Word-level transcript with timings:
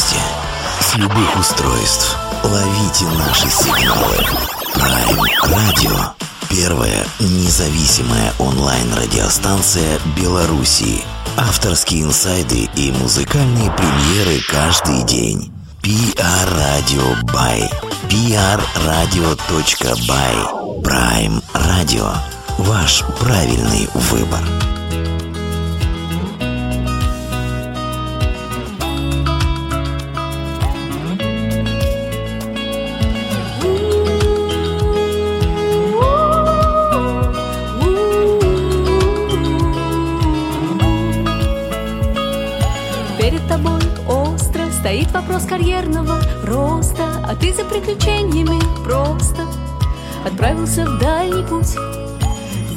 месте, 0.00 0.16
с 0.80 0.94
любых 0.96 1.38
устройств. 1.38 2.16
Ловите 2.42 3.04
наши 3.18 3.50
сигналы. 3.50 4.16
Prime 4.74 5.18
Radio. 5.44 6.12
Первая 6.48 7.04
независимая 7.18 8.32
онлайн-радиостанция 8.38 10.00
Белоруссии. 10.16 11.02
Авторские 11.36 12.04
инсайды 12.04 12.70
и 12.76 12.92
музыкальные 12.92 13.70
премьеры 13.72 14.40
каждый 14.48 15.02
день. 15.04 15.52
PR 15.82 16.48
Radio 16.56 17.22
by 17.26 17.70
Prime 20.82 21.42
Radio. 21.52 22.16
Ваш 22.58 23.04
правильный 23.20 23.88
выбор. 23.94 24.69
Стоит 45.10 45.22
вопрос 45.22 45.44
карьерного 45.44 46.20
роста 46.44 47.04
А 47.24 47.34
ты 47.34 47.52
за 47.52 47.64
приключениями 47.64 48.60
просто 48.84 49.44
Отправился 50.24 50.84
в 50.84 50.98
дальний 51.00 51.42
путь. 51.42 51.76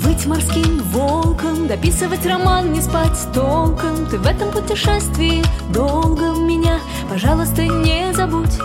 Быть 0.04 0.26
морским 0.26 0.82
волком 0.92 1.68
Дописывать 1.68 2.26
роман, 2.26 2.74
не 2.74 2.82
спать 2.82 3.18
толком. 3.34 4.08
Ты 4.10 4.18
в 4.18 4.26
этом 4.26 4.50
путешествии 4.52 5.44
долго 5.70 6.34
меня 6.40 6.80
Пожалуйста, 7.08 7.62
не 7.68 8.12
забудь. 8.14 8.58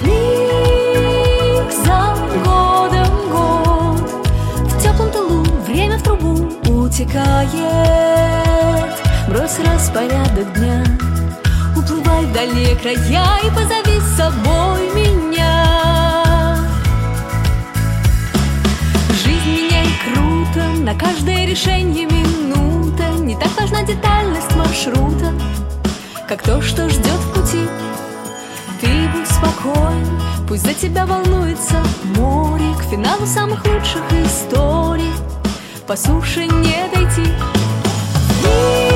Вмиг 0.00 1.70
за 1.84 2.16
годом 2.44 3.08
год. 3.30 4.00
В 4.68 4.82
теплом 4.82 5.10
тылу 5.12 5.44
время 5.66 5.98
в 5.98 6.02
трубу 6.02 6.48
утекает. 6.84 7.54
Брось 9.28 9.58
распорядок 9.60 10.52
дня 10.54 10.84
Уплывай 11.84 12.24
в 12.24 12.32
дальние 12.32 12.74
края 12.76 13.40
и 13.44 13.50
позови 13.50 14.00
с 14.00 14.16
собой 14.16 14.90
меня. 14.94 16.56
Жизнь 19.10 19.50
меняет 19.50 19.92
круто, 20.04 20.66
на 20.80 20.94
каждое 20.94 21.46
решение 21.46 22.06
минута. 22.06 23.04
Не 23.20 23.36
так 23.36 23.50
важна 23.60 23.82
детальность 23.82 24.54
маршрута, 24.56 25.34
как 26.26 26.42
то, 26.42 26.62
что 26.62 26.88
ждет 26.88 27.06
в 27.06 27.34
пути. 27.34 27.68
Ты 28.80 29.08
будь 29.12 29.28
спокоен, 29.28 30.20
пусть 30.48 30.64
за 30.64 30.72
тебя 30.72 31.04
волнуется 31.04 31.82
море. 32.16 32.74
К 32.78 32.90
финалу 32.90 33.26
самых 33.26 33.64
лучших 33.66 34.02
историй. 34.24 35.12
По 35.86 35.96
суше 35.96 36.46
не 36.46 36.88
дойти. 36.94 37.30
края 38.42 38.93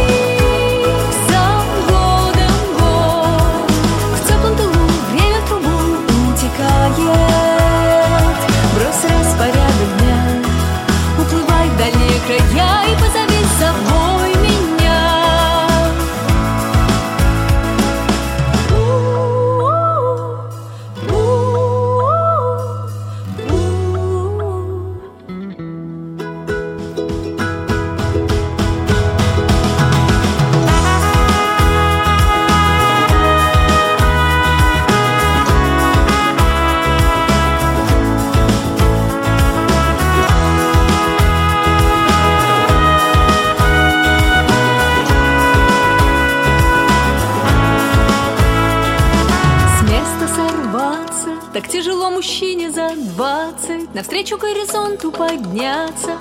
Навстречу 53.99 54.39
горизонту 54.39 55.11
подняться 55.11 56.19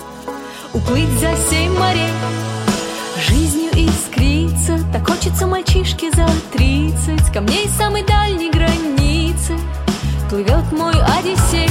Уплыть 0.74 1.12
за 1.20 1.30
семь 1.48 1.78
морей. 1.78 2.12
Жизнью 3.30 3.70
искриться 3.74 4.80
Так 4.92 5.08
хочется 5.08 5.46
мальчишке 5.46 6.10
за 6.10 6.28
тридцать. 6.52 7.32
Ко 7.32 7.42
мне 7.42 7.66
из 7.66 7.72
самой 7.78 8.04
дальней 8.04 8.50
границы 8.50 9.60
Плывет 10.28 10.72
мой 10.72 10.96
Одиссей 11.20 11.70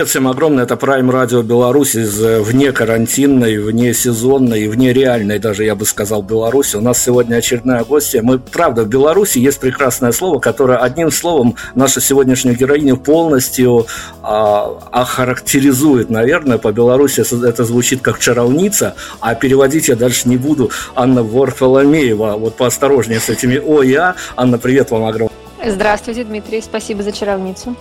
Привет 0.00 0.08
всем 0.08 0.28
огромное, 0.28 0.64
это 0.64 0.76
Prime 0.76 1.10
Radio 1.10 1.42
Беларусь 1.42 1.94
из 1.94 2.18
э, 2.22 2.40
вне 2.40 2.72
карантинной, 2.72 3.58
вне 3.58 3.92
сезонной, 3.92 4.66
вне 4.66 4.94
реальной 4.94 5.38
даже, 5.38 5.64
я 5.64 5.74
бы 5.74 5.84
сказал, 5.84 6.22
Беларуси. 6.22 6.76
У 6.76 6.80
нас 6.80 7.04
сегодня 7.04 7.36
очередная 7.36 7.84
гостья. 7.84 8.22
Мы, 8.22 8.38
правда, 8.38 8.84
в 8.84 8.88
Беларуси 8.88 9.36
есть 9.36 9.60
прекрасное 9.60 10.12
слово, 10.12 10.38
которое 10.38 10.78
одним 10.78 11.10
словом 11.10 11.56
нашу 11.74 12.00
сегодняшнюю 12.00 12.56
героиню 12.56 12.96
полностью 12.96 13.88
а, 14.22 14.78
охарактеризует, 14.90 16.08
наверное, 16.08 16.56
по 16.56 16.72
Беларуси 16.72 17.20
это 17.46 17.64
звучит 17.66 18.00
как 18.00 18.20
чаровница, 18.20 18.94
а 19.20 19.34
переводить 19.34 19.88
я 19.88 19.96
дальше 19.96 20.30
не 20.30 20.38
буду. 20.38 20.70
Анна 20.94 21.22
Варфоломеева, 21.22 22.36
вот 22.38 22.56
поосторожнее 22.56 23.20
с 23.20 23.28
этими 23.28 23.58
«о» 23.58 23.82
и 23.82 23.92
«а». 23.96 24.14
Анна, 24.34 24.56
привет 24.56 24.90
вам 24.92 25.04
огромное. 25.04 25.39
Здравствуйте, 25.64 26.24
Дмитрий, 26.24 26.62
спасибо 26.62 27.02
за 27.02 27.12
чаровницу. 27.12 27.76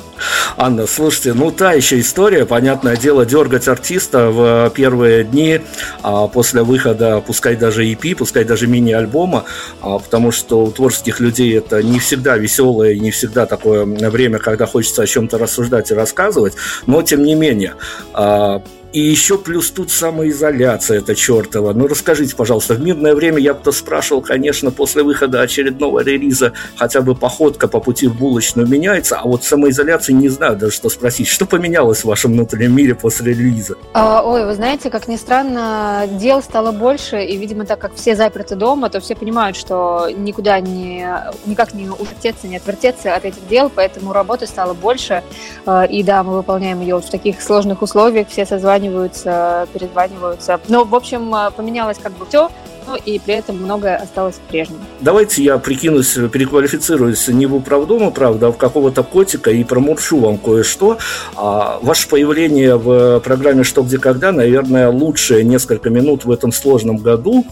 Анна, 0.57 0.85
слушайте, 0.85 1.33
ну 1.33 1.51
та 1.51 1.71
еще 1.71 1.99
история, 1.99 2.45
понятное 2.45 2.97
дело, 2.97 3.25
дергать 3.25 3.69
артиста 3.69 4.29
в 4.29 4.69
первые 4.75 5.23
дни 5.23 5.61
а, 6.01 6.27
после 6.27 6.63
выхода, 6.63 7.23
пускай 7.25 7.55
даже 7.55 7.85
EP, 7.85 8.15
пускай 8.15 8.43
даже 8.43 8.67
мини-альбома, 8.67 9.45
а, 9.81 9.99
потому 9.99 10.31
что 10.31 10.63
у 10.65 10.71
творческих 10.71 11.21
людей 11.21 11.57
это 11.57 11.81
не 11.81 11.99
всегда 11.99 12.35
веселое, 12.35 12.95
не 12.95 13.11
всегда 13.11 13.45
такое 13.45 13.85
время, 13.85 14.39
когда 14.39 14.65
хочется 14.65 15.03
о 15.03 15.07
чем-то 15.07 15.37
рассуждать 15.37 15.91
и 15.91 15.93
рассказывать, 15.93 16.55
но 16.85 17.01
тем 17.01 17.23
не 17.23 17.35
менее, 17.35 17.75
а, 18.13 18.61
И 18.91 18.99
еще 18.99 19.37
плюс 19.37 19.69
тут 19.69 19.91
самоизоляция 19.91 20.97
это 20.97 21.13
чертова. 21.13 21.73
Ну, 21.73 21.87
расскажите, 21.87 22.35
пожалуйста, 22.35 22.73
в 22.73 22.81
мирное 22.81 23.13
время 23.13 23.37
я 23.37 23.53
бы-то 23.53 23.71
спрашивал, 23.71 24.21
конечно, 24.21 24.71
после 24.71 25.03
выхода 25.03 25.41
очередного 25.41 25.99
релиза 25.99 26.53
хотя 26.75 27.01
бы 27.01 27.13
походка 27.13 27.67
по 27.67 27.79
пути 27.79 28.07
в 28.07 28.17
булочную 28.17 28.67
меняется, 28.67 29.17
а 29.17 29.27
вот 29.27 29.43
самоизоляции 29.43 30.13
не 30.13 30.29
знаю 30.29 30.55
даже, 30.55 30.73
что 30.73 30.89
спросить. 30.89 31.27
Что 31.27 31.45
поменялось 31.45 31.99
в 31.99 32.05
вашем 32.05 32.33
внутреннем 32.33 32.75
мире 32.75 32.95
после 32.95 33.33
релиза? 33.33 33.75
А, 33.93 34.23
ой, 34.25 34.45
вы 34.45 34.55
знаете, 34.55 34.89
как 34.89 35.07
ни 35.07 35.17
странно, 35.17 36.07
дел 36.11 36.41
стало 36.41 36.71
больше, 36.71 37.23
и, 37.23 37.37
видимо, 37.37 37.65
так 37.65 37.77
как 37.79 37.93
все 37.93 38.15
заперты 38.15 38.55
дома, 38.55 38.89
то 38.89 38.99
все 38.99 39.15
понимают, 39.15 39.55
что 39.55 40.09
никуда 40.09 40.59
не, 40.59 41.07
никак 41.45 41.75
не 41.75 41.89
увертеться, 41.89 42.47
не 42.47 42.57
отвертеться 42.57 43.15
от 43.15 43.25
этих 43.25 43.47
дел, 43.47 43.71
поэтому 43.73 44.13
работы 44.13 44.47
стало 44.47 44.73
больше, 44.73 45.23
а, 45.67 45.83
и 45.83 46.01
да, 46.01 46.23
мы 46.23 46.37
выполняем 46.37 46.81
ее 46.81 46.97
в 46.97 47.09
таких 47.09 47.39
сложных 47.41 47.83
условиях, 47.83 48.29
все 48.29 48.45
созваниваются, 48.79 49.67
перезваниваются. 49.73 50.59
Но, 50.67 50.83
в 50.83 50.95
общем, 50.95 51.33
поменялось 51.55 51.97
как 51.97 52.13
бы 52.13 52.25
все, 52.25 52.49
и 52.95 53.19
при 53.19 53.35
этом 53.35 53.57
многое 53.57 53.97
осталось 53.97 54.39
прежним. 54.49 54.79
Давайте 55.01 55.43
я 55.43 55.57
прикинусь, 55.57 56.13
переквалифицируюсь 56.13 57.27
не 57.27 57.45
в 57.45 57.55
управдома, 57.55 58.11
правда, 58.11 58.47
а 58.47 58.51
в 58.51 58.57
какого-то 58.57 59.03
котика 59.03 59.51
и 59.51 59.63
промурчу 59.63 60.19
вам 60.19 60.37
кое-что. 60.37 60.97
А, 61.35 61.79
ваше 61.81 62.07
появление 62.07 62.75
в 62.77 63.19
программе 63.19 63.63
«Что, 63.63 63.83
где, 63.83 63.97
когда», 63.97 64.31
наверное, 64.31 64.89
лучшие 64.89 65.43
несколько 65.43 65.89
минут 65.89 66.25
в 66.25 66.31
этом 66.31 66.51
сложном 66.51 66.97
году. 66.97 67.45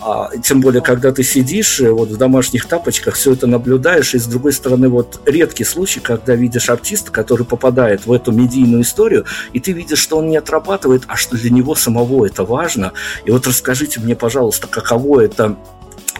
А, 0.00 0.30
тем 0.42 0.60
более, 0.60 0.80
когда 0.80 1.12
ты 1.12 1.22
сидишь 1.22 1.80
э, 1.80 1.90
вот 1.90 2.08
в 2.08 2.16
домашних 2.16 2.66
тапочках, 2.66 3.14
все 3.14 3.32
это 3.32 3.46
наблюдаешь, 3.46 4.14
и 4.14 4.18
с 4.18 4.26
другой 4.26 4.52
стороны, 4.52 4.88
вот 4.88 5.20
редкий 5.26 5.64
случай, 5.64 6.00
когда 6.00 6.34
видишь 6.34 6.70
артиста, 6.70 7.10
который 7.10 7.44
попадает 7.44 8.06
в 8.06 8.12
эту 8.12 8.30
медийную 8.30 8.82
историю, 8.82 9.24
и 9.52 9.60
ты 9.60 9.72
видишь, 9.72 9.98
что 9.98 10.18
он 10.18 10.28
не 10.28 10.36
отрабатывает, 10.36 11.02
а 11.08 11.16
что 11.16 11.36
для 11.36 11.50
него 11.50 11.74
самого 11.74 12.26
это 12.26 12.44
важно. 12.44 12.92
И 13.24 13.30
вот 13.30 13.46
расскажите 13.46 14.00
мне, 14.00 14.14
пожалуйста, 14.14 14.68
каково 14.80 15.24
это 15.24 15.56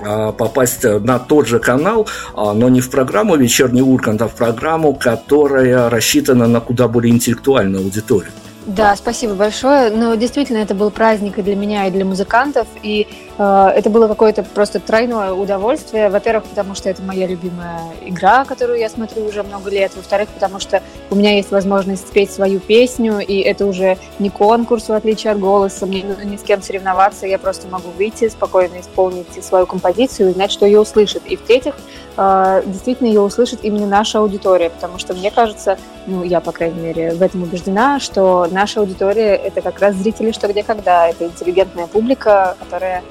а, 0.01 0.33
попасть 0.33 0.85
на 0.85 1.19
тот 1.19 1.47
же 1.47 1.59
канал, 1.59 2.07
а, 2.35 2.53
но 2.53 2.69
не 2.69 2.81
в 2.81 2.91
программу 2.91 3.37
«Вечерний 3.37 3.83
Ургант», 3.83 4.23
а 4.23 4.29
в 4.29 4.35
программу, 4.35 4.95
которая 4.95 5.91
рассчитана 5.91 6.47
на 6.47 6.61
куда 6.61 6.89
более 6.89 7.13
интеллектуальную 7.13 7.85
аудиторию. 7.85 8.33
Да, 8.69 8.95
спасибо 8.97 9.33
большое. 9.33 9.89
Ну, 9.89 10.15
действительно, 10.15 10.59
это 10.59 10.75
был 10.75 10.91
праздник 10.91 11.39
и 11.39 11.43
для 11.43 11.57
меня, 11.57 11.87
и 11.87 11.91
для 11.91 12.05
музыкантов. 12.05 12.69
И 12.83 13.09
э, 13.39 13.69
это 13.75 13.89
было 13.89 14.09
какое-то 14.09 14.43
просто 14.43 14.79
тройное 14.79 15.33
удовольствие. 15.33 16.11
Во-первых, 16.11 16.45
потому 16.45 16.75
что 16.75 16.91
это 16.91 17.01
моя 17.03 17.27
любимая 17.27 17.81
игра, 18.05 18.45
которую 18.45 18.79
я 18.79 18.91
смотрю 18.91 19.25
уже 19.25 19.43
много 19.43 19.71
лет. 19.71 19.93
Во-вторых, 19.97 20.29
потому 20.29 20.61
что 20.61 20.83
у 21.09 21.15
меня 21.15 21.35
есть 21.35 21.51
возможность 21.51 22.09
спеть 22.09 22.31
свою 22.31 22.61
песню, 22.61 23.21
и 23.21 23.39
это 23.39 23.65
уже 23.65 23.97
не 24.19 24.29
конкурс, 24.29 24.91
в 24.91 24.93
отличие 24.93 25.33
от 25.33 25.41
голоса. 25.41 25.87
Мне 25.87 26.03
не 26.03 26.09
нужно 26.09 26.25
ни 26.25 26.37
с 26.37 26.43
кем 26.43 26.61
соревноваться. 26.61 27.27
Я 27.27 27.39
просто 27.39 27.69
могу 27.69 27.89
выйти, 27.97 28.29
спокойно 28.29 28.81
исполнить 28.81 29.43
свою 29.43 29.65
композицию 29.65 30.29
и 30.29 30.33
знать, 30.35 30.53
что 30.53 30.67
ее 30.67 30.81
услышат. 30.81 31.23
И 31.25 31.37
в-третьих, 31.37 31.75
э, 32.19 32.63
действительно 32.67 33.07
ее 33.07 33.23
услышит 33.23 33.61
именно 33.63 33.87
наша 33.87 34.19
аудитория, 34.19 34.69
потому 34.69 34.99
что 34.99 35.15
мне 35.15 35.31
кажется, 35.31 35.79
ну, 36.07 36.23
я, 36.23 36.41
по 36.41 36.53
крайней 36.53 36.81
мере, 36.81 37.15
в 37.15 37.23
этом 37.23 37.45
убеждена, 37.45 37.99
что 37.99 38.47
наша 38.59 38.81
аудитория— 38.81 39.37
это 39.49 39.61
как 39.63 39.79
раз 39.79 39.95
зрители 39.95 40.33
«Что, 40.33 40.49
где, 40.49 40.65
когда». 40.65 41.09
Это 41.09 41.27
интеллигентная 41.27 41.87
публика, 41.87 42.57
которая, 42.59 43.05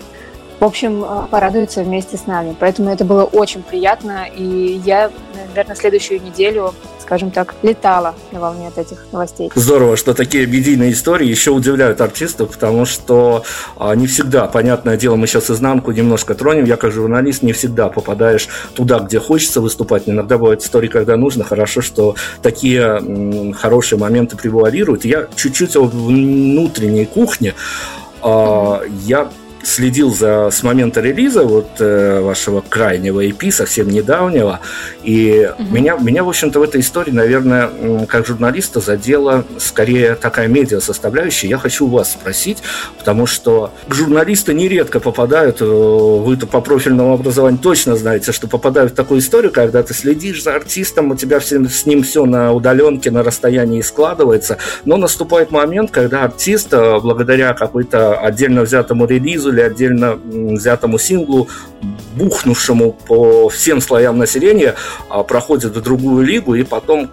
в 0.60 0.66
общем, 0.66 1.04
э, 1.06 1.28
порадуется 1.32 1.84
вместе 1.84 2.18
с 2.18 2.28
нами. 2.28 2.54
Поэтому 2.60 2.90
это 2.92 3.06
было 3.06 3.24
очень 3.24 3.64
приятно, 3.64 4.26
и 4.26 4.82
я, 4.84 5.10
наверное, 5.50 5.76
следующую 5.76 6.22
неделю 6.22 6.74
скажем 7.08 7.32
так, 7.32 7.56
летала 7.64 8.16
на 8.34 8.42
волне 8.42 8.68
от 8.68 8.78
этих 8.78 8.98
новостей. 9.14 9.50
Здорово, 9.56 9.96
что 9.96 10.14
такие 10.14 10.46
медийные 10.46 10.92
истории 10.92 11.26
еще 11.26 11.52
удивляют 11.52 12.02
артистов, 12.02 12.52
потому 12.52 12.86
что 12.86 13.44
а, 13.78 13.96
не 13.96 14.08
всегда, 14.08 14.46
понятное 14.48 14.98
дело, 14.98 15.16
мы 15.16 15.26
сейчас 15.26 15.50
изнанку 15.50 15.92
немножко 15.92 16.36
тронем, 16.36 16.66
я 16.66 16.76
как 16.76 16.92
журналист 16.92 17.44
не 17.44 17.54
всегда 17.54 17.88
попадаешь 17.88 18.50
туда, 18.74 19.00
где 19.00 19.22
хочется 19.22 19.62
выступать. 19.62 20.04
Иногда 20.06 20.38
бывают 20.38 20.62
истории, 20.62 20.90
когда 20.90 21.16
нужно. 21.16 21.46
Хорошо, 21.46 21.82
что 21.82 22.16
такие 22.42 22.82
м, 22.82 23.54
хорошие 23.54 23.98
моменты 23.98 24.36
превуалируют. 24.36 25.06
Я 25.06 25.28
чуть-чуть 25.34 25.78
о 25.78 25.86
внутренней 25.86 27.06
кухне. 27.06 27.54
А, 28.22 28.82
я 29.06 29.30
следил 29.68 30.14
за 30.14 30.50
с 30.50 30.64
момента 30.64 31.02
релиза 31.02 31.44
вот 31.44 31.68
э, 31.80 32.22
вашего 32.22 32.62
крайнего 32.62 33.24
EP, 33.26 33.52
совсем 33.52 33.90
недавнего, 33.90 34.62
и 35.04 35.50
угу. 35.58 35.76
меня, 35.76 35.98
меня, 35.98 36.24
в 36.24 36.30
общем-то, 36.30 36.60
в 36.60 36.64
этой 36.64 36.82
истории, 36.82 37.12
наверное, 37.12 37.70
как 38.08 38.26
журналиста 38.26 38.80
задела 38.80 39.44
скорее 39.60 40.16
такая 40.16 40.48
медиа 40.48 40.80
составляющая. 40.80 41.50
Я 41.50 41.58
хочу 41.58 41.88
вас 41.88 42.14
спросить, 42.14 42.60
потому 42.98 43.26
что 43.26 43.74
журналисты 43.90 44.54
нередко 44.54 45.00
попадают, 45.00 45.62
э, 45.62 45.66
вы 45.66 46.38
по 46.38 46.62
профильному 46.62 47.14
образованию 47.14 47.60
точно 47.60 47.98
знаете, 47.98 48.32
что 48.32 48.48
попадают 48.48 48.94
в 48.94 48.96
такую 48.96 49.20
историю, 49.20 49.52
когда 49.52 49.84
ты 49.84 49.94
следишь 49.94 50.44
за 50.44 50.56
артистом, 50.56 51.12
у 51.12 51.16
тебя 51.16 51.40
все, 51.40 51.64
с 51.68 51.86
ним 51.86 52.04
все 52.04 52.26
на 52.26 52.54
удаленке, 52.54 53.12
на 53.12 53.22
расстоянии 53.22 53.82
складывается, 53.82 54.58
но 54.86 54.96
наступает 54.96 55.52
момент, 55.52 55.92
когда 55.92 56.24
артист, 56.24 56.74
э, 56.74 57.00
благодаря 57.02 57.54
какой-то 57.54 58.20
отдельно 58.20 58.62
взятому 58.62 59.06
релизу 59.06 59.57
или 59.58 59.62
отдельно 59.64 60.20
взятому 60.24 61.00
синглу, 61.00 61.50
бухнувшему 62.16 62.94
по 63.08 63.50
всем 63.50 63.82
слоям 63.82 64.18
населения, 64.18 64.76
а, 65.10 65.24
проходит 65.24 65.76
в 65.76 65.82
другую 65.82 66.26
лигу, 66.26 66.56
и 66.56 66.64
потом, 66.64 67.10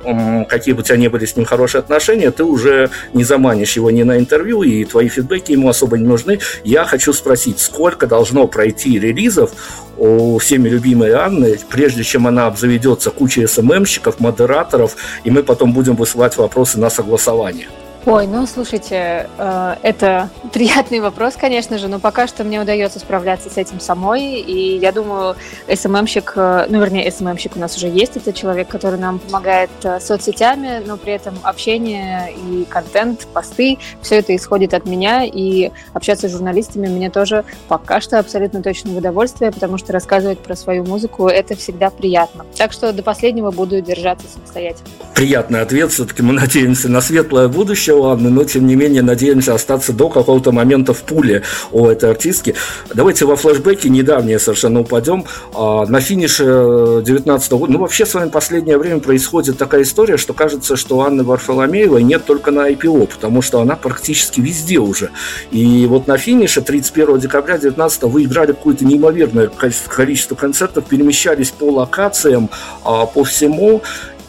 какие 0.49 0.75
бы 0.75 0.81
у 0.81 0.83
тебя 0.83 0.97
ни 0.97 1.09
были 1.09 1.25
с 1.25 1.37
ним 1.37 1.47
хорошие 1.47 1.81
отношения, 1.81 2.31
ты 2.31 2.45
уже 2.45 2.91
не 3.13 3.25
заманишь 3.25 3.77
его 3.77 3.91
ни 3.91 4.03
на 4.03 4.19
интервью, 4.19 4.63
и 4.63 4.85
твои 4.85 5.09
фидбэки 5.09 5.53
ему 5.53 5.69
особо 5.69 5.99
не 5.99 6.07
нужны. 6.07 6.39
Я 6.65 6.85
хочу 6.85 7.13
спросить, 7.13 7.61
сколько 7.61 8.07
должно 8.07 8.47
пройти 8.47 8.99
релизов 8.99 9.51
у 9.97 10.39
всеми 10.39 10.69
любимой 10.69 11.13
Анны, 11.13 11.59
прежде 11.71 12.03
чем 12.03 12.27
она 12.27 12.47
обзаведется 12.47 13.11
кучей 13.11 13.47
СММщиков, 13.47 14.21
модераторов, 14.21 14.97
и 15.25 15.31
мы 15.31 15.43
потом 15.43 15.73
будем 15.73 15.97
высылать 15.97 16.37
вопросы 16.37 16.79
на 16.79 16.91
согласование? 16.91 17.69
Ой, 18.07 18.27
ну 18.27 18.47
слушайте, 18.47 19.31
э, 19.39 19.77
это 19.83 20.29
приятный 20.53 21.01
вопрос, 21.01 21.37
конечно 21.41 21.79
же, 21.79 21.89
но 21.89 21.99
пока 21.99 22.27
что 22.27 22.45
мне 22.45 22.61
удается 22.61 22.99
справляться 22.99 23.49
с 23.49 23.57
этим 23.57 23.81
самой, 23.81 24.41
и 24.41 24.77
я 24.77 24.93
думаю, 24.93 25.37
СММщик, 25.75 26.35
э, 26.37 26.67
ну 26.69 26.81
вернее, 26.81 27.11
СММщик 27.11 27.57
у 27.57 27.59
нас 27.59 27.79
уже 27.79 27.89
есть, 27.89 28.19
это 28.19 28.35
человек, 28.35 28.69
который 28.69 28.99
нам 28.99 29.19
помогает 29.21 29.71
э, 29.85 30.01
соцсетями, 30.01 30.83
но 30.87 30.99
при 30.99 31.15
этом 31.15 31.35
общение 31.45 32.35
и 32.35 32.67
контент, 32.69 33.27
посты, 33.33 33.79
все 34.03 34.17
это 34.17 34.37
исходит 34.37 34.75
от 34.75 34.85
меня, 34.85 35.25
и 35.25 35.71
общаться 35.95 36.29
с 36.29 36.33
журналистами 36.33 36.89
мне 36.89 37.09
тоже 37.09 37.43
пока 37.69 38.03
что 38.03 38.19
абсолютно 38.19 38.63
точно 38.63 38.91
в 38.91 38.99
удовольствие, 38.99 39.51
потому 39.51 39.79
что 39.79 39.95
рассказывать 39.95 40.41
про 40.41 40.55
свою 40.57 40.85
музыку 40.85 41.29
это 41.29 41.57
всегда 41.57 41.89
приятно. 41.89 42.45
Так 42.55 42.73
что 42.73 42.93
до 42.93 43.03
последнего 43.03 43.51
буду 43.51 43.81
держаться 43.81 44.27
самостоятельно. 44.31 44.89
Приятный 45.15 45.63
ответ, 45.63 45.91
все-таки 45.91 46.21
мы 46.23 46.35
надеемся 46.35 46.91
на 46.91 47.01
светлое 47.01 47.49
будущее 47.49 47.94
ладно, 48.01 48.31
но 48.31 48.45
тем 48.45 48.67
не 48.67 48.77
менее 48.77 49.03
надеемся 49.03 49.55
остаться 49.55 49.93
до 49.93 50.09
какого-то 50.09 50.53
момента 50.53 50.93
в 50.93 51.03
пуле 51.03 51.43
у 51.73 51.87
этой 51.87 52.11
артистки. 52.11 52.55
Давайте 52.95 53.25
во 53.25 53.37
флешбеке 53.37 53.89
недавнее 53.89 54.39
совершенно 54.39 54.81
упадем. 54.81 55.25
А, 55.55 55.87
на 55.87 56.01
финише 56.01 57.03
19 57.05 57.53
года, 57.53 57.73
ну 57.73 57.79
вообще 57.79 58.07
с 58.07 58.15
вами 58.15 58.31
последнее 58.31 58.79
время 58.79 59.01
происходит 59.01 59.59
такая 59.59 59.83
история, 59.83 60.17
что 60.17 60.33
кажется, 60.33 60.77
что 60.77 61.01
Анны 61.01 61.25
Варфоломеевой 61.25 62.03
нет 62.03 62.25
только 62.25 62.51
на 62.51 62.71
IPO, 62.71 63.07
потому 63.07 63.43
что 63.43 63.61
она 63.61 63.77
практически 63.77 64.41
везде 64.41 64.79
уже. 64.79 65.11
И 65.51 65.87
вот 65.87 66.07
на 66.07 66.19
финише 66.19 66.61
31 66.61 67.19
декабря 67.19 67.59
19 67.59 68.03
вы 68.05 68.25
играли 68.25 68.53
какое-то 68.53 68.85
неимоверное 68.85 69.51
количество 69.89 70.35
концертов, 70.35 70.85
перемещались 70.87 71.51
по 71.51 71.71
локациям, 71.71 72.51
а, 72.85 73.07
по 73.07 73.25
всему. 73.25 73.83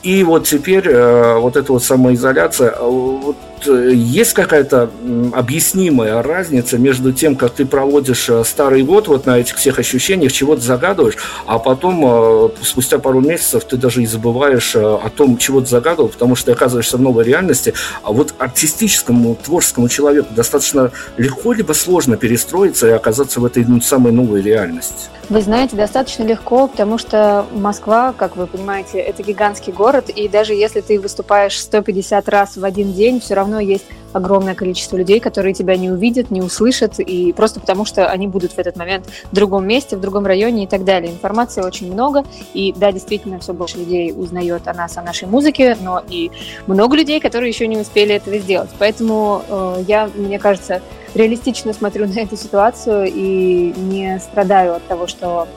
И 0.06 0.24
вот 0.24 0.46
теперь 0.46 0.88
э, 0.88 1.40
вот 1.40 1.56
эта 1.56 1.74
вот 1.74 1.84
самоизоляция, 1.84 2.76
э, 2.78 3.34
э, 3.68 3.94
есть 3.94 4.34
какая-то 4.34 4.90
объяснимая 5.34 6.22
разница 6.22 6.78
между 6.78 7.14
тем, 7.14 7.36
как 7.36 7.54
ты 7.54 7.66
проводишь 7.66 8.30
старый 8.44 8.84
год 8.84 9.08
вот 9.08 9.26
на 9.26 9.40
этих 9.40 9.56
всех 9.56 9.80
ощущениях, 9.80 10.32
чего 10.32 10.56
ты 10.56 10.62
загадываешь, 10.62 11.18
а 11.46 11.60
потом 11.60 12.52
спустя 12.62 13.00
пару 13.00 13.22
месяцев 13.22 13.64
ты 13.66 13.78
даже 13.78 14.04
и 14.04 14.06
забываешь 14.06 14.76
о 14.76 15.10
том, 15.16 15.38
чего 15.38 15.62
ты 15.62 15.68
загадывал, 15.68 16.10
потому 16.10 16.36
что 16.36 16.48
ты 16.48 16.52
оказываешься 16.54 16.98
в 16.98 17.02
новой 17.02 17.24
реальности. 17.24 17.74
А 18.04 18.12
вот 18.12 18.34
артистическому, 18.38 19.36
творческому 19.36 19.90
человеку 19.90 20.34
достаточно 20.34 20.92
легко 21.18 21.54
либо 21.54 21.74
сложно 21.74 22.18
перестроиться 22.18 22.88
и 22.88 22.92
оказаться 22.92 23.40
в 23.40 23.46
этой 23.46 23.66
ну, 23.66 23.82
самой 23.82 24.12
новой 24.12 24.42
реальности. 24.42 25.10
Вы 25.30 25.42
знаете, 25.42 25.76
достаточно 25.76 26.24
легко, 26.24 26.68
потому 26.68 27.00
что 27.00 27.48
Москва, 27.52 28.14
как 28.16 28.36
вы 28.36 28.46
понимаете, 28.46 29.00
это 29.00 29.24
гигантский 29.24 29.74
город, 29.74 30.10
и 30.10 30.28
даже 30.28 30.54
если 30.54 30.82
ты 30.82 31.00
выступаешь 31.00 31.60
150 31.60 32.30
раз 32.30 32.58
в 32.58 32.64
один 32.64 32.94
день, 32.94 33.20
все 33.20 33.34
равно 33.34 33.55
есть 33.60 33.86
огромное 34.14 34.56
количество 34.56 34.96
людей, 34.96 35.20
которые 35.20 35.54
тебя 35.54 35.76
не 35.76 35.92
увидят, 35.92 36.32
не 36.32 36.42
услышат, 36.42 37.00
и 37.00 37.34
просто 37.34 37.60
потому 37.60 37.84
что 37.86 38.08
они 38.08 38.28
будут 38.28 38.54
в 38.54 38.60
этот 38.60 38.78
момент 38.78 39.06
в 39.32 39.36
другом 39.36 39.68
месте, 39.68 39.98
в 39.98 40.00
другом 40.00 40.26
районе 40.26 40.64
и 40.64 40.68
так 40.68 40.86
далее. 40.86 41.12
Информации 41.12 41.62
очень 41.62 41.92
много, 41.92 42.24
и 42.54 42.74
да, 42.78 42.92
действительно, 42.92 43.40
все 43.40 43.54
больше 43.54 43.78
людей 43.78 44.14
узнает 44.16 44.68
о 44.68 44.74
нас, 44.74 44.98
о 44.98 45.02
нашей 45.02 45.28
музыке, 45.28 45.78
но 45.82 46.02
и 46.08 46.32
много 46.66 46.96
людей, 46.96 47.20
которые 47.20 47.50
еще 47.50 47.68
не 47.68 47.78
успели 47.78 48.16
этого 48.16 48.38
сделать. 48.38 48.70
Поэтому 48.80 49.44
э, 49.48 49.84
я, 49.88 50.10
мне 50.16 50.40
кажется, 50.40 50.82
реалистично 51.14 51.74
смотрю 51.74 52.08
на 52.08 52.20
эту 52.20 52.38
ситуацию 52.38 53.06
и 53.08 53.74
не 53.78 54.20
страдаю 54.20 54.76
от 54.76 54.88
того, 54.88 55.08
что 55.08 55.48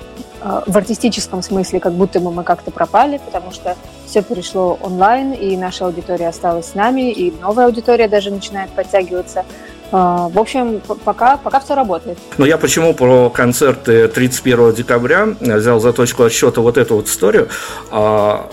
э, 0.41 0.63
в 0.67 0.77
артистическом 0.77 1.43
смысле 1.43 1.79
как 1.79 1.93
будто 1.93 2.19
бы 2.19 2.33
мы 2.33 2.43
как-то 2.43 2.71
пропали, 2.71 3.21
потому 3.25 3.53
что 3.53 3.77
все 4.09 4.23
перешло 4.23 4.79
онлайн, 4.81 5.33
и 5.33 5.57
наша 5.57 5.87
аудитория 5.87 6.29
осталась 6.29 6.71
с 6.71 6.75
нами, 6.75 7.13
и 7.13 7.33
новая 7.41 7.67
аудитория 7.67 8.09
даже 8.09 8.31
начинает 8.31 8.71
подтягиваться. 8.71 9.45
Э, 9.93 10.29
в 10.31 10.39
общем, 10.39 10.81
пока, 11.05 11.37
пока 11.37 11.61
все 11.61 11.75
работает. 11.75 12.19
Но 12.39 12.47
я 12.47 12.59
почему 12.59 12.95
про 12.95 13.31
концерты 13.31 14.09
31 14.09 14.75
декабря 14.75 15.29
взял 15.41 15.81
за 15.81 15.93
точку 15.93 16.25
отсчета 16.25 16.61
вот 16.61 16.79
эту 16.79 16.97
вот 16.97 17.07
историю. 17.07 17.49
А, 17.91 18.49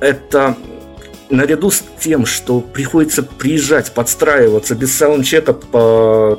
это 0.00 0.56
наряду 1.30 1.70
с 1.70 1.82
тем, 2.00 2.26
что 2.26 2.60
приходится 2.60 3.22
приезжать, 3.22 3.92
подстраиваться 3.92 4.74
без 4.74 4.96
саундчека, 4.96 5.54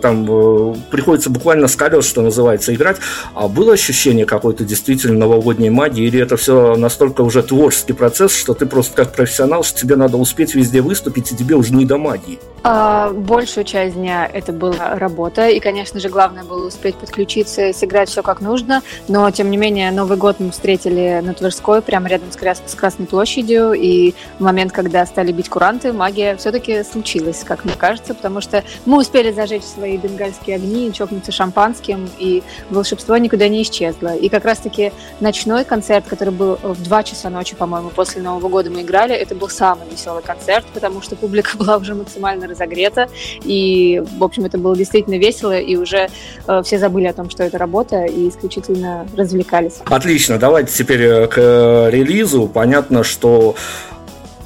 там 0.01 0.27
э, 0.29 0.75
приходится 0.91 1.29
буквально 1.29 1.67
с 1.67 1.75
колес, 1.75 2.05
что 2.05 2.21
называется, 2.21 2.73
играть, 2.73 2.97
а 3.33 3.47
было 3.47 3.73
ощущение 3.73 4.25
какой-то 4.25 4.63
действительно 4.63 5.19
новогодней 5.19 5.69
магии, 5.69 6.05
или 6.05 6.19
это 6.19 6.37
все 6.37 6.75
настолько 6.75 7.21
уже 7.21 7.43
творческий 7.43 7.93
процесс, 7.93 8.35
что 8.35 8.53
ты 8.53 8.65
просто 8.65 8.95
как 8.95 9.13
профессионал, 9.13 9.63
что 9.63 9.79
тебе 9.79 9.95
надо 9.95 10.17
успеть 10.17 10.55
везде 10.55 10.81
выступить, 10.81 11.31
и 11.31 11.35
тебе 11.35 11.55
уже 11.55 11.73
не 11.73 11.85
до 11.85 11.97
магии? 11.97 12.39
А, 12.67 13.11
большую 13.11 13.63
часть 13.63 13.93
дня 13.93 14.25
это 14.25 14.51
была 14.51 14.95
работа, 14.95 15.49
и, 15.49 15.59
конечно 15.59 15.99
же, 15.99 16.09
главное 16.09 16.43
было 16.43 16.65
успеть 16.65 16.95
подключиться 16.95 17.67
и 17.67 17.73
сыграть 17.73 18.09
все 18.09 18.23
как 18.23 18.41
нужно, 18.41 18.81
но, 19.07 19.29
тем 19.29 19.51
не 19.51 19.57
менее, 19.57 19.91
Новый 19.91 20.17
год 20.17 20.39
мы 20.39 20.49
встретили 20.49 21.21
на 21.23 21.35
Тверской, 21.35 21.83
прямо 21.83 22.07
рядом 22.07 22.31
с, 22.31 22.35
Крас- 22.35 22.63
с 22.65 22.73
Красной 22.73 23.05
площадью, 23.05 23.73
и 23.73 24.15
в 24.39 24.41
момент, 24.41 24.71
когда 24.71 25.05
стали 25.05 25.31
бить 25.31 25.47
куранты, 25.47 25.93
магия 25.93 26.35
все-таки 26.37 26.83
случилась, 26.83 27.43
как 27.43 27.65
мне 27.65 27.75
кажется, 27.77 28.15
потому 28.15 28.41
что 28.41 28.63
мы 28.87 28.97
успели 28.97 29.31
зажечь 29.31 29.61
свои 29.61 29.97
бенгальские 29.97 30.55
огни, 30.55 30.91
чокнуться 30.91 31.31
шампанским, 31.31 32.09
и 32.17 32.41
волшебство 32.71 33.15
никуда 33.17 33.47
не 33.47 33.61
исчезло. 33.61 34.15
И 34.15 34.27
как 34.27 34.43
раз-таки 34.43 34.91
ночной 35.19 35.65
концерт, 35.65 36.05
который 36.07 36.33
был 36.33 36.57
в 36.63 36.81
2 36.81 37.03
часа 37.03 37.29
ночи, 37.29 37.55
по-моему, 37.55 37.89
после 37.89 38.23
Нового 38.23 38.49
года 38.49 38.71
мы 38.71 38.81
играли, 38.81 39.13
это 39.13 39.35
был 39.35 39.49
самый 39.49 39.87
веселый 39.87 40.23
концерт, 40.23 40.65
потому 40.73 41.03
что 41.03 41.15
публика 41.15 41.51
была 41.59 41.77
уже 41.77 41.93
максимально 41.93 42.54
разогрета, 42.55 43.07
и, 43.43 44.01
в 44.17 44.23
общем, 44.23 44.45
это 44.45 44.57
было 44.57 44.75
действительно 44.75 45.17
весело, 45.17 45.57
и 45.57 45.75
уже 45.75 46.09
э, 46.47 46.61
все 46.63 46.79
забыли 46.79 47.05
о 47.05 47.13
том, 47.13 47.29
что 47.29 47.43
это 47.43 47.57
работа, 47.57 48.05
и 48.05 48.29
исключительно 48.29 49.07
развлекались. 49.15 49.75
Отлично, 49.85 50.37
давайте 50.37 50.71
теперь 50.71 51.01
э, 51.01 51.27
к 51.27 51.37
э, 51.37 51.89
релизу. 51.91 52.47
Понятно, 52.47 53.03
что 53.03 53.55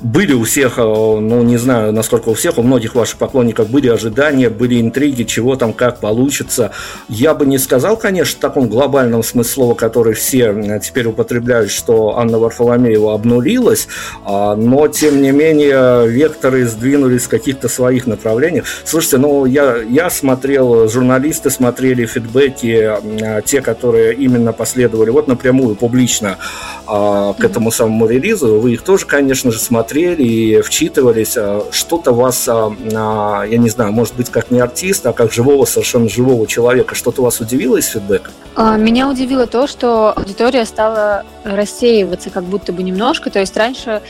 были 0.01 0.34
у 0.34 0.44
всех, 0.44 0.77
э, 0.77 0.82
ну 0.82 1.44
не 1.44 1.58
знаю, 1.58 1.91
насколько 1.91 2.29
у 2.29 2.34
всех, 2.34 2.58
у 2.58 2.63
многих 2.63 2.96
ваших 2.96 3.18
поклонников 3.18 3.70
были 3.70 3.88
ожидания, 3.88 4.50
были 4.50 4.79
интриги, 4.79 5.24
чего 5.24 5.56
там, 5.56 5.74
как 5.74 6.00
получится. 6.00 6.72
Я 7.08 7.34
бы 7.34 7.46
не 7.46 7.58
сказал, 7.58 7.98
конечно, 7.98 8.38
в 8.38 8.41
таком 8.41 8.70
глобальном 8.70 9.24
смысле 9.24 9.50
слова, 9.50 9.74
который 9.74 10.13
все 10.13 10.79
теперь 10.82 11.08
употребляют, 11.08 11.72
что 11.72 12.18
Анна 12.18 12.38
Варфоломеева 12.38 13.13
обнулилась, 13.13 13.88
а, 14.24 14.56
но, 14.56 14.88
тем 14.88 15.22
не 15.22 15.32
менее, 15.32 16.08
векторы 16.08 16.65
сдвинулись 16.65 17.24
в 17.24 17.29
каких-то 17.29 17.68
своих 17.68 18.06
направлениях. 18.08 18.65
Слушайте, 18.86 19.18
ну, 19.18 19.46
я, 19.46 19.77
я 19.77 20.10
смотрел, 20.10 20.88
журналисты 20.88 21.50
смотрели 21.50 22.06
фидбэки, 22.06 22.91
э, 23.01 23.41
те, 23.44 23.62
которые 23.62 24.13
именно 24.13 24.53
последовали, 24.53 25.10
вот 25.10 25.27
напрямую, 25.27 25.75
публично 25.75 26.38
а, 26.86 27.34
к 27.34 27.44
этому 27.44 27.72
самому 27.72 28.08
релизу, 28.08 28.60
вы 28.60 28.74
их 28.74 28.84
тоже, 28.84 29.06
конечно 29.06 29.51
же, 29.51 29.60
смотрели 29.60 29.88
смотрели 29.89 30.24
и 30.24 30.62
вчитывались, 30.62 31.36
а, 31.36 31.65
что-то 31.72 32.13
вас, 32.13 32.48
а, 32.48 32.72
а, 32.93 33.43
я 33.43 33.58
не 33.58 33.69
знаю, 33.69 33.91
может 33.91 34.15
быть, 34.15 34.29
как 34.29 34.51
не 34.51 34.60
артиста, 34.60 35.10
а 35.10 35.13
как 35.13 35.31
живого, 35.34 35.65
совершенно 35.65 36.08
живого 36.08 36.46
человека, 36.46 36.93
что-то 36.93 37.24
вас 37.24 37.39
удивило 37.39 37.77
из 37.77 37.88
фидбэка? 37.88 38.29
Меня 38.77 39.10
удивило 39.10 39.48
то, 39.48 39.67
что 39.67 40.13
аудитория 40.15 40.65
стала 40.65 41.24
рассеиваться 41.43 42.29
как 42.29 42.43
будто 42.43 42.74
бы 42.74 42.84
немножко. 42.84 43.29
То 43.29 43.39
есть 43.39 43.55
раньше 43.55 44.01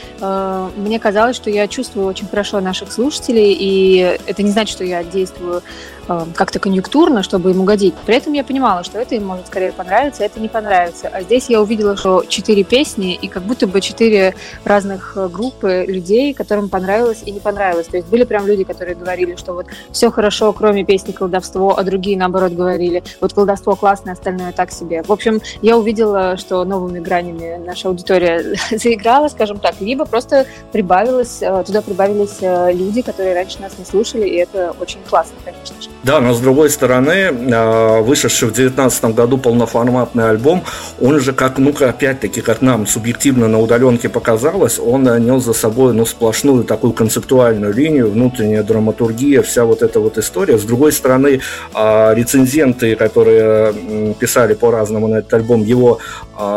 мне 0.76 0.98
казалось, 0.98 1.36
что 1.36 1.50
я 1.50 1.68
чувствую 1.68 2.06
очень 2.06 2.26
хорошо 2.26 2.60
наших 2.60 2.90
слушателей, 2.90 3.56
и 3.58 4.18
это 4.26 4.42
не 4.42 4.50
значит, 4.50 4.74
что 4.74 4.84
я 4.84 5.04
действую 5.04 5.62
как-то 6.06 6.58
конъюнктурно, 6.58 7.22
чтобы 7.22 7.50
им 7.50 7.60
угодить. 7.60 7.94
При 8.06 8.16
этом 8.16 8.32
я 8.32 8.44
понимала, 8.44 8.84
что 8.84 8.98
это 8.98 9.14
им 9.14 9.26
может 9.26 9.46
скорее 9.46 9.72
понравиться, 9.72 10.24
это 10.24 10.40
не 10.40 10.48
понравится. 10.48 11.08
А 11.12 11.22
здесь 11.22 11.48
я 11.48 11.60
увидела, 11.60 11.96
что 11.96 12.24
четыре 12.28 12.64
песни 12.64 13.14
и 13.14 13.28
как 13.28 13.42
будто 13.44 13.66
бы 13.66 13.80
четыре 13.80 14.34
разных 14.64 15.16
группы 15.30 15.84
людей, 15.86 16.34
которым 16.34 16.68
понравилось 16.68 17.22
и 17.24 17.30
не 17.30 17.40
понравилось. 17.40 17.86
То 17.86 17.96
есть 17.96 18.08
были 18.08 18.24
прям 18.24 18.46
люди, 18.46 18.64
которые 18.64 18.96
говорили, 18.96 19.36
что 19.36 19.54
вот 19.54 19.66
все 19.92 20.10
хорошо, 20.10 20.52
кроме 20.52 20.84
песни 20.84 21.12
«Колдовство», 21.12 21.78
а 21.78 21.82
другие, 21.84 22.16
наоборот, 22.16 22.52
говорили, 22.52 23.02
вот 23.20 23.32
«Колдовство» 23.32 23.76
классное, 23.76 24.14
остальное 24.14 24.52
так 24.52 24.72
себе. 24.72 25.02
В 25.02 25.12
общем, 25.12 25.40
я 25.62 25.78
увидела, 25.78 26.36
что 26.36 26.64
новыми 26.64 26.98
гранями 26.98 27.20
гранями 27.20 27.64
наша 27.64 27.88
аудитория 27.88 28.56
заиграла, 28.70 29.28
скажем 29.28 29.58
так, 29.58 29.80
либо 29.80 30.04
просто 30.04 30.46
прибавилось, 30.72 31.38
э, 31.42 31.62
туда 31.66 31.82
прибавились 31.82 32.38
э, 32.40 32.72
люди, 32.72 33.02
которые 33.02 33.34
раньше 33.34 33.60
нас 33.60 33.78
не 33.78 33.84
слушали, 33.84 34.26
и 34.28 34.36
это 34.36 34.74
очень 34.80 35.00
классно, 35.08 35.36
конечно 35.44 35.80
же. 35.80 35.88
Да, 36.02 36.20
но 36.20 36.32
с 36.32 36.40
другой 36.40 36.70
стороны, 36.70 37.10
э, 37.10 38.00
вышедший 38.00 38.48
в 38.48 38.52
2019 38.52 39.14
году 39.14 39.36
полноформатный 39.36 40.30
альбом, 40.30 40.64
он 40.98 41.20
же, 41.20 41.34
как, 41.34 41.58
ну 41.58 41.74
опять-таки, 41.78 42.40
как 42.40 42.62
нам 42.62 42.86
субъективно 42.86 43.48
на 43.48 43.60
удаленке 43.60 44.08
показалось, 44.08 44.78
он 44.78 45.02
нес 45.02 45.44
за 45.44 45.52
собой 45.52 45.92
ну, 45.92 46.06
сплошную 46.06 46.64
такую 46.64 46.94
концептуальную 46.94 47.74
линию, 47.74 48.10
внутренняя 48.10 48.62
драматургия, 48.62 49.42
вся 49.42 49.64
вот 49.64 49.82
эта 49.82 50.00
вот 50.00 50.16
история. 50.16 50.58
С 50.58 50.64
другой 50.64 50.92
стороны, 50.92 51.40
рецензенты, 51.74 52.96
которые 52.96 53.74
писали 54.14 54.54
по-разному 54.54 55.08
на 55.08 55.16
этот 55.16 55.34
альбом, 55.34 55.62
его 55.64 55.98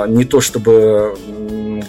не 0.07 0.23
то 0.25 0.39
что 0.39 0.53
чтобы 0.53 1.15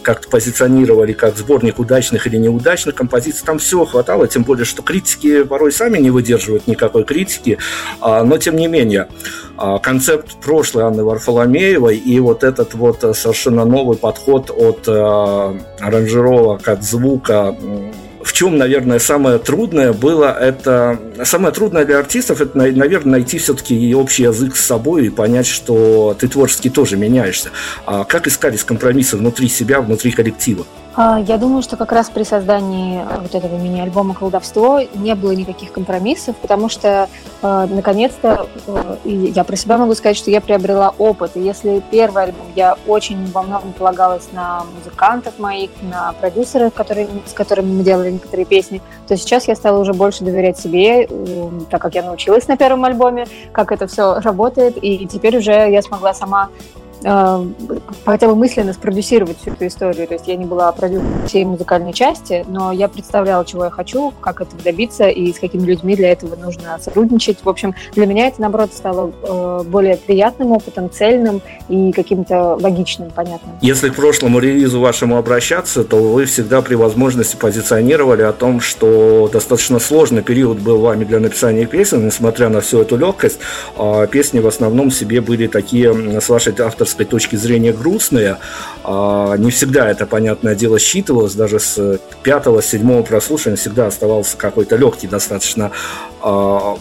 как-то 0.03 0.29
позиционировали 0.29 1.13
как 1.13 1.37
сборник 1.37 1.79
удачных 1.79 2.27
или 2.27 2.37
неудачных 2.37 2.95
композиций. 2.95 3.43
Там 3.45 3.59
всего 3.59 3.85
хватало, 3.85 4.27
тем 4.27 4.43
более, 4.43 4.65
что 4.65 4.83
критики 4.83 5.43
порой 5.43 5.71
сами 5.71 5.99
не 5.99 6.11
выдерживают 6.11 6.67
никакой 6.67 7.05
критики. 7.05 7.44
А, 8.01 8.25
но, 8.25 8.39
тем 8.39 8.57
не 8.57 8.67
менее, 8.67 9.09
а, 9.57 9.79
концепт 9.79 10.37
прошлой 10.43 10.85
Анны 10.85 11.05
Варфоломеевой 11.05 11.97
и 11.97 12.19
вот 12.21 12.45
этот 12.45 12.75
вот 12.75 13.01
совершенно 13.17 13.65
новый 13.65 13.97
подход 13.97 14.51
от 14.51 14.85
а, 14.89 15.57
аранжировок, 15.81 16.67
от 16.69 16.83
звука, 16.83 17.55
в 18.25 18.33
чем, 18.33 18.57
наверное, 18.57 18.99
самое 18.99 19.39
трудное 19.39 19.93
было, 19.93 20.37
это 20.37 20.99
самое 21.25 21.53
трудное 21.53 21.85
для 21.85 21.99
артистов, 21.99 22.41
это, 22.41 22.57
наверное, 22.57 23.13
найти 23.13 23.39
все-таки 23.39 23.95
общий 23.95 24.23
язык 24.23 24.57
с 24.57 24.65
собой 24.65 25.07
и 25.07 25.11
понять, 25.11 25.47
что 25.47 26.17
ты 26.19 26.27
творчески 26.27 26.71
тоже 26.71 26.97
меняешься. 26.97 27.51
А 27.85 28.05
как 28.05 28.27
искались 28.27 28.65
компромиссы 28.65 29.19
внутри 29.19 29.49
себя, 29.49 29.83
внутри 29.83 30.11
коллектива? 30.11 30.65
А, 30.97 31.19
я 31.19 31.39
думаю, 31.39 31.63
что 31.63 31.77
как 31.77 31.91
раз 31.91 32.09
при 32.09 32.23
создании 32.23 33.01
э, 33.01 33.21
вот 33.21 33.35
этого 33.35 33.57
мини-альбома 33.57 34.15
«Колдовство» 34.15 34.81
не 34.95 35.15
было 35.17 35.33
никаких 35.33 35.73
компромиссов, 35.73 36.37
потому 36.37 36.69
что, 36.69 37.09
э, 37.43 37.67
наконец-то, 37.69 38.47
э, 38.69 38.97
я 39.05 39.43
про 39.43 39.57
себя 39.57 39.77
могу 39.77 39.95
сказать, 39.95 40.17
что 40.17 40.31
я 40.31 40.41
приобрела 40.41 40.95
опыт. 40.97 41.33
И 41.35 41.41
если 41.41 41.83
первый 41.91 42.25
альбом 42.25 42.47
я 42.55 42.77
очень 42.87 43.27
во 43.33 43.43
многом 43.43 43.73
полагалась 43.73 44.29
на 44.33 44.63
музыкантов 44.77 45.37
моих, 45.41 45.71
на 45.83 46.13
продюсеров, 46.21 46.73
которые, 46.73 47.09
с 47.27 47.33
которыми 47.33 47.73
мы 47.73 47.83
делали 47.83 48.13
некоторые 48.13 48.47
песни, 48.47 48.81
то 49.09 49.17
сейчас 49.17 49.49
я 49.49 49.57
стала 49.57 49.81
уже 49.81 49.95
больше 49.95 50.23
доверять 50.23 50.59
себе, 50.59 51.09
так 51.71 51.83
как 51.83 51.97
я 51.97 52.05
научилась 52.05 52.47
на 52.47 52.57
первом 52.57 52.85
альбоме, 52.85 53.27
как 53.51 53.73
это 53.73 53.89
все 53.89 54.21
работает, 54.21 54.77
и 54.81 55.07
теперь 55.09 55.39
уже 55.39 55.51
я 55.51 55.83
смогла 55.83 56.15
сама 56.15 56.51
э, 56.77 56.84
хотя 57.03 58.29
бы 58.29 58.35
мысленно 58.35 58.73
спродюсировать 58.73 59.39
всю 59.41 59.53
эту 59.53 59.67
историю. 59.67 60.07
То 60.07 60.15
есть 60.15 60.27
я 60.27 60.37
не 60.37 60.45
была 60.45 60.73
продюсером 60.73 61.27
всей 61.27 61.45
музыкальной 61.45 61.93
части, 61.93 62.45
но 62.49 62.73
я 62.73 62.89
представляла, 62.89 63.45
чего 63.45 63.65
я 63.65 63.71
хочу, 63.71 64.13
как 64.21 64.41
этого 64.41 64.63
добиться 64.63 65.09
и 65.09 65.33
с 65.33 65.39
какими 65.39 65.65
людьми 65.65 65.97
для 65.97 66.13
этого 66.13 66.37
нужно 66.37 66.79
сотрудничать. 66.81 67.39
В 67.43 67.49
общем, 67.49 67.75
для 67.95 68.07
меня 68.07 68.29
это, 68.29 68.41
наоборот, 68.41 68.73
стало 68.73 69.13
э, 69.23 69.63
более 69.67 69.97
приятным 69.97 70.53
опытом, 70.53 70.91
цельным 70.91 71.43
и 71.69 71.93
каким-то 71.93 72.57
логичным, 72.61 73.11
понятным. 73.11 73.57
Если 73.61 73.91
к 73.91 73.95
прошлому 73.97 74.39
релизу 74.39 74.81
вашему 74.81 75.17
обращаться, 75.17 75.85
то 75.85 75.97
вы 75.97 76.25
всегда 76.25 76.63
при 76.63 76.75
возможности 76.75 77.37
позиционировали 77.37 78.23
о 78.23 78.33
том, 78.33 78.61
что 78.61 79.29
достаточно 79.33 79.79
сложный 79.79 80.23
период 80.23 80.59
был 80.59 80.79
вами 80.79 81.05
для 81.05 81.21
написания 81.21 81.67
песен, 81.67 82.07
несмотря 82.07 82.49
на 82.49 82.61
всю 82.61 82.81
эту 82.81 82.97
легкость. 82.97 83.39
А 83.77 84.07
песни 84.07 84.41
в 84.41 84.47
основном 84.47 84.91
себе 84.91 85.21
были 85.21 85.47
такие 85.47 86.21
с 86.21 86.29
вашей 86.29 86.55
авторской 86.59 86.94
творческой 86.95 87.05
точки 87.05 87.37
зрения 87.37 87.73
грустные. 87.73 88.39
А, 88.85 89.37
не 89.37 89.51
всегда 89.51 89.91
это, 89.91 90.07
понятное 90.07 90.55
дело, 90.55 90.79
считывалось. 90.79 91.35
Даже 91.35 91.59
с 91.59 91.99
пятого, 92.23 92.63
седьмого 92.63 93.03
прослушивания 93.03 93.57
всегда 93.57 93.87
оставался 93.87 94.37
какой-то 94.37 94.77
легкий 94.77 95.09
достаточно 95.09 95.71
а, 96.23 96.79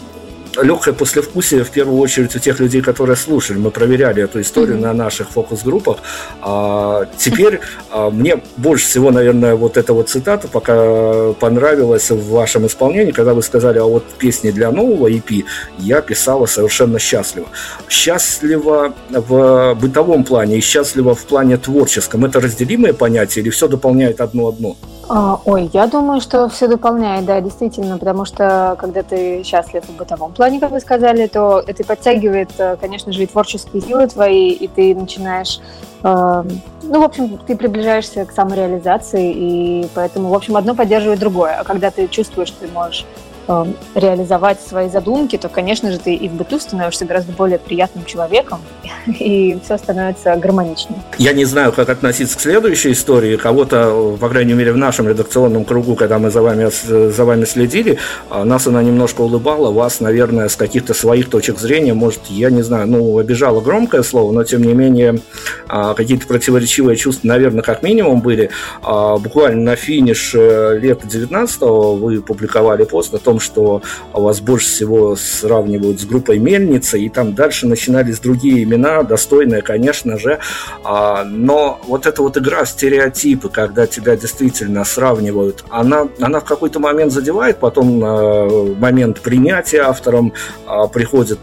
легкое 0.62 0.94
послевкусие 0.94 1.64
в 1.64 1.70
первую 1.70 1.98
очередь 2.00 2.34
у 2.36 2.38
тех 2.38 2.60
людей, 2.60 2.80
которые 2.80 3.16
слушали. 3.16 3.58
Мы 3.58 3.70
проверяли 3.70 4.22
эту 4.22 4.40
историю 4.40 4.76
mm-hmm. 4.76 4.80
на 4.80 4.92
наших 4.92 5.30
фокус-группах. 5.30 5.98
А, 6.40 7.06
теперь 7.16 7.60
а, 7.90 8.10
мне 8.10 8.40
больше 8.56 8.86
всего, 8.86 9.10
наверное, 9.10 9.54
вот 9.54 9.76
эта 9.76 9.92
вот 9.92 10.08
цитата 10.08 10.48
пока 10.48 11.32
понравилась 11.40 12.10
в 12.10 12.30
вашем 12.30 12.66
исполнении, 12.66 13.12
когда 13.12 13.34
вы 13.34 13.42
сказали, 13.42 13.78
а 13.78 13.84
вот 13.84 14.04
песни 14.18 14.50
для 14.50 14.70
нового 14.70 15.10
EP 15.10 15.44
я 15.78 16.00
писала 16.00 16.46
совершенно 16.46 16.98
счастливо. 16.98 17.48
Счастливо 17.88 18.94
в 19.10 19.74
бытовом 19.80 20.24
плане 20.24 20.58
и 20.58 20.60
счастливо 20.60 21.14
в 21.14 21.24
плане 21.24 21.56
творческом. 21.56 22.24
Это 22.24 22.40
разделимые 22.40 22.94
понятия 22.94 23.40
или 23.40 23.50
все 23.50 23.68
дополняет 23.68 24.20
одно 24.20 24.48
одно? 24.48 24.76
А, 25.08 25.38
ой, 25.44 25.70
я 25.72 25.86
думаю, 25.86 26.20
что 26.20 26.48
все 26.48 26.66
дополняет, 26.66 27.26
да, 27.26 27.40
действительно, 27.40 27.98
потому 27.98 28.24
что 28.24 28.76
когда 28.80 29.02
ты 29.02 29.42
счастлив 29.44 29.84
в 29.84 29.96
бытовом 29.96 30.32
плане, 30.32 30.43
как 30.60 30.70
вы 30.70 30.80
сказали, 30.80 31.26
то 31.26 31.62
это 31.66 31.84
подтягивает, 31.84 32.50
э, 32.58 32.76
конечно 32.80 33.12
же, 33.12 33.22
и 33.22 33.26
творческие 33.26 33.82
силы 33.82 34.06
твои, 34.06 34.50
и 34.50 34.68
ты 34.68 34.94
начинаешь, 34.94 35.60
э, 36.02 36.44
ну, 36.82 37.00
в 37.00 37.04
общем, 37.04 37.38
ты 37.38 37.56
приближаешься 37.56 38.24
к 38.24 38.32
самореализации, 38.32 39.32
и 39.32 39.88
поэтому, 39.94 40.28
в 40.28 40.34
общем, 40.34 40.56
одно 40.56 40.74
поддерживает 40.74 41.20
другое. 41.20 41.56
А 41.58 41.64
когда 41.64 41.90
ты 41.90 42.08
чувствуешь, 42.08 42.50
ты 42.50 42.68
можешь 42.68 43.04
э, 43.46 43.64
реализовать 43.94 44.60
свои 44.60 44.88
задумки, 44.88 45.36
то, 45.36 45.48
конечно 45.48 45.90
же, 45.90 45.98
ты 45.98 46.14
и 46.14 46.28
в 46.28 46.32
быту 46.32 46.58
становишься 46.58 47.04
гораздо 47.04 47.32
более 47.32 47.58
приятным 47.58 48.04
человеком, 48.04 48.60
и 49.06 49.58
все 49.64 49.78
становится 49.78 50.36
гармоничнее. 50.36 51.00
Я 51.18 51.32
не 51.32 51.44
знаю, 51.44 51.72
как 51.72 51.88
относиться 51.88 52.36
к 52.36 52.40
следующей 52.40 52.92
истории. 52.92 53.36
Кого-то, 53.36 54.16
по 54.20 54.28
крайней 54.28 54.54
мере, 54.54 54.72
в 54.72 54.76
нашем 54.76 55.08
редакционном 55.08 55.64
кругу, 55.64 55.94
когда 55.94 56.18
мы 56.18 56.30
за 56.30 56.42
вами, 56.42 56.70
за 57.10 57.24
вами 57.24 57.44
следили, 57.44 57.98
а, 58.30 58.44
нас 58.44 58.66
она 58.66 58.82
немножко 58.82 59.22
улыбала, 59.22 59.70
вас, 59.70 60.00
наверное, 60.00 60.48
с 60.48 60.56
каких-то 60.56 60.94
своих 60.94 61.30
точек 61.30 61.58
зрения, 61.58 61.94
может, 61.94 62.20
я 62.28 62.50
не 62.50 62.62
знаю, 62.62 62.86
ну, 62.86 63.18
обижала 63.18 63.60
громкое 63.60 64.02
слово, 64.02 64.32
но, 64.32 64.44
тем 64.44 64.62
не 64.62 64.74
менее, 64.74 65.20
а, 65.68 65.94
какие-то 65.94 66.26
противоречивые 66.26 66.96
чувства, 66.96 67.28
наверное, 67.28 67.62
как 67.62 67.82
минимум 67.82 68.20
были. 68.20 68.50
А, 68.82 69.16
буквально 69.16 69.62
на 69.62 69.76
финиш 69.76 70.34
лета 70.34 71.06
19-го 71.06 71.94
вы 71.96 72.20
публиковали 72.20 72.84
пост 72.84 73.14
о 73.14 73.18
том, 73.18 73.33
что 73.40 73.82
вас 74.12 74.40
больше 74.40 74.66
всего 74.66 75.16
сравнивают 75.16 76.00
с 76.00 76.04
группой 76.04 76.38
Мельница, 76.38 76.96
и 76.98 77.08
там 77.08 77.34
дальше 77.34 77.66
начинались 77.66 78.18
другие 78.18 78.64
имена, 78.64 79.02
достойная, 79.02 79.62
конечно 79.62 80.18
же, 80.18 80.38
а, 80.84 81.24
но 81.24 81.80
вот 81.86 82.06
эта 82.06 82.22
вот 82.22 82.36
игра 82.36 82.64
в 82.64 82.68
стереотипы, 82.68 83.48
когда 83.48 83.86
тебя 83.86 84.16
действительно 84.16 84.84
сравнивают, 84.84 85.64
она, 85.70 86.08
она 86.20 86.40
в 86.40 86.44
какой-то 86.44 86.80
момент 86.80 87.12
задевает, 87.12 87.58
потом 87.58 87.98
на 87.98 88.46
момент 88.78 89.20
принятия 89.20 89.80
автором 89.80 90.32
а, 90.66 90.86
приходит. 90.86 91.38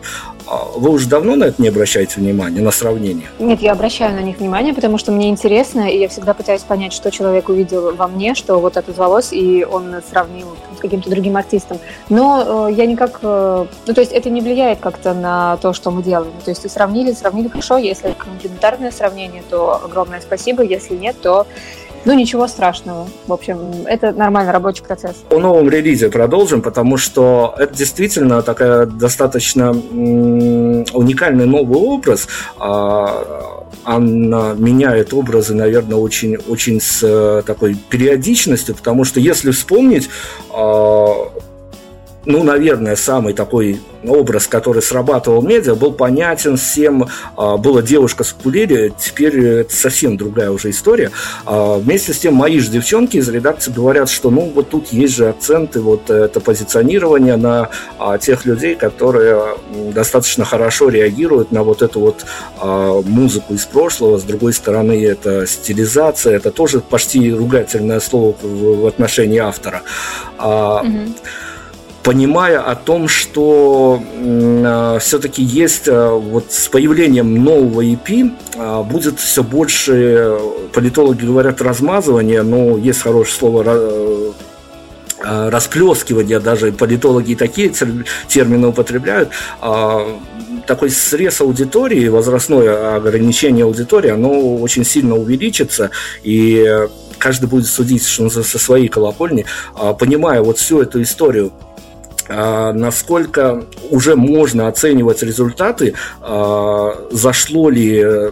А 0.51 0.65
вы 0.75 0.89
уже 0.89 1.07
давно 1.07 1.37
на 1.37 1.45
это 1.45 1.61
не 1.61 1.69
обращаете 1.69 2.19
внимания, 2.19 2.59
на 2.59 2.71
сравнение? 2.71 3.29
Нет, 3.39 3.61
я 3.61 3.71
обращаю 3.71 4.13
на 4.13 4.19
них 4.19 4.39
внимание, 4.39 4.73
потому 4.73 4.97
что 4.97 5.13
мне 5.13 5.29
интересно, 5.29 5.89
и 5.89 5.97
я 5.97 6.09
всегда 6.09 6.33
пытаюсь 6.33 6.63
понять, 6.63 6.91
что 6.91 7.09
человек 7.09 7.47
увидел 7.47 7.95
во 7.95 8.09
мне, 8.09 8.35
что 8.35 8.59
вот 8.59 8.75
отозвалось, 8.75 9.31
и 9.31 9.63
он 9.63 9.95
сравнил 10.09 10.47
с 10.75 10.79
каким-то 10.81 11.09
другим 11.09 11.37
артистом. 11.37 11.79
Но 12.09 12.67
э, 12.67 12.73
я 12.73 12.85
никак... 12.85 13.19
Э, 13.21 13.65
ну, 13.87 13.93
то 13.93 14.01
есть 14.01 14.11
это 14.11 14.29
не 14.29 14.41
влияет 14.41 14.81
как-то 14.81 15.13
на 15.13 15.55
то, 15.61 15.71
что 15.71 15.89
мы 15.89 16.03
делаем. 16.03 16.33
То 16.43 16.51
есть 16.51 16.69
сравнили, 16.69 17.13
сравнили 17.13 17.47
хорошо. 17.47 17.77
Если 17.77 18.11
комплементарное 18.11 18.91
сравнение, 18.91 19.43
то 19.49 19.81
огромное 19.81 20.19
спасибо. 20.19 20.63
Если 20.63 20.95
нет, 20.95 21.15
то 21.21 21.47
ну, 22.05 22.13
ничего 22.13 22.47
страшного. 22.47 23.07
В 23.27 23.33
общем, 23.33 23.85
это 23.85 24.11
нормальный 24.11 24.51
рабочий 24.51 24.83
процесс. 24.83 25.23
О 25.29 25.39
новом 25.39 25.69
релизе 25.69 26.09
продолжим, 26.09 26.61
потому 26.61 26.97
что 26.97 27.55
это 27.57 27.75
действительно 27.75 28.41
такая 28.41 28.85
достаточно 28.85 29.71
уникальный 29.71 31.45
новый 31.45 31.79
образ. 31.79 32.27
А, 32.57 33.61
она 33.83 34.53
меняет 34.53 35.13
образы, 35.13 35.53
наверное, 35.53 35.97
очень, 35.97 36.37
очень 36.47 36.81
с 36.81 37.01
э, 37.03 37.43
такой 37.45 37.75
периодичностью, 37.89 38.75
потому 38.75 39.03
что 39.05 39.19
если 39.19 39.51
вспомнить 39.51 40.09
а, 40.49 41.31
ну, 42.25 42.43
наверное, 42.43 42.95
самый 42.95 43.33
такой 43.33 43.81
образ, 44.03 44.47
который 44.47 44.81
срабатывал 44.81 45.41
медиа, 45.41 45.75
был 45.75 45.91
понятен 45.91 46.57
всем. 46.57 47.07
А, 47.35 47.57
была 47.57 47.81
девушка 47.81 48.23
с 48.23 48.31
кулири, 48.31 48.93
теперь 48.99 49.39
это 49.39 49.75
совсем 49.75 50.17
другая 50.17 50.51
уже 50.51 50.69
история. 50.69 51.11
А, 51.45 51.77
вместе 51.77 52.13
с 52.13 52.19
тем, 52.19 52.35
мои 52.35 52.59
же 52.59 52.69
девчонки 52.69 53.17
из 53.17 53.27
редакции 53.29 53.71
говорят, 53.71 54.09
что 54.09 54.29
ну 54.29 54.51
вот 54.53 54.69
тут 54.69 54.87
есть 54.91 55.15
же 55.15 55.29
акценты, 55.29 55.81
вот 55.81 56.09
это 56.09 56.39
позиционирование 56.39 57.37
на 57.37 57.69
а, 57.97 58.17
тех 58.17 58.45
людей, 58.45 58.75
которые 58.75 59.57
достаточно 59.93 60.45
хорошо 60.45 60.89
реагируют 60.89 61.51
на 61.51 61.63
вот 61.63 61.81
эту 61.81 61.99
вот 61.99 62.25
музыку 63.05 63.53
из 63.53 63.65
прошлого. 63.65 64.17
С 64.17 64.23
другой 64.23 64.53
стороны, 64.53 65.03
это 65.03 65.47
стилизация, 65.47 66.35
это 66.35 66.51
тоже 66.51 66.81
почти 66.81 67.33
ругательное 67.33 67.99
слово 67.99 68.35
в 68.41 68.85
отношении 68.85 69.39
автора. 69.39 69.81
Mm-hmm 70.37 71.13
понимая 72.03 72.59
о 72.59 72.75
том, 72.75 73.07
что 73.07 74.01
э, 74.13 74.97
все-таки 74.99 75.43
есть 75.43 75.87
э, 75.87 76.09
вот 76.09 76.51
с 76.51 76.67
появлением 76.67 77.43
нового 77.43 77.81
EP 77.81 78.31
э, 78.55 78.83
будет 78.83 79.19
все 79.19 79.43
больше, 79.43 80.37
политологи 80.73 81.25
говорят, 81.25 81.61
размазывание, 81.61 82.41
но 82.41 82.77
есть 82.77 83.01
хорошее 83.01 83.35
слово 83.35 83.63
э, 83.67 84.31
расплескивание, 85.23 86.39
даже 86.39 86.71
политологи 86.71 87.35
такие 87.35 87.71
термины 88.27 88.69
употребляют, 88.69 89.29
такой 90.65 90.89
срез 90.89 91.41
аудитории, 91.41 92.07
возрастное 92.07 92.95
ограничение 92.95 93.65
аудитории, 93.65 94.09
оно 94.09 94.55
очень 94.55 94.83
сильно 94.83 95.15
увеличится, 95.15 95.91
и 96.23 96.87
каждый 97.19 97.49
будет 97.49 97.67
судить 97.67 98.03
что 98.03 98.31
со 98.31 98.57
своей 98.57 98.87
колокольни, 98.87 99.45
понимая 99.99 100.41
вот 100.41 100.57
всю 100.57 100.81
эту 100.81 101.03
историю. 101.03 101.51
а, 101.51 101.70
насколько 102.73 103.65
уже 103.89 104.15
можно 104.15 104.67
оценивать 104.67 105.23
результаты, 105.23 105.93
а, 106.21 106.95
зашло 107.11 107.69
ли 107.69 108.31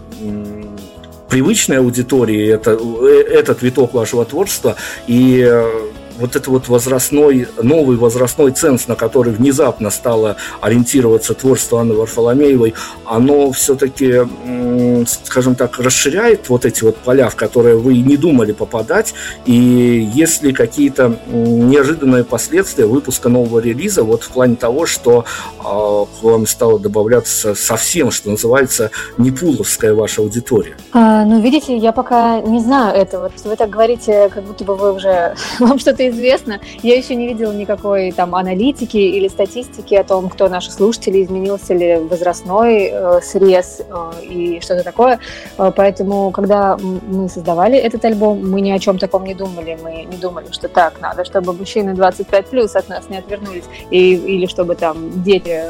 привычной 1.30 1.78
аудитории 1.78 2.48
это, 2.50 2.72
э, 2.72 3.24
этот 3.32 3.62
виток 3.62 3.94
вашего 3.94 4.26
творчества? 4.26 4.76
И 5.08 5.48
вот 6.20 6.36
это 6.36 6.50
вот 6.52 6.68
возрастной, 6.68 7.48
новый 7.62 7.98
возрастной 7.98 8.52
ценз, 8.52 8.88
на 8.88 8.96
который 8.96 9.34
внезапно 9.34 9.90
стало 9.90 10.36
ориентироваться 10.62 11.34
творчество 11.34 11.80
Анны 11.82 11.96
Варфоломеевой, 11.96 12.74
оно 13.06 13.52
все-таки, 13.52 14.28
скажем 15.08 15.56
так, 15.56 15.80
расширяет 15.80 16.50
вот 16.50 16.66
эти 16.66 16.84
вот 16.84 16.98
поля, 16.98 17.30
в 17.30 17.36
которые 17.36 17.78
вы 17.78 17.98
не 17.98 18.18
думали 18.18 18.52
попадать, 18.52 19.14
и 19.46 20.10
если 20.14 20.52
какие-то 20.52 21.18
неожиданные 21.28 22.24
последствия 22.24 22.86
выпуска 22.86 23.30
нового 23.30 23.60
релиза, 23.60 24.04
вот 24.04 24.24
в 24.24 24.30
плане 24.30 24.56
того, 24.56 24.86
что 24.86 25.26
э, 25.60 25.62
к 25.64 26.24
вам 26.24 26.46
стало 26.48 26.80
добавляться 26.80 27.56
совсем, 27.56 28.12
что 28.12 28.30
называется, 28.30 28.92
не 29.18 29.32
пуловская 29.32 29.94
ваша 29.94 30.22
аудитория? 30.22 30.76
А, 30.92 31.26
ну, 31.26 31.42
видите, 31.42 31.78
я 31.78 31.92
пока 31.92 32.42
не 32.42 32.60
знаю 32.60 32.96
этого. 32.96 33.32
Вы 33.44 33.56
так 33.56 33.70
говорите, 33.70 34.30
как 34.30 34.44
будто 34.44 34.64
бы 34.64 34.76
вы 34.76 34.94
уже 34.94 35.36
вам 35.60 35.80
что-то 35.80 36.09
известно. 36.10 36.60
Я 36.84 36.98
еще 36.98 37.16
не 37.16 37.28
видела 37.28 37.52
никакой 37.54 38.12
там 38.12 38.36
аналитики 38.36 38.98
или 38.98 39.28
статистики 39.28 39.96
о 39.96 40.04
том, 40.04 40.30
кто 40.30 40.50
наши 40.50 40.72
слушатели, 40.72 41.24
изменился 41.24 41.74
ли 41.74 41.98
возрастной 41.98 42.90
э, 42.92 43.20
срез 43.22 43.82
э, 43.88 44.24
и 44.24 44.60
что-то 44.62 44.84
такое. 44.84 45.20
Э, 45.58 45.72
поэтому, 45.76 46.32
когда 46.32 46.78
мы 46.78 47.30
создавали 47.30 47.78
этот 47.78 48.06
альбом, 48.06 48.50
мы 48.50 48.62
ни 48.62 48.72
о 48.72 48.80
чем 48.80 48.98
таком 48.98 49.24
не 49.24 49.34
думали. 49.34 49.78
Мы 49.82 50.04
не 50.04 50.18
думали, 50.18 50.48
что 50.52 50.68
так 50.68 51.00
надо, 51.02 51.26
чтобы 51.26 51.54
мужчины 51.54 51.94
25 51.94 52.48
плюс 52.48 52.76
от 52.76 52.90
нас 52.90 53.10
не 53.10 53.18
отвернулись, 53.18 53.66
и, 53.90 54.14
или 54.14 54.46
чтобы 54.46 54.76
там 54.76 55.24
дети 55.24 55.62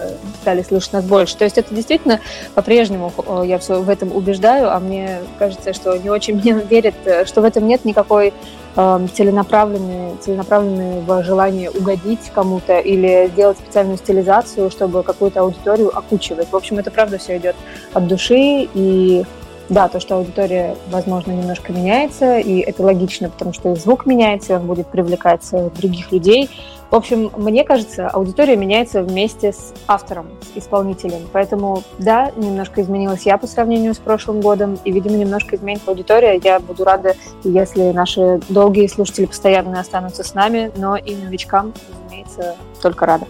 стали 0.42 0.64
слушать 0.64 0.94
нас 0.94 1.06
больше. 1.06 1.38
То 1.38 1.46
есть 1.46 1.58
это 1.58 1.74
действительно 1.74 2.20
по-прежнему 2.56 3.12
э, 3.18 3.44
я 3.46 3.58
все 3.60 3.82
в 3.82 3.90
этом 3.90 4.16
убеждаю, 4.16 4.74
а 4.74 4.80
мне 4.80 5.20
кажется, 5.38 5.74
что 5.74 5.98
не 5.98 6.10
очень 6.10 6.36
мне 6.42 6.54
верят, 6.54 6.96
э, 7.06 7.26
что 7.26 7.42
в 7.42 7.46
этом 7.46 7.68
нет 7.68 7.86
никакой 7.86 8.34
э, 8.76 9.08
целенаправленной, 9.14 10.18
целенаправленной 10.22 11.02
в 11.02 11.24
желании 11.24 11.68
угодить 11.68 12.32
кому-то 12.34 12.80
или 12.80 13.30
сделать 13.34 13.58
специальную 13.58 13.98
стилизацию, 13.98 14.70
чтобы 14.70 15.04
какую-то 15.04 15.42
аудиторию 15.42 15.96
окучивать. 15.98 16.50
В 16.52 16.56
общем, 16.56 16.80
это 16.80 16.92
правда 16.92 17.18
все 17.18 17.38
идет 17.38 17.56
от 17.94 18.08
души 18.08 18.68
и 18.74 19.26
да, 19.70 19.88
то, 19.88 20.00
что 20.00 20.16
аудитория, 20.16 20.76
возможно, 20.90 21.32
немножко 21.32 21.72
меняется, 21.72 22.40
и 22.40 22.60
это 22.60 22.82
логично, 22.82 23.30
потому 23.30 23.54
что 23.54 23.72
и 23.72 23.76
звук 23.76 24.08
меняется, 24.08 24.56
он 24.56 24.66
будет 24.66 24.88
привлекать 24.88 25.48
других 25.78 26.12
людей. 26.12 26.50
В 26.92 26.96
общем, 26.96 27.32
мне 27.38 27.64
кажется, 27.64 28.08
аудитория 28.08 28.56
меняется 28.56 29.04
вместе 29.04 29.54
с 29.54 29.74
автором, 29.88 30.28
с 30.42 30.58
исполнителем. 30.58 31.28
Поэтому, 31.32 31.84
да, 32.00 32.32
немножко 32.36 32.82
изменилась 32.82 33.24
я 33.24 33.38
по 33.38 33.46
сравнению 33.46 33.94
с 33.94 34.00
прошлым 34.00 34.42
годом, 34.42 34.80
и, 34.84 34.92
видимо, 34.92 35.18
немножко 35.18 35.56
изменится 35.56 35.92
аудитория. 35.92 36.40
Я 36.44 36.60
буду 36.60 36.84
рада, 36.84 37.16
если 37.44 37.92
наши 37.92 38.42
долгие 38.50 38.88
слушатели 38.88 39.26
постоянно 39.26 39.80
останутся 39.80 40.24
с 40.24 40.34
нами, 40.34 40.72
но 40.78 40.98
и 40.98 41.16
новичкам, 41.16 41.74
разумеется, 42.04 42.56
только 42.82 43.06
рада. 43.06 43.28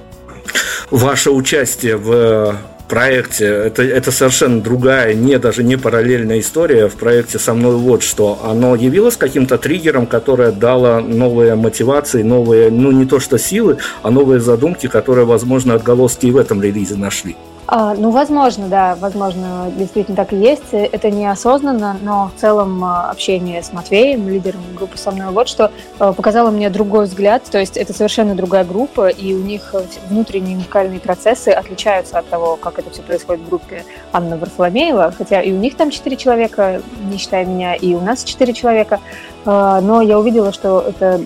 Ваше 0.89 1.31
участие 1.31 1.97
в 1.97 2.55
проекте. 2.89 3.45
Это, 3.45 3.83
это 3.83 4.11
совершенно 4.11 4.61
другая, 4.61 5.13
не 5.13 5.39
даже 5.39 5.63
не 5.63 5.77
параллельная 5.77 6.39
история 6.39 6.89
в 6.89 6.95
проекте 6.95 7.39
«Со 7.39 7.53
мной 7.53 7.75
вот 7.75 8.03
что». 8.03 8.39
Оно 8.43 8.75
явилось 8.75 9.15
каким-то 9.15 9.57
триггером, 9.57 10.07
которое 10.07 10.51
дало 10.51 10.99
новые 10.99 11.55
мотивации, 11.55 12.23
новые, 12.23 12.69
ну 12.69 12.91
не 12.91 13.05
то 13.05 13.19
что 13.19 13.37
силы, 13.37 13.77
а 14.01 14.11
новые 14.11 14.41
задумки, 14.41 14.87
которые, 14.87 15.25
возможно, 15.25 15.75
отголоски 15.75 16.25
и 16.25 16.31
в 16.31 16.37
этом 16.37 16.61
релизе 16.61 16.95
нашли. 16.95 17.37
А, 17.71 17.93
ну, 17.93 18.09
возможно, 18.09 18.67
да, 18.67 18.95
возможно, 18.95 19.71
действительно 19.77 20.17
так 20.17 20.33
и 20.33 20.37
есть. 20.37 20.69
Это 20.71 21.11
неосознанно, 21.11 21.97
но 22.01 22.31
в 22.35 22.39
целом 22.39 22.83
а, 22.83 23.11
общение 23.11 23.61
с 23.61 23.71
Матвеем, 23.71 24.27
лидером 24.27 24.61
группы 24.75 24.97
со 24.97 25.11
мной, 25.11 25.27
вот 25.31 25.47
что 25.47 25.71
а, 25.99 26.13
показало 26.13 26.49
мне 26.49 26.71
другой 26.71 27.05
взгляд. 27.05 27.43
То 27.43 27.59
есть 27.59 27.77
это 27.77 27.93
совершенно 27.93 28.33
другая 28.33 28.65
группа, 28.65 29.09
и 29.09 29.35
у 29.35 29.43
них 29.43 29.75
внутренние 30.09 30.55
музыкальные 30.55 30.99
процессы 30.99 31.49
отличаются 31.49 32.17
от 32.17 32.27
того, 32.27 32.55
как 32.55 32.79
это 32.79 32.89
все 32.89 33.03
происходит 33.03 33.43
в 33.43 33.49
группе 33.49 33.85
Анны 34.13 34.37
Варфоломеева. 34.37 35.13
Хотя 35.15 35.39
и 35.39 35.51
у 35.51 35.57
них 35.57 35.77
там 35.77 35.91
четыре 35.91 36.17
человека, 36.17 36.81
не 37.03 37.19
считая 37.19 37.45
меня, 37.45 37.75
и 37.75 37.93
у 37.93 38.01
нас 38.01 38.23
четыре 38.23 38.53
человека. 38.53 38.99
А, 39.45 39.79
но 39.81 40.01
я 40.01 40.19
увидела, 40.19 40.51
что 40.51 40.81
это, 40.87 41.21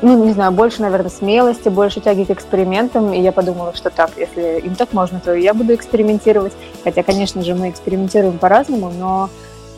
ну, 0.00 0.24
не 0.24 0.32
знаю, 0.32 0.52
больше, 0.52 0.80
наверное, 0.82 1.10
смелости, 1.10 1.68
больше 1.68 2.00
тяги 2.00 2.24
к 2.24 2.30
экспериментам, 2.30 3.12
и 3.12 3.20
я 3.20 3.32
подумала, 3.32 3.74
что 3.74 3.90
так, 3.90 4.10
если 4.16 4.60
им 4.60 4.74
так 4.74 4.92
можно, 4.92 5.20
то 5.20 5.34
я 5.34 5.52
буду 5.54 5.74
экспериментировать. 5.74 6.52
Хотя, 6.82 7.02
конечно 7.02 7.42
же, 7.42 7.54
мы 7.54 7.68
экспериментируем 7.68 8.38
по-разному, 8.38 8.90
но 8.98 9.28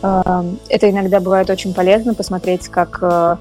э, 0.03 0.43
это 0.69 0.91
иногда 0.91 1.21
бывает 1.21 1.51
очень 1.51 1.75
полезно 1.75 2.15
посмотреть, 2.15 2.69
как 2.69 2.99
э, 3.03 3.37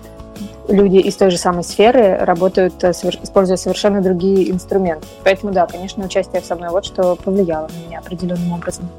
люди 0.68 0.98
из 0.98 1.16
той 1.16 1.30
же 1.30 1.38
самой 1.38 1.64
сферы 1.64 2.18
работают, 2.18 2.84
э, 2.84 2.92
используя 2.92 3.58
совершенно 3.58 4.02
другие 4.02 4.50
инструменты. 4.52 5.06
Поэтому, 5.24 5.54
да, 5.54 5.68
конечно, 5.68 6.04
участие 6.04 6.42
в 6.42 6.46
«Со 6.46 6.56
вот 6.56 6.86
что» 6.86 7.16
повлияло 7.16 7.68
на 7.68 7.88
меня 7.88 8.00
определенным 8.00 8.54
образом. 8.54 8.90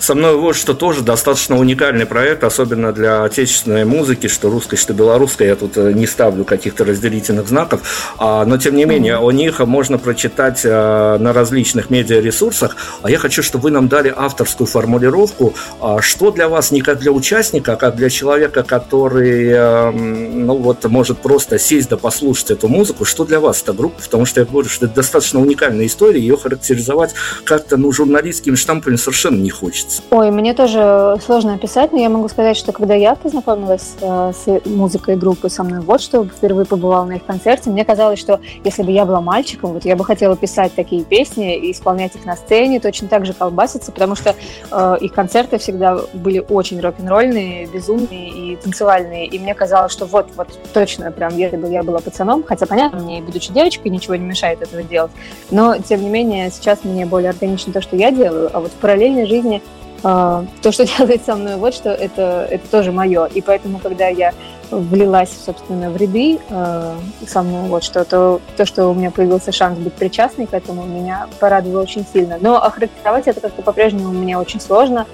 Со 0.00 0.14
мной 0.14 0.36
вот 0.36 0.56
что 0.56 0.74
тоже 0.74 1.02
достаточно 1.02 1.58
уникальный 1.58 2.06
проект, 2.06 2.44
особенно 2.44 2.92
для 2.92 3.24
отечественной 3.24 3.84
музыки, 3.84 4.26
что 4.26 4.50
русской, 4.50 4.76
что 4.76 4.94
белорусской. 4.94 5.48
Я 5.48 5.56
тут 5.56 5.76
э, 5.76 5.92
не 5.92 6.06
ставлю 6.06 6.44
каких-то 6.44 6.84
разделительных 6.84 7.48
знаков. 7.48 8.14
А, 8.18 8.44
но, 8.44 8.58
тем 8.58 8.76
не 8.76 8.84
менее, 8.84 9.14
mm-hmm. 9.14 9.28
о 9.28 9.32
них 9.32 9.58
можно 9.60 9.98
прочитать 9.98 10.62
а, 10.64 11.18
на 11.18 11.32
различных 11.32 11.90
медиаресурсах. 11.90 12.76
А 13.02 13.10
я 13.10 13.18
хочу, 13.18 13.42
чтобы 13.42 13.64
вы 13.64 13.70
нам 13.70 13.88
дали 13.88 14.12
авторскую 14.14 14.66
формулировку, 14.66 15.54
а, 15.80 16.00
что 16.00 16.30
для 16.30 16.48
вас 16.48 16.70
не 16.70 16.80
как 16.80 17.00
для 17.00 17.12
участника, 17.12 17.74
а 17.74 17.76
как 17.76 17.96
для 17.96 18.10
человека, 18.10 18.62
который, 18.62 19.52
а, 19.52 19.90
ну 19.92 20.56
вот, 20.56 20.84
может 20.84 21.18
просто 21.18 21.58
сесть 21.58 21.88
да 21.88 21.96
послушать 21.96 22.52
эту 22.52 22.68
музыку, 22.68 23.04
что 23.04 23.24
для 23.24 23.40
вас 23.40 23.62
эта 23.62 23.72
группа? 23.72 24.00
Потому 24.00 24.24
что 24.24 24.40
я 24.40 24.46
говорю, 24.46 24.68
что 24.68 24.86
это 24.86 24.94
достаточно 24.94 25.40
уникальная 25.40 25.86
история, 25.86 26.20
ее 26.20 26.36
характеризовать 26.36 27.14
как-то, 27.44 27.76
ну, 27.76 27.92
журналистскими 27.92 28.54
штампами 28.54 28.96
совершенно 28.96 29.36
не 29.36 29.47
хочется. 29.50 30.02
Ой, 30.10 30.30
мне 30.30 30.54
тоже 30.54 31.16
сложно 31.24 31.54
описать, 31.54 31.92
но 31.92 31.98
я 31.98 32.08
могу 32.08 32.28
сказать, 32.28 32.56
что 32.56 32.72
когда 32.72 32.94
я 32.94 33.14
познакомилась 33.14 33.94
э, 34.00 34.32
с 34.32 34.66
музыкой 34.66 35.16
группы 35.16 35.48
со 35.48 35.62
мной, 35.64 35.80
вот 35.80 36.00
что 36.00 36.24
впервые 36.24 36.66
побывала 36.66 37.04
на 37.04 37.16
их 37.16 37.24
концерте, 37.24 37.70
мне 37.70 37.84
казалось, 37.84 38.18
что 38.18 38.40
если 38.64 38.82
бы 38.82 38.90
я 38.90 39.04
была 39.04 39.20
мальчиком, 39.20 39.72
вот 39.72 39.84
я 39.84 39.96
бы 39.96 40.04
хотела 40.04 40.36
писать 40.36 40.74
такие 40.74 41.04
песни 41.04 41.56
и 41.56 41.72
исполнять 41.72 42.14
их 42.16 42.24
на 42.24 42.36
сцене, 42.36 42.80
точно 42.80 43.08
так 43.08 43.26
же 43.26 43.32
колбаситься, 43.32 43.92
потому 43.92 44.14
что 44.14 44.34
э, 44.70 44.96
их 45.00 45.12
концерты 45.12 45.58
всегда 45.58 46.00
были 46.12 46.44
очень 46.48 46.80
рок-н-ролльные, 46.80 47.66
безумные 47.66 48.30
и 48.30 48.56
танцевальные, 48.56 49.26
и 49.26 49.38
мне 49.38 49.54
казалось, 49.54 49.92
что 49.92 50.06
вот, 50.06 50.28
вот 50.36 50.48
точно, 50.72 51.10
прям, 51.12 51.36
если 51.36 51.56
бы 51.56 51.68
я 51.68 51.82
была 51.82 51.98
пацаном, 52.00 52.42
хотя, 52.42 52.66
понятно, 52.66 53.00
мне, 53.00 53.20
будучи 53.20 53.52
девочкой, 53.52 53.90
ничего 53.90 54.16
не 54.16 54.24
мешает 54.24 54.62
этого 54.62 54.82
делать, 54.82 55.12
но, 55.50 55.76
тем 55.78 56.02
не 56.02 56.08
менее, 56.08 56.50
сейчас 56.50 56.84
мне 56.84 57.06
более 57.06 57.30
органично 57.30 57.72
то, 57.72 57.80
что 57.80 57.96
я 57.96 58.10
делаю, 58.10 58.50
а 58.52 58.60
вот 58.60 58.70
в 58.70 58.74
параллельной 58.74 59.26
жизни 59.26 59.37
жизни, 59.38 59.62
а, 60.02 60.44
то, 60.62 60.72
что 60.72 60.84
делает 60.98 61.24
со 61.24 61.34
мной 61.36 61.56
вот 61.56 61.74
что, 61.74 61.90
это, 61.90 62.46
это 62.50 62.68
тоже 62.70 62.92
мое. 62.92 63.26
И 63.26 63.40
поэтому, 63.40 63.78
когда 63.78 64.08
я 64.08 64.32
влилась, 64.70 65.30
собственно, 65.46 65.90
в 65.90 65.96
ряды 65.96 66.38
э, 66.50 66.94
со 67.26 67.42
мной 67.42 67.68
вот 67.68 67.82
что, 67.82 68.04
то 68.04 68.38
то, 68.58 68.66
что 68.66 68.88
у 68.88 68.94
меня 68.94 69.10
появился 69.10 69.50
шанс 69.50 69.78
быть 69.78 69.94
причастной 69.94 70.46
к 70.46 70.52
этому, 70.52 70.84
меня 70.84 71.26
порадовало 71.40 71.82
очень 71.82 72.04
сильно. 72.12 72.36
Но 72.38 72.62
охарактеризовать 72.62 73.26
это 73.28 73.40
как-то 73.40 73.62
по-прежнему 73.62 74.10
мне 74.10 74.36
очень 74.36 74.60
сложно. 74.60 75.06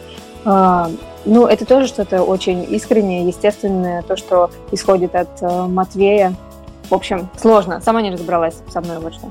Э, 0.44 0.87
ну, 1.24 1.46
это 1.46 1.64
тоже 1.64 1.87
что-то 1.87 2.22
очень 2.22 2.66
искреннее, 2.74 3.26
естественное, 3.26 4.02
то, 4.02 4.16
что 4.16 4.50
исходит 4.72 5.14
от 5.14 5.40
Матвея. 5.40 6.34
В 6.90 6.94
общем, 6.94 7.30
сложно. 7.40 7.80
Сама 7.80 8.02
не 8.02 8.10
разобралась 8.10 8.56
со 8.70 8.80
мной 8.80 8.98
вот 8.98 9.14
что 9.14 9.30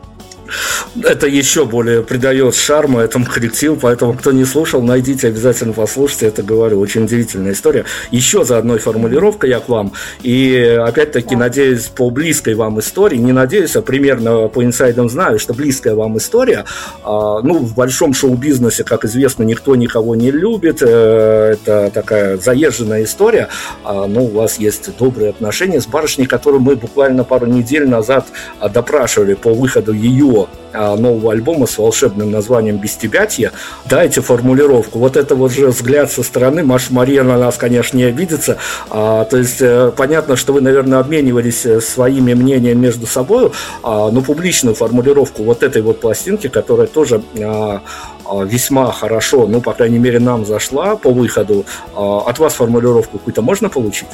это 1.01 1.27
еще 1.27 1.65
более 1.65 2.03
придает 2.03 2.55
шарма 2.55 3.01
этому 3.01 3.25
коллективу, 3.25 3.77
поэтому 3.77 4.13
кто 4.13 4.31
не 4.31 4.45
слушал, 4.45 4.81
найдите, 4.81 5.27
обязательно 5.27 5.73
послушайте, 5.73 6.27
это 6.27 6.43
говорю, 6.43 6.79
очень 6.79 7.03
удивительная 7.05 7.53
история. 7.53 7.85
Еще 8.11 8.43
за 8.45 8.57
одной 8.57 8.79
формулировкой 8.79 9.49
я 9.49 9.59
к 9.59 9.69
вам, 9.69 9.93
и 10.21 10.77
опять-таки 10.79 11.35
надеюсь 11.35 11.87
по 11.87 12.09
близкой 12.09 12.55
вам 12.55 12.79
истории, 12.79 13.17
не 13.17 13.31
надеюсь, 13.31 13.75
а 13.75 13.81
примерно 13.81 14.47
по 14.47 14.63
инсайдам 14.63 15.09
знаю, 15.09 15.39
что 15.39 15.53
близкая 15.53 15.95
вам 15.95 16.17
история, 16.17 16.65
а, 17.03 17.41
ну, 17.41 17.59
в 17.59 17.73
большом 17.73 18.13
шоу-бизнесе, 18.13 18.83
как 18.83 19.05
известно, 19.05 19.43
никто 19.43 19.75
никого 19.75 20.15
не 20.15 20.31
любит, 20.31 20.81
э, 20.81 21.53
это 21.53 21.91
такая 21.93 22.37
заезженная 22.37 23.03
история, 23.03 23.49
а, 23.83 24.07
ну, 24.07 24.25
у 24.25 24.29
вас 24.29 24.59
есть 24.59 24.95
добрые 24.97 25.31
отношения 25.31 25.81
с 25.81 25.87
барышней, 25.87 26.25
которую 26.25 26.61
мы 26.61 26.75
буквально 26.75 27.23
пару 27.23 27.47
недель 27.47 27.87
назад 27.87 28.27
допрашивали 28.73 29.33
по 29.33 29.53
выходу 29.53 29.93
ее 29.93 30.47
а, 30.51 30.62
нового 30.73 31.31
альбома 31.31 31.67
с 31.67 31.77
волшебным 31.77 32.31
названием 32.31 32.77
«Без 32.77 32.95
тебятья». 32.95 33.51
Дайте 33.85 34.21
формулировку. 34.21 34.99
Вот 34.99 35.17
это 35.17 35.35
вот 35.35 35.51
же 35.51 35.67
взгляд 35.67 36.11
со 36.11 36.23
стороны. 36.23 36.63
Маша 36.63 36.93
Мария 36.93 37.23
на 37.23 37.37
нас, 37.37 37.57
конечно, 37.57 37.97
не 37.97 38.03
обидится. 38.03 38.57
А, 38.89 39.25
то 39.25 39.37
есть 39.37 39.61
э, 39.61 39.91
понятно, 39.95 40.35
что 40.35 40.53
вы, 40.53 40.61
наверное, 40.61 40.99
обменивались 40.99 41.65
э, 41.65 41.81
своими 41.81 42.33
мнениями 42.33 42.79
между 42.79 43.07
собой, 43.07 43.51
а, 43.83 44.09
но 44.11 44.21
публичную 44.21 44.75
формулировку 44.75 45.43
вот 45.43 45.63
этой 45.63 45.81
вот 45.81 45.99
пластинки, 45.99 46.47
которая 46.47 46.87
тоже 46.87 47.21
а, 47.39 47.81
а, 48.25 48.43
весьма 48.43 48.91
хорошо, 48.91 49.47
ну, 49.47 49.61
по 49.61 49.73
крайней 49.73 49.99
мере, 49.99 50.19
нам 50.19 50.45
зашла 50.45 50.95
по 50.95 51.11
выходу. 51.11 51.65
А, 51.95 52.19
от 52.27 52.39
вас 52.39 52.53
формулировку 52.53 53.17
какую-то 53.17 53.41
можно 53.41 53.69
получить? 53.69 54.09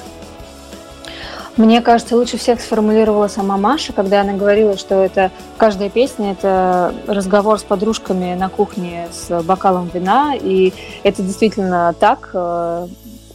Мне 1.57 1.81
кажется, 1.81 2.15
лучше 2.15 2.37
всех 2.37 2.61
сформулировала 2.61 3.27
сама 3.27 3.57
Маша, 3.57 3.91
когда 3.91 4.21
она 4.21 4.33
говорила, 4.33 4.77
что 4.77 4.95
это 4.95 5.31
каждая 5.57 5.89
песня– 5.89 6.31
это 6.39 6.93
разговор 7.07 7.59
с 7.59 7.63
подружками 7.63 8.33
на 8.35 8.49
кухне 8.49 9.07
с 9.11 9.43
бокалом 9.43 9.89
вина, 9.93 10.35
и 10.39 10.73
это 11.03 11.21
действительно 11.21 11.93
так. 11.99 12.29
Э, 12.33 12.87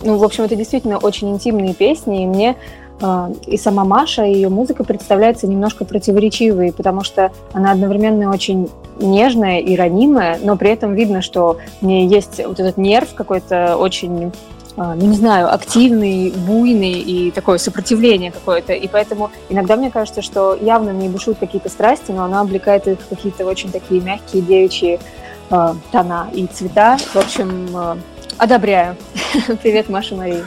ну, 0.03 0.16
в 0.16 0.24
общем, 0.24 0.44
это 0.44 0.57
действительно 0.57 0.98
очень 0.98 1.31
интимные 1.31 1.74
песни, 1.74 2.22
и 2.22 2.27
мне 2.27 2.57
э, 3.00 3.35
и 3.46 3.59
сама 3.59 3.85
Маша, 3.85 4.24
и 4.24 4.33
ее 4.33 4.48
музыка 4.48 4.85
представляется 4.85 5.46
немножко 5.46 5.85
противоречивой, 5.85 6.72
потому 6.72 7.05
что 7.05 7.31
она 7.53 7.72
одновременно 7.72 8.31
очень 8.31 8.70
нежная 8.98 9.61
и 9.61 9.77
ранимая, 9.77 10.38
но 10.42 10.57
при 10.57 10.70
этом 10.70 10.94
видно, 10.94 11.20
что 11.20 11.59
в 11.81 11.85
ней 11.85 12.07
есть 12.07 12.40
вот 12.46 12.61
этот 12.61 12.77
нерв 12.77 13.14
какой-то 13.14 13.77
очень 13.77 14.33
ну 14.76 15.06
не 15.06 15.16
знаю, 15.16 15.52
активный, 15.52 16.30
буйный 16.30 16.94
и 16.94 17.30
такое 17.30 17.58
сопротивление 17.58 18.32
какое-то. 18.32 18.72
И 18.72 18.88
поэтому 18.88 19.30
иногда 19.48 19.76
мне 19.76 19.90
кажется, 19.90 20.22
что 20.22 20.56
явно 20.60 20.90
не 20.90 21.08
бушуют 21.08 21.38
какие-то 21.38 21.68
страсти, 21.68 22.10
но 22.10 22.24
она 22.24 22.40
облекает 22.40 22.88
их 22.88 22.98
в 23.00 23.08
какие-то 23.08 23.44
очень 23.44 23.70
такие 23.70 24.00
мягкие 24.00 24.42
девичьи 24.42 24.98
э, 25.50 25.74
тона 25.92 26.28
и 26.32 26.46
цвета. 26.46 26.96
В 26.98 27.16
общем, 27.16 27.68
э, 27.72 27.96
одобряю. 28.38 28.97
Привет, 29.62 29.88
Маша 29.88 30.14
Мария. 30.14 30.44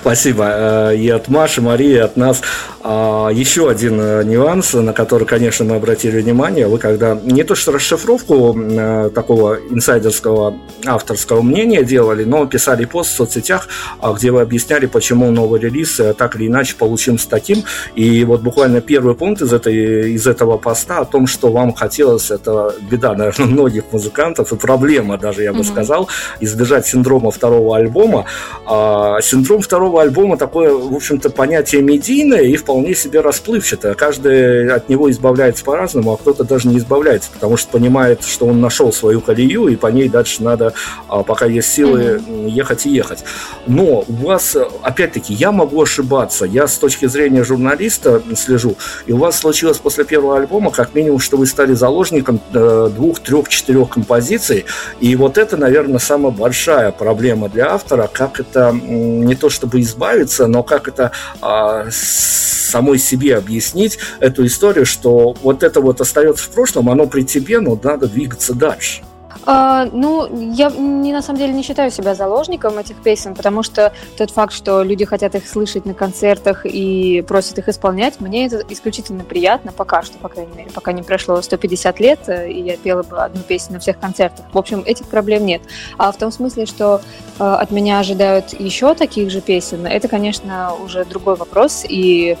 Спасибо. 0.00 0.92
И 0.92 1.08
от 1.08 1.28
Маши, 1.28 1.60
Марии, 1.60 1.96
от 1.96 2.16
нас. 2.16 2.42
А, 2.88 3.30
еще 3.30 3.68
один 3.68 4.00
э, 4.00 4.22
нюанс, 4.22 4.72
на 4.74 4.92
который, 4.92 5.26
конечно, 5.26 5.64
мы 5.64 5.74
обратили 5.74 6.20
внимание, 6.20 6.68
вы 6.68 6.78
когда 6.78 7.18
не 7.20 7.42
то 7.42 7.56
что 7.56 7.72
расшифровку 7.72 8.56
э, 8.56 9.10
такого 9.12 9.56
инсайдерского 9.56 10.56
авторского 10.84 11.42
мнения 11.42 11.82
делали, 11.82 12.22
но 12.22 12.46
писали 12.46 12.84
пост 12.84 13.10
в 13.10 13.16
соцсетях, 13.16 13.66
а, 13.98 14.12
где 14.12 14.30
вы 14.30 14.40
объясняли, 14.40 14.86
почему 14.86 15.32
новый 15.32 15.58
релиз 15.58 15.98
э, 15.98 16.14
так 16.14 16.36
или 16.36 16.46
иначе 16.46 16.76
получился 16.76 17.28
таким. 17.28 17.64
И 17.96 18.24
вот 18.24 18.42
буквально 18.42 18.80
первый 18.80 19.16
пункт 19.16 19.42
из, 19.42 19.52
этой, 19.52 20.12
из 20.12 20.28
этого 20.28 20.56
поста 20.56 21.00
о 21.00 21.04
том, 21.04 21.26
что 21.26 21.50
вам 21.50 21.74
хотелось, 21.74 22.30
это 22.30 22.72
беда, 22.88 23.14
наверное, 23.14 23.46
многих 23.46 23.82
музыкантов 23.90 24.52
и 24.52 24.56
проблема 24.56 25.18
даже, 25.18 25.42
я 25.42 25.52
бы 25.52 25.60
mm-hmm. 25.60 25.64
сказал, 25.64 26.08
избежать 26.38 26.86
синдрома 26.86 27.25
второго 27.30 27.76
альбома. 27.76 28.26
А, 28.66 29.20
синдром 29.20 29.60
второго 29.60 30.02
альбома 30.02 30.36
такое, 30.36 30.72
в 30.72 30.94
общем-то, 30.94 31.30
понятие 31.30 31.82
медийное 31.82 32.42
и 32.42 32.56
вполне 32.56 32.94
себе 32.94 33.20
расплывчатое. 33.20 33.94
Каждый 33.94 34.70
от 34.70 34.88
него 34.88 35.10
избавляется 35.10 35.64
по-разному, 35.64 36.12
а 36.12 36.16
кто-то 36.16 36.44
даже 36.44 36.68
не 36.68 36.78
избавляется, 36.78 37.30
потому 37.32 37.56
что 37.56 37.70
понимает, 37.70 38.22
что 38.24 38.46
он 38.46 38.60
нашел 38.60 38.92
свою 38.92 39.20
колею, 39.20 39.68
и 39.68 39.76
по 39.76 39.88
ней 39.88 40.08
дальше 40.08 40.42
надо, 40.42 40.72
а, 41.08 41.22
пока 41.22 41.46
есть 41.46 41.72
силы, 41.72 42.22
ехать 42.46 42.86
и 42.86 42.90
ехать. 42.90 43.24
Но 43.66 44.04
у 44.06 44.12
вас, 44.26 44.56
опять-таки, 44.82 45.34
я 45.34 45.52
могу 45.52 45.82
ошибаться. 45.82 46.44
Я 46.44 46.66
с 46.66 46.78
точки 46.78 47.06
зрения 47.06 47.44
журналиста 47.44 48.22
слежу, 48.36 48.76
и 49.06 49.12
у 49.12 49.18
вас 49.18 49.38
случилось 49.38 49.78
после 49.78 50.04
первого 50.04 50.36
альбома, 50.36 50.70
как 50.70 50.94
минимум, 50.94 51.18
что 51.18 51.36
вы 51.36 51.46
стали 51.46 51.74
заложником 51.74 52.40
э, 52.52 52.90
двух, 52.94 53.20
трех, 53.20 53.48
четырех 53.48 53.88
композиций, 53.88 54.64
и 55.00 55.16
вот 55.16 55.38
это, 55.38 55.56
наверное, 55.56 55.98
самая 55.98 56.32
большая 56.32 56.92
проблема 56.92 57.15
для 57.48 57.72
автора, 57.72 58.08
как 58.12 58.40
это 58.40 58.72
не 58.72 59.34
то 59.34 59.50
чтобы 59.50 59.80
избавиться, 59.80 60.46
но 60.46 60.62
как 60.62 60.88
это 60.88 61.12
а, 61.40 61.86
самой 61.90 62.98
себе 62.98 63.36
объяснить 63.36 63.98
эту 64.20 64.46
историю, 64.46 64.86
что 64.86 65.34
вот 65.42 65.62
это 65.62 65.80
вот 65.80 66.00
остается 66.00 66.44
в 66.44 66.50
прошлом, 66.50 66.90
оно 66.90 67.06
при 67.06 67.22
тебе, 67.22 67.60
но 67.60 67.78
надо 67.82 68.06
двигаться 68.08 68.54
дальше. 68.54 69.02
А, 69.46 69.88
ну, 69.92 70.26
я 70.52 70.70
не, 70.70 71.12
на 71.12 71.22
самом 71.22 71.38
деле 71.38 71.52
не 71.52 71.62
считаю 71.62 71.92
себя 71.92 72.16
заложником 72.16 72.78
этих 72.78 72.96
песен, 72.96 73.36
потому 73.36 73.62
что 73.62 73.92
тот 74.18 74.32
факт, 74.32 74.52
что 74.52 74.82
люди 74.82 75.04
хотят 75.04 75.36
их 75.36 75.48
слышать 75.48 75.86
на 75.86 75.94
концертах 75.94 76.66
и 76.66 77.24
просят 77.26 77.58
их 77.58 77.68
исполнять, 77.68 78.20
мне 78.20 78.46
это 78.46 78.64
исключительно 78.68 79.22
приятно, 79.22 79.70
пока 79.70 80.02
что, 80.02 80.18
по 80.18 80.28
крайней 80.28 80.52
мере, 80.56 80.70
пока 80.74 80.90
не 80.90 81.02
прошло 81.02 81.40
150 81.40 82.00
лет, 82.00 82.18
э, 82.26 82.50
и 82.50 82.60
я 82.60 82.76
пела 82.76 83.04
бы 83.04 83.18
одну 83.18 83.42
песню 83.42 83.74
на 83.74 83.80
всех 83.80 84.00
концертах. 84.00 84.44
В 84.52 84.58
общем, 84.58 84.82
этих 84.84 85.06
проблем 85.06 85.46
нет. 85.46 85.62
А 85.96 86.10
в 86.10 86.16
том 86.16 86.32
смысле, 86.32 86.66
что 86.66 87.00
э, 87.38 87.44
от 87.44 87.70
меня 87.70 88.00
ожидают 88.00 88.58
еще 88.58 88.94
таких 88.94 89.30
же 89.30 89.40
песен, 89.40 89.86
это, 89.86 90.08
конечно, 90.08 90.72
уже 90.74 91.04
другой 91.04 91.36
вопрос, 91.36 91.84
и 91.88 92.36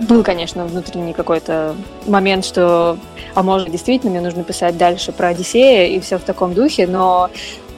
был, 0.00 0.22
конечно, 0.22 0.64
внутренний 0.64 1.12
какой-то 1.12 1.74
момент, 2.06 2.44
что, 2.44 2.98
а 3.34 3.42
может, 3.42 3.70
действительно 3.70 4.10
мне 4.10 4.20
нужно 4.20 4.44
писать 4.44 4.76
дальше 4.76 5.12
про 5.12 5.28
Одиссея 5.28 5.86
и 5.86 6.00
все 6.00 6.18
в 6.18 6.22
таком 6.22 6.54
духе, 6.54 6.86
но 6.86 7.30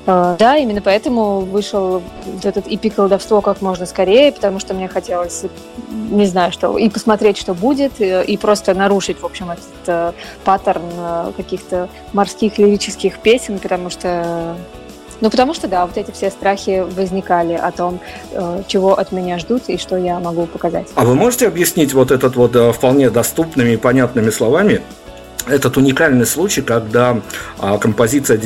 э, 0.07 0.37
да, 0.39 0.57
именно 0.57 0.81
поэтому 0.81 1.41
вышел 1.41 2.03
вот 2.27 2.45
этот 2.45 2.67
и 2.67 2.89
колдовство 2.89 3.41
как 3.41 3.61
можно 3.61 3.87
скорее, 3.87 4.33
потому 4.33 4.59
что 4.59 4.75
мне 4.75 4.89
хотелось, 4.89 5.45
не 5.89 6.27
знаю, 6.27 6.53
что, 6.53 6.79
и 6.79 6.89
посмотреть, 6.89 7.37
что 7.37 7.55
будет, 7.55 8.01
и, 8.01 8.23
и 8.23 8.37
просто 8.37 8.75
нарушить, 8.75 9.21
в 9.21 9.27
общем, 9.27 9.51
этот 9.51 9.89
э, 9.89 10.13
паттерн 10.45 10.83
э, 10.97 11.33
каких-то 11.37 11.89
морских 12.13 12.59
лирических 12.59 13.19
песен, 13.19 13.59
потому 13.59 13.91
что 13.91 14.57
ну, 15.25 15.31
потому 15.31 15.55
что, 15.55 15.69
да, 15.69 15.87
вот 15.87 15.97
эти 15.97 16.11
все 16.11 16.29
страхи 16.29 16.85
возникали 16.97 17.55
о 17.55 17.73
том, 17.73 17.99
э, 18.33 18.63
чего 18.67 18.99
от 18.99 19.11
меня 19.11 19.39
ждут 19.39 19.63
и 19.69 19.79
что 19.79 19.97
я 19.97 20.21
могу 20.21 20.45
показать. 20.45 20.89
А 20.97 21.05
вы 21.07 21.15
можете 21.15 21.49
объяснить 21.49 21.95
вот 21.95 22.11
этот 22.11 22.37
вот 22.37 22.55
э, 22.55 22.73
вполне 22.73 23.09
доступными 23.09 23.71
и 23.71 23.77
понятными 23.79 24.29
словами, 24.29 24.83
этот 25.47 25.77
уникальный 25.77 26.27
случай, 26.27 26.63
когда 26.63 27.21
а, 27.59 27.79
композиция 27.79 28.39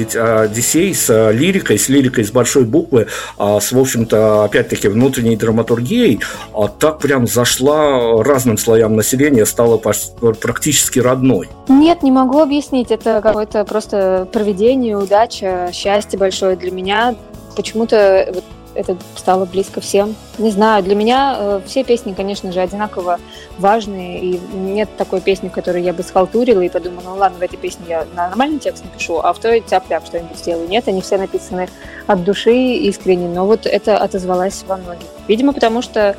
Одиссей 0.43 0.95
с 0.95 1.09
а, 1.11 1.31
лирикой, 1.31 1.79
с 1.79 1.89
лирикой 1.89 2.25
с 2.25 2.31
большой 2.31 2.65
буквы, 2.65 3.07
а, 3.37 3.61
с, 3.61 3.73
в 3.73 3.79
общем-то, 3.79 4.45
опять-таки, 4.45 4.89
внутренней 4.89 5.37
драматургией, 5.37 6.21
а, 6.55 6.69
так 6.69 6.99
прям 6.99 7.27
зашла 7.27 8.23
разным 8.23 8.59
слоям 8.59 8.97
населения, 8.97 9.47
стала 9.47 9.79
практически 9.79 10.99
родной. 10.99 11.49
Нет, 11.69 12.03
не 12.03 12.11
могу 12.11 12.41
объяснить. 12.41 12.91
Это 12.91 13.21
какое-то 13.23 13.65
просто 13.65 14.29
проведение, 14.33 14.97
удача, 14.97 15.71
счастье 15.73 16.19
большое 16.19 16.57
для 16.57 16.71
меня. 16.71 17.15
Почему-то 17.57 18.31
вот 18.35 18.45
это 18.79 18.97
стало 19.17 19.45
близко 19.45 19.81
всем. 19.81 20.15
Не 20.39 20.53
знаю, 20.53 20.85
для 20.85 20.95
меня 20.95 21.37
э, 21.37 21.61
все 21.67 21.83
песни, 21.83 22.15
конечно 22.15 22.53
же, 22.53 22.61
одинаково 22.61 23.19
важные, 23.59 24.21
и 24.21 24.41
нет 24.55 24.89
такой 24.97 25.21
песни, 25.21 25.49
которую 25.49 25.83
я 25.83 25.93
бы 25.93 26.05
схалтурила 26.05 26.61
и 26.61 26.69
подумала, 26.69 27.03
ну 27.05 27.17
ладно, 27.17 27.39
в 27.39 27.43
этой 27.43 27.57
песне 27.57 27.87
я 27.89 28.07
нормальный 28.15 28.61
текст 28.61 28.85
напишу, 28.85 29.19
а 29.19 29.33
в 29.33 29.41
той 29.41 29.61
тяп-ляп 29.61 30.07
что-нибудь 30.07 30.39
сделаю. 30.39 30.69
Нет, 30.69 30.87
они 30.87 31.03
все 31.03 31.19
написаны 31.19 31.69
от 32.07 32.23
души, 32.23 32.55
искренне, 32.55 33.27
но 33.29 33.47
вот 33.47 33.67
это 33.67 33.99
отозвалось 33.99 34.65
во 34.69 34.77
многих. 34.77 35.09
Видимо, 35.27 35.53
потому 35.53 35.83
что 35.83 36.17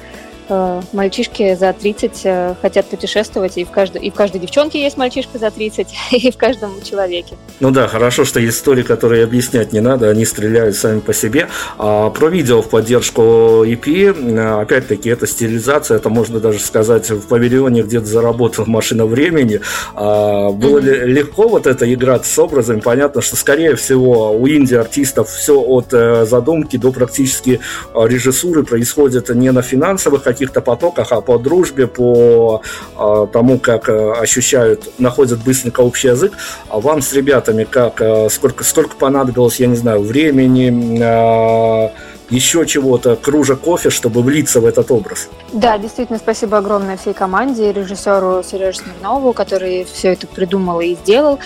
мальчишки 0.93 1.55
за 1.55 1.73
30 1.73 2.21
э, 2.23 2.55
хотят 2.61 2.87
путешествовать, 2.87 3.57
и 3.57 3.63
в, 3.63 3.71
каждой, 3.71 4.01
и 4.01 4.09
в 4.09 4.13
каждой 4.13 4.39
девчонке 4.41 4.81
есть 4.81 4.97
мальчишка 4.97 5.37
за 5.37 5.51
30, 5.51 5.87
и 6.11 6.31
в 6.31 6.37
каждом 6.37 6.81
человеке. 6.83 7.35
Ну 7.59 7.71
да, 7.71 7.87
хорошо, 7.87 8.25
что 8.25 8.39
есть 8.39 8.57
истории, 8.57 8.83
которые 8.83 9.23
объяснять 9.23 9.73
не 9.73 9.79
надо, 9.79 10.09
они 10.09 10.25
стреляют 10.25 10.75
сами 10.75 10.99
по 10.99 11.13
себе. 11.13 11.47
А 11.77 12.09
про 12.09 12.29
видео 12.29 12.61
в 12.61 12.69
поддержку 12.69 13.21
EP, 13.65 13.87
э, 13.87 14.61
опять-таки, 14.61 15.09
это 15.09 15.27
стилизация, 15.27 15.97
это 15.97 16.09
можно 16.09 16.39
даже 16.39 16.59
сказать, 16.59 17.09
в 17.09 17.27
павильоне 17.27 17.83
где-то 17.83 18.05
заработал 18.05 18.65
машина 18.65 19.05
времени. 19.05 19.61
А, 19.95 20.49
было 20.51 20.79
mm-hmm. 20.79 21.05
ли 21.05 21.13
легко 21.13 21.47
вот 21.47 21.67
это 21.67 21.91
играть 21.91 22.25
с 22.25 22.39
образами? 22.39 22.79
Понятно, 22.79 23.21
что, 23.21 23.35
скорее 23.35 23.75
всего, 23.75 24.31
у 24.31 24.47
инди-артистов 24.47 25.29
все 25.29 25.59
от 25.59 25.91
задумки 26.27 26.77
до 26.77 26.91
практически 26.91 27.59
режиссуры 27.93 28.63
происходит 28.63 29.29
не 29.29 29.51
на 29.51 29.61
финансовых 29.61 30.27
каких-то 30.39 30.61
потоках, 30.61 31.11
а 31.11 31.21
по 31.21 31.37
дружбе, 31.37 31.85
по 31.87 32.61
а, 32.95 33.27
тому, 33.27 33.59
как 33.59 33.89
а, 33.89 34.13
ощущают, 34.13 34.99
находят 34.99 35.39
быстренько 35.43 35.81
общий 35.81 36.07
язык. 36.07 36.31
А 36.69 36.79
вам 36.79 37.01
с 37.01 37.11
ребятами 37.13 37.65
как, 37.65 38.01
а, 38.01 38.29
сколько, 38.29 38.63
сколько 38.63 38.95
понадобилось, 38.95 39.59
я 39.59 39.67
не 39.67 39.75
знаю, 39.75 40.01
времени, 40.01 40.99
а, 41.03 41.91
еще 42.29 42.65
чего-то, 42.65 43.15
кружек 43.15 43.59
кофе, 43.59 43.89
чтобы 43.89 44.21
влиться 44.21 44.59
в 44.61 44.65
этот 44.65 44.91
образ. 44.91 45.29
Да, 45.53 45.77
действительно, 45.77 46.19
спасибо 46.19 46.57
огромное 46.57 46.97
всей 46.97 47.13
команде, 47.13 47.71
режиссеру 47.71 48.43
Сереже 48.43 48.79
Смирнову, 48.79 49.33
который 49.33 49.85
все 49.85 50.13
это 50.13 50.27
придумал 50.27 50.79
и 50.81 50.95
сделал. 50.95 51.39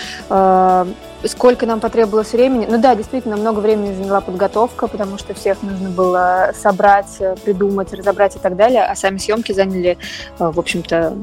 Сколько 1.26 1.64
нам 1.64 1.80
потребовалось 1.80 2.32
времени? 2.32 2.66
Ну 2.68 2.78
да, 2.78 2.94
действительно, 2.94 3.36
много 3.36 3.60
времени 3.60 3.94
заняла 3.94 4.20
подготовка, 4.20 4.88
потому 4.88 5.16
что 5.16 5.32
всех 5.32 5.62
нужно 5.62 5.88
было 5.88 6.52
собрать, 6.54 7.18
придумать, 7.44 7.94
разобрать 7.94 8.36
и 8.36 8.38
так 8.38 8.56
далее. 8.56 8.84
А 8.84 8.94
сами 8.94 9.16
съемки 9.16 9.52
заняли, 9.52 9.96
э, 10.38 10.50
в 10.50 10.58
общем-то, 10.58 11.16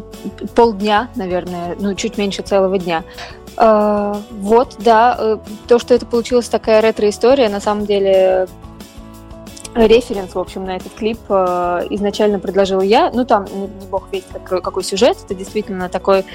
полдня, 0.55 1.09
наверное, 1.15 1.75
ну, 1.79 1.93
чуть 1.93 2.17
меньше 2.17 2.41
целого 2.41 2.79
дня. 2.79 3.03
Э, 3.57 4.15
вот, 4.31 4.77
да, 4.79 5.15
э, 5.19 5.37
то, 5.67 5.77
что 5.77 5.93
это 5.93 6.07
получилась 6.07 6.49
такая 6.49 6.81
ретро-история, 6.81 7.49
на 7.49 7.59
самом 7.59 7.85
деле 7.85 8.47
референс, 9.75 10.35
в 10.35 10.39
общем, 10.39 10.65
на 10.65 10.75
этот 10.75 10.93
клип 10.93 11.19
изначально 11.29 12.39
предложила 12.39 12.81
я. 12.81 13.11
Ну, 13.11 13.25
там, 13.25 13.45
не, 13.45 13.67
не 13.67 13.87
бог 13.89 14.07
весь 14.11 14.25
какой, 14.31 14.61
какой 14.61 14.83
сюжет, 14.83 15.17
это 15.23 15.33
действительно 15.35 15.89
такой 15.89 16.25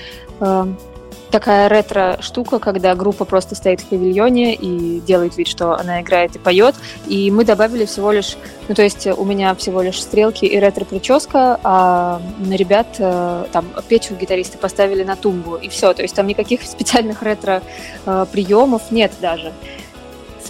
такая 1.30 1.68
ретро-штука, 1.68 2.58
когда 2.58 2.94
группа 2.94 3.24
просто 3.24 3.54
стоит 3.54 3.80
в 3.80 3.86
павильоне 3.86 4.54
и 4.54 5.00
делает 5.00 5.36
вид, 5.36 5.48
что 5.48 5.74
она 5.78 6.00
играет 6.00 6.36
и 6.36 6.38
поет. 6.38 6.74
И 7.06 7.30
мы 7.30 7.44
добавили 7.44 7.84
всего 7.84 8.12
лишь, 8.12 8.36
ну 8.68 8.74
то 8.74 8.82
есть 8.82 9.06
у 9.06 9.24
меня 9.24 9.54
всего 9.54 9.82
лишь 9.82 10.00
стрелки 10.00 10.44
и 10.44 10.58
ретро-прическа, 10.58 11.60
а 11.62 12.20
на 12.38 12.54
ребят 12.54 12.86
э, 12.98 13.46
там 13.52 13.66
Петю 13.88 14.14
гитаристы 14.14 14.58
поставили 14.58 15.02
на 15.02 15.16
тумбу 15.16 15.56
и 15.56 15.68
все. 15.68 15.92
То 15.94 16.02
есть 16.02 16.14
там 16.14 16.26
никаких 16.26 16.62
специальных 16.64 17.22
ретро-приемов 17.22 18.82
э, 18.90 18.94
нет 18.94 19.12
даже 19.20 19.52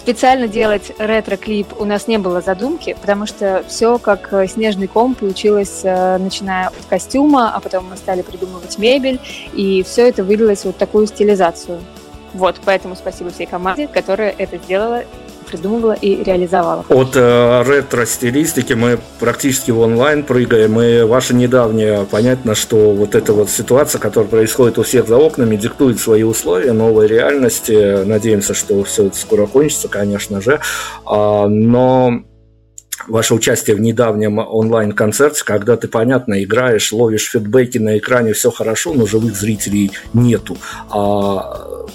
специально 0.07 0.47
делать 0.47 0.93
ретро-клип 0.99 1.67
у 1.81 1.83
нас 1.83 2.07
не 2.07 2.17
было 2.17 2.39
задумки, 2.39 2.95
потому 3.01 3.25
что 3.25 3.65
все 3.67 3.97
как 3.97 4.31
э, 4.31 4.47
снежный 4.47 4.87
ком 4.87 5.15
получилось, 5.15 5.81
э, 5.83 6.17
начиная 6.17 6.67
от 6.67 6.85
костюма, 6.89 7.53
а 7.53 7.59
потом 7.59 7.89
мы 7.89 7.97
стали 7.97 8.21
придумывать 8.21 8.77
мебель, 8.77 9.19
и 9.51 9.83
все 9.83 10.07
это 10.07 10.23
вылилось 10.23 10.63
вот 10.63 10.77
такую 10.77 11.07
стилизацию. 11.07 11.81
Вот, 12.33 12.55
поэтому 12.63 12.95
спасибо 12.95 13.31
всей 13.31 13.47
команде, 13.47 13.89
которая 13.89 14.33
это 14.37 14.55
сделала 14.59 15.03
придумывала 15.47 15.93
и 15.93 16.23
реализовала. 16.23 16.85
От 16.89 17.15
э, 17.15 17.63
ретро-стилистики 17.63 18.73
мы 18.73 18.99
практически 19.19 19.71
в 19.71 19.79
онлайн 19.79 20.23
прыгаем, 20.23 20.79
и 20.79 21.03
ваше 21.03 21.33
недавнее 21.33 22.05
понятно, 22.09 22.55
что 22.55 22.91
вот 22.91 23.15
эта 23.15 23.33
вот 23.33 23.49
ситуация, 23.49 23.99
которая 23.99 24.29
происходит 24.29 24.77
у 24.77 24.83
всех 24.83 25.07
за 25.07 25.17
окнами, 25.17 25.55
диктует 25.55 25.99
свои 25.99 26.23
условия 26.23 26.73
новой 26.73 27.07
реальности. 27.07 28.03
Надеемся, 28.03 28.53
что 28.53 28.83
все 28.83 29.07
это 29.07 29.17
скоро 29.17 29.47
кончится, 29.47 29.87
конечно 29.87 30.41
же. 30.41 30.59
А, 31.05 31.47
но 31.47 32.23
ваше 33.07 33.33
участие 33.33 33.75
в 33.75 33.79
недавнем 33.79 34.39
онлайн-концерте, 34.39 35.43
когда 35.43 35.77
ты, 35.77 35.87
понятно, 35.87 36.43
играешь, 36.43 36.91
ловишь 36.91 37.29
фидбэки 37.31 37.77
на 37.77 37.97
экране, 37.97 38.33
все 38.33 38.51
хорошо, 38.51 38.93
но 38.93 39.05
живых 39.05 39.35
зрителей 39.35 39.91
нету. 40.13 40.57
А 40.89 41.85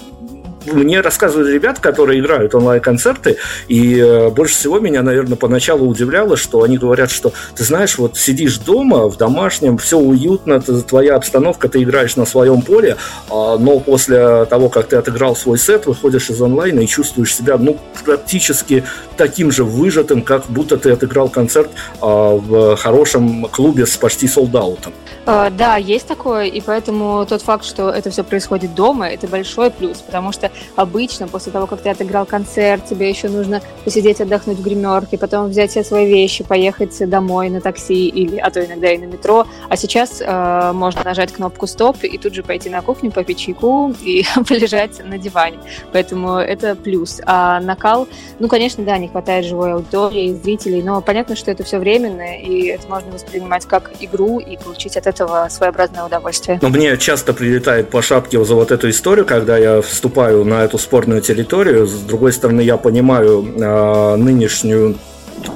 мне 0.65 1.01
рассказывают 1.01 1.49
ребят, 1.49 1.79
которые 1.79 2.19
играют 2.19 2.55
онлайн-концерты, 2.55 3.37
и 3.67 3.97
э, 3.99 4.29
больше 4.29 4.55
всего 4.55 4.79
меня, 4.79 5.01
наверное, 5.01 5.37
поначалу 5.37 5.87
удивляло, 5.87 6.37
что 6.37 6.63
они 6.63 6.77
говорят, 6.77 7.11
что 7.11 7.33
ты 7.55 7.63
знаешь, 7.63 7.97
вот 7.97 8.17
сидишь 8.17 8.57
дома, 8.59 9.09
в 9.09 9.17
домашнем, 9.17 9.77
все 9.77 9.97
уютно, 9.97 10.61
твоя 10.61 11.15
обстановка, 11.15 11.69
ты 11.69 11.83
играешь 11.83 12.15
на 12.15 12.25
своем 12.25 12.61
поле, 12.61 12.97
а, 13.29 13.57
но 13.57 13.79
после 13.79 14.45
того, 14.45 14.69
как 14.69 14.87
ты 14.87 14.95
отыграл 14.95 15.35
свой 15.35 15.57
сет, 15.57 15.85
выходишь 15.85 16.29
из 16.29 16.41
онлайна 16.41 16.81
и 16.81 16.87
чувствуешь 16.87 17.35
себя, 17.35 17.57
ну, 17.57 17.77
практически 18.05 18.83
таким 19.17 19.51
же 19.51 19.63
выжатым, 19.63 20.21
как 20.21 20.45
будто 20.47 20.77
ты 20.77 20.91
отыграл 20.91 21.29
концерт 21.29 21.69
а, 22.01 22.35
в 22.35 22.75
хорошем 22.77 23.45
клубе 23.45 23.85
с 23.85 23.97
почти 23.97 24.27
солдаутом. 24.27 24.93
А, 25.25 25.49
да, 25.49 25.77
есть 25.77 26.07
такое, 26.07 26.45
и 26.45 26.59
поэтому 26.59 27.25
тот 27.25 27.41
факт, 27.41 27.63
что 27.63 27.89
это 27.89 28.09
все 28.09 28.23
происходит 28.23 28.75
дома, 28.75 29.07
это 29.07 29.27
большой 29.27 29.71
плюс, 29.71 29.97
потому 29.99 30.31
что 30.31 30.51
обычно 30.75 31.27
после 31.27 31.51
того, 31.51 31.67
как 31.67 31.81
ты 31.81 31.89
отыграл 31.89 32.25
концерт, 32.25 32.85
тебе 32.85 33.09
еще 33.09 33.29
нужно 33.29 33.61
посидеть, 33.83 34.21
отдохнуть 34.21 34.57
в 34.57 34.63
гримерке, 34.63 35.17
потом 35.17 35.47
взять 35.47 35.71
все 35.71 35.83
свои 35.83 36.07
вещи, 36.07 36.43
поехать 36.43 36.97
домой 37.09 37.49
на 37.49 37.61
такси 37.61 38.07
или, 38.07 38.37
а 38.37 38.49
то 38.49 38.63
иногда 38.63 38.91
и 38.91 38.97
на 38.97 39.05
метро. 39.05 39.45
А 39.69 39.75
сейчас 39.77 40.21
э, 40.21 40.71
можно 40.73 41.03
нажать 41.03 41.31
кнопку 41.31 41.67
«Стоп» 41.67 41.97
и 42.03 42.17
тут 42.17 42.33
же 42.33 42.43
пойти 42.43 42.69
на 42.69 42.81
кухню, 42.81 43.11
попить 43.11 43.39
чайку 43.39 43.93
и 44.03 44.25
полежать 44.47 45.03
на 45.05 45.17
диване. 45.17 45.59
Поэтому 45.91 46.37
это 46.37 46.75
плюс. 46.75 47.21
А 47.25 47.59
накал, 47.59 48.07
ну, 48.39 48.47
конечно, 48.47 48.83
да, 48.83 48.97
не 48.97 49.07
хватает 49.07 49.45
живой 49.45 49.73
аудитории, 49.73 50.33
зрителей, 50.33 50.81
но 50.81 51.01
понятно, 51.01 51.35
что 51.35 51.51
это 51.51 51.63
все 51.63 51.79
временно, 51.79 52.37
и 52.39 52.67
это 52.67 52.87
можно 52.87 53.11
воспринимать 53.11 53.65
как 53.65 53.91
игру 53.99 54.39
и 54.39 54.57
получить 54.57 54.97
от 54.97 55.07
этого 55.07 55.47
своеобразное 55.49 56.05
удовольствие. 56.05 56.59
Но 56.61 56.69
мне 56.69 56.97
часто 56.97 57.33
прилетает 57.33 57.89
по 57.89 58.01
шапке 58.01 58.43
за 58.43 58.55
вот 58.55 58.71
эту 58.71 58.89
историю, 58.89 59.25
когда 59.25 59.57
я 59.57 59.81
вступаю 59.81 60.42
на 60.43 60.63
эту 60.63 60.77
спорную 60.77 61.21
территорию. 61.21 61.87
С 61.87 62.01
другой 62.01 62.33
стороны, 62.33 62.61
я 62.61 62.77
понимаю 62.77 63.45
э, 63.55 64.15
нынешнюю 64.15 64.95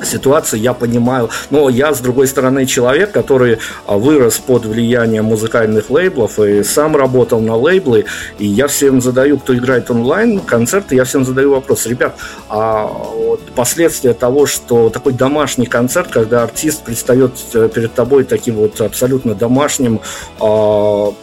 ситуации 0.04 0.58
я 0.58 0.74
понимаю. 0.74 1.30
Но 1.50 1.70
я, 1.70 1.94
с 1.94 2.00
другой 2.00 2.28
стороны, 2.28 2.66
человек, 2.66 3.12
который 3.12 3.60
а, 3.86 3.98
вырос 3.98 4.38
под 4.38 4.66
влиянием 4.66 5.26
музыкальных 5.26 5.90
лейблов 5.90 6.40
и 6.40 6.64
сам 6.64 6.96
работал 6.96 7.40
на 7.40 7.56
лейблы, 7.56 8.06
и 8.40 8.46
я 8.46 8.68
всем 8.68 9.02
задаю, 9.02 9.38
кто 9.38 9.56
играет 9.56 9.90
онлайн 9.92 10.40
концерты, 10.40 10.96
я 10.96 11.04
всем 11.04 11.26
задаю 11.26 11.52
вопрос, 11.52 11.86
ребят, 11.86 12.18
а 12.50 12.86
вот 12.88 13.42
последствия 13.56 14.14
того, 14.14 14.46
что 14.46 14.90
такой 14.90 15.14
домашний 15.14 15.66
концерт, 15.66 16.10
когда 16.12 16.44
артист 16.44 16.84
предстает 16.84 17.34
э, 17.54 17.70
перед 17.74 17.94
тобой 17.94 18.24
таким 18.24 18.56
вот 18.56 18.80
абсолютно 18.82 19.36
домашним, 19.36 20.02
а, 20.40 21.14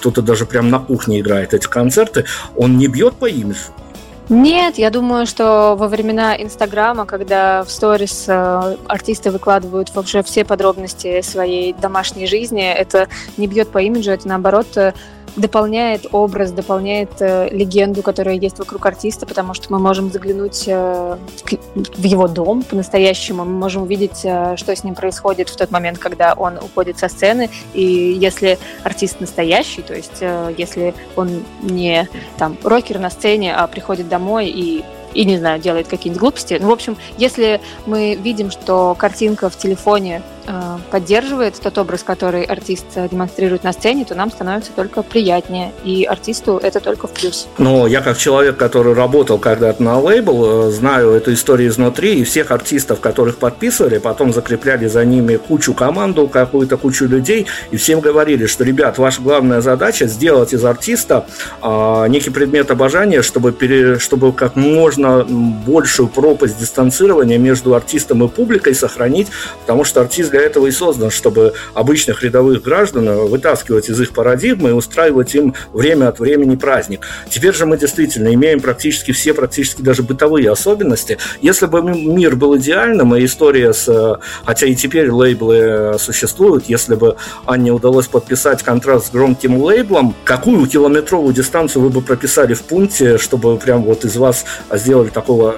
кто-то 0.00 0.22
даже 0.22 0.46
прям 0.46 0.70
на 0.70 0.78
кухне 0.78 1.20
играет 1.20 1.52
эти 1.52 1.66
концерты, 1.66 2.24
он 2.56 2.78
не 2.78 2.88
бьет 2.88 3.14
по 3.16 3.26
имиджу? 3.26 3.72
Нет, 4.30 4.78
я 4.78 4.90
думаю, 4.90 5.26
что 5.26 5.74
во 5.76 5.88
времена 5.88 6.40
Инстаграма, 6.40 7.04
когда 7.04 7.64
в 7.64 7.70
сторис 7.70 8.26
э, 8.28 8.76
артисты 8.86 9.32
выкладывают 9.32 9.92
вообще 9.92 10.22
все 10.22 10.44
подробности 10.44 11.20
своей 11.20 11.72
домашней 11.72 12.26
жизни, 12.26 12.62
это 12.62 13.08
не 13.36 13.48
бьет 13.48 13.70
по 13.70 13.78
имиджу, 13.78 14.12
это 14.12 14.28
наоборот 14.28 14.68
э, 14.76 14.94
дополняет 15.36 16.06
образ, 16.12 16.52
дополняет 16.52 17.10
э, 17.20 17.48
легенду, 17.50 18.02
которая 18.02 18.36
есть 18.36 18.58
вокруг 18.58 18.84
артиста, 18.86 19.26
потому 19.26 19.54
что 19.54 19.72
мы 19.72 19.78
можем 19.78 20.10
заглянуть 20.10 20.64
э, 20.66 21.16
в 21.74 22.02
его 22.02 22.28
дом 22.28 22.62
по-настоящему, 22.62 23.44
мы 23.44 23.52
можем 23.52 23.82
увидеть, 23.82 24.20
э, 24.24 24.56
что 24.56 24.74
с 24.74 24.84
ним 24.84 24.94
происходит 24.94 25.48
в 25.48 25.56
тот 25.56 25.70
момент, 25.70 25.98
когда 25.98 26.34
он 26.34 26.58
уходит 26.58 26.98
со 26.98 27.08
сцены, 27.08 27.50
и 27.74 27.82
если 27.82 28.58
артист 28.84 29.20
настоящий, 29.20 29.82
то 29.82 29.94
есть 29.94 30.18
э, 30.20 30.54
если 30.56 30.94
он 31.16 31.42
не 31.62 32.08
там 32.36 32.56
рокер 32.62 32.98
на 32.98 33.10
сцене, 33.10 33.54
а 33.54 33.66
приходит 33.66 34.08
домой 34.08 34.48
и 34.48 34.84
и, 35.14 35.24
не 35.24 35.38
знаю, 35.38 35.60
делает 35.60 35.88
какие-нибудь 35.88 36.20
глупости. 36.20 36.58
Ну, 36.60 36.68
в 36.68 36.72
общем, 36.72 36.96
если 37.18 37.60
мы 37.86 38.14
видим, 38.14 38.50
что 38.50 38.94
картинка 38.98 39.50
в 39.50 39.56
телефоне 39.56 40.22
Э, 40.46 40.78
поддерживает 40.90 41.54
тот 41.60 41.78
образ, 41.78 42.02
который 42.02 42.42
артист 42.42 42.86
демонстрирует 43.10 43.62
на 43.62 43.72
сцене, 43.72 44.04
то 44.04 44.16
нам 44.16 44.32
становится 44.32 44.72
только 44.72 45.02
приятнее. 45.02 45.72
И 45.84 46.04
артисту 46.04 46.58
это 46.60 46.80
только 46.80 47.06
в 47.06 47.12
плюс. 47.12 47.46
Но 47.58 47.86
я 47.86 48.00
как 48.00 48.18
человек, 48.18 48.56
который 48.56 48.94
работал 48.94 49.38
когда-то 49.38 49.80
на 49.82 50.00
лейбл, 50.00 50.68
э, 50.68 50.70
знаю 50.70 51.12
эту 51.12 51.34
историю 51.34 51.68
изнутри, 51.68 52.20
и 52.20 52.24
всех 52.24 52.50
артистов, 52.50 53.00
которых 53.00 53.36
подписывали, 53.36 53.98
потом 53.98 54.32
закрепляли 54.32 54.88
за 54.88 55.04
ними 55.04 55.36
кучу 55.36 55.72
команду, 55.72 56.26
какую-то 56.26 56.76
кучу 56.76 57.06
людей, 57.06 57.46
и 57.70 57.76
всем 57.76 58.00
говорили, 58.00 58.46
что, 58.46 58.64
ребят, 58.64 58.98
ваша 58.98 59.22
главная 59.22 59.60
задача 59.60 60.06
сделать 60.06 60.52
из 60.52 60.64
артиста 60.64 61.26
а, 61.62 62.06
некий 62.06 62.30
предмет 62.30 62.70
обожания, 62.70 63.22
чтобы, 63.22 63.52
пере, 63.52 63.98
чтобы 63.98 64.32
как 64.32 64.56
можно 64.56 64.99
большую 65.66 66.08
пропасть 66.08 66.58
дистанцирования 66.58 67.38
между 67.38 67.74
артистом 67.74 68.24
и 68.24 68.28
публикой 68.28 68.74
сохранить, 68.74 69.28
потому 69.62 69.84
что 69.84 70.00
артист 70.00 70.30
для 70.30 70.40
этого 70.40 70.66
и 70.66 70.70
создан, 70.70 71.10
чтобы 71.10 71.54
обычных 71.74 72.22
рядовых 72.22 72.62
граждан 72.62 73.28
вытаскивать 73.28 73.88
из 73.88 74.00
их 74.00 74.12
парадигмы 74.12 74.70
и 74.70 74.72
устраивать 74.72 75.34
им 75.34 75.54
время 75.72 76.08
от 76.08 76.18
времени 76.20 76.56
праздник. 76.56 77.06
Теперь 77.28 77.54
же 77.54 77.66
мы 77.66 77.78
действительно 77.78 78.32
имеем 78.34 78.60
практически 78.60 79.12
все, 79.12 79.34
практически 79.34 79.82
даже 79.82 80.02
бытовые 80.02 80.50
особенности. 80.50 81.18
Если 81.40 81.66
бы 81.66 81.82
мир 81.82 82.36
был 82.36 82.56
идеальным, 82.56 83.14
и 83.14 83.24
история 83.24 83.72
с... 83.72 84.18
Хотя 84.44 84.66
и 84.66 84.74
теперь 84.74 85.10
лейблы 85.10 85.96
существуют, 85.98 86.64
если 86.68 86.94
бы 86.94 87.16
Анне 87.46 87.72
удалось 87.72 88.06
подписать 88.06 88.62
контракт 88.62 89.06
с 89.06 89.10
громким 89.10 89.62
лейблом, 89.62 90.14
какую 90.24 90.66
километровую 90.66 91.34
дистанцию 91.34 91.82
вы 91.82 91.90
бы 91.90 92.02
прописали 92.02 92.54
в 92.54 92.62
пункте, 92.62 93.18
чтобы 93.18 93.56
прям 93.56 93.84
вот 93.84 94.04
из 94.04 94.16
вас 94.16 94.44
сделали 94.90 95.10
такого 95.10 95.54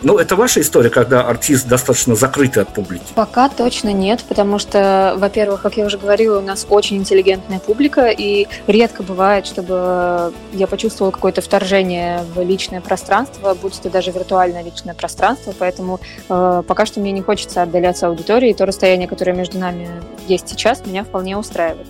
ну, 0.00 0.18
это 0.18 0.36
ваша 0.36 0.60
история, 0.60 0.90
когда 0.90 1.22
артист 1.22 1.66
достаточно 1.66 2.14
закрытый 2.14 2.62
от 2.62 2.68
публики? 2.72 3.04
Пока 3.14 3.48
точно 3.48 3.92
нет, 3.92 4.24
потому 4.28 4.58
что, 4.58 5.14
во-первых, 5.16 5.62
как 5.62 5.76
я 5.76 5.86
уже 5.86 5.98
говорила, 5.98 6.38
у 6.38 6.42
нас 6.42 6.66
очень 6.68 6.98
интеллигентная 6.98 7.58
публика, 7.58 8.06
и 8.06 8.46
редко 8.66 9.02
бывает, 9.02 9.46
чтобы 9.46 10.32
я 10.52 10.66
почувствовала 10.68 11.10
какое-то 11.10 11.40
вторжение 11.40 12.24
в 12.34 12.40
личное 12.42 12.80
пространство, 12.80 13.56
будь 13.60 13.78
это 13.78 13.90
даже 13.90 14.12
виртуальное 14.12 14.62
личное 14.62 14.94
пространство, 14.94 15.52
поэтому 15.58 15.98
э, 16.28 16.62
пока 16.66 16.86
что 16.86 17.00
мне 17.00 17.10
не 17.10 17.22
хочется 17.22 17.62
отдаляться 17.62 18.06
аудитории, 18.06 18.50
и 18.50 18.54
то 18.54 18.66
расстояние, 18.66 19.08
которое 19.08 19.32
между 19.32 19.58
нами 19.58 19.88
есть 20.28 20.48
сейчас, 20.48 20.86
меня 20.86 21.02
вполне 21.02 21.36
устраивает. 21.36 21.86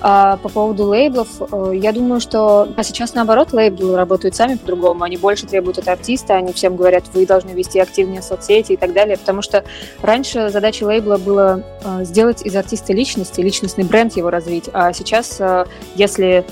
А 0.00 0.36
по 0.38 0.48
поводу 0.48 0.86
лейблов, 0.86 1.28
э, 1.40 1.72
я 1.76 1.92
думаю, 1.92 2.20
что 2.20 2.68
а 2.76 2.82
сейчас 2.82 3.14
наоборот 3.14 3.52
лейблы 3.52 3.96
работают 3.96 4.34
сами 4.34 4.56
по-другому, 4.56 5.04
они 5.04 5.16
больше 5.16 5.46
требуют 5.46 5.78
от 5.78 5.86
артиста, 5.86 6.34
они 6.34 6.52
всем 6.52 6.74
говорят, 6.74 7.04
вы 7.14 7.24
должны 7.24 7.51
вести 7.54 7.78
активнее 7.78 8.22
соцсети 8.22 8.72
и 8.72 8.76
так 8.76 8.92
далее, 8.92 9.16
потому 9.16 9.42
что 9.42 9.64
раньше 10.00 10.50
задача 10.50 10.84
лейбла 10.84 11.16
было 11.16 11.62
э, 11.84 12.04
сделать 12.04 12.42
из 12.42 12.54
артиста 12.56 12.92
личности, 12.92 13.40
личностный 13.40 13.84
бренд 13.84 14.16
его 14.16 14.30
развить, 14.30 14.68
а 14.72 14.92
сейчас, 14.92 15.36
э, 15.40 15.66
если 15.94 16.44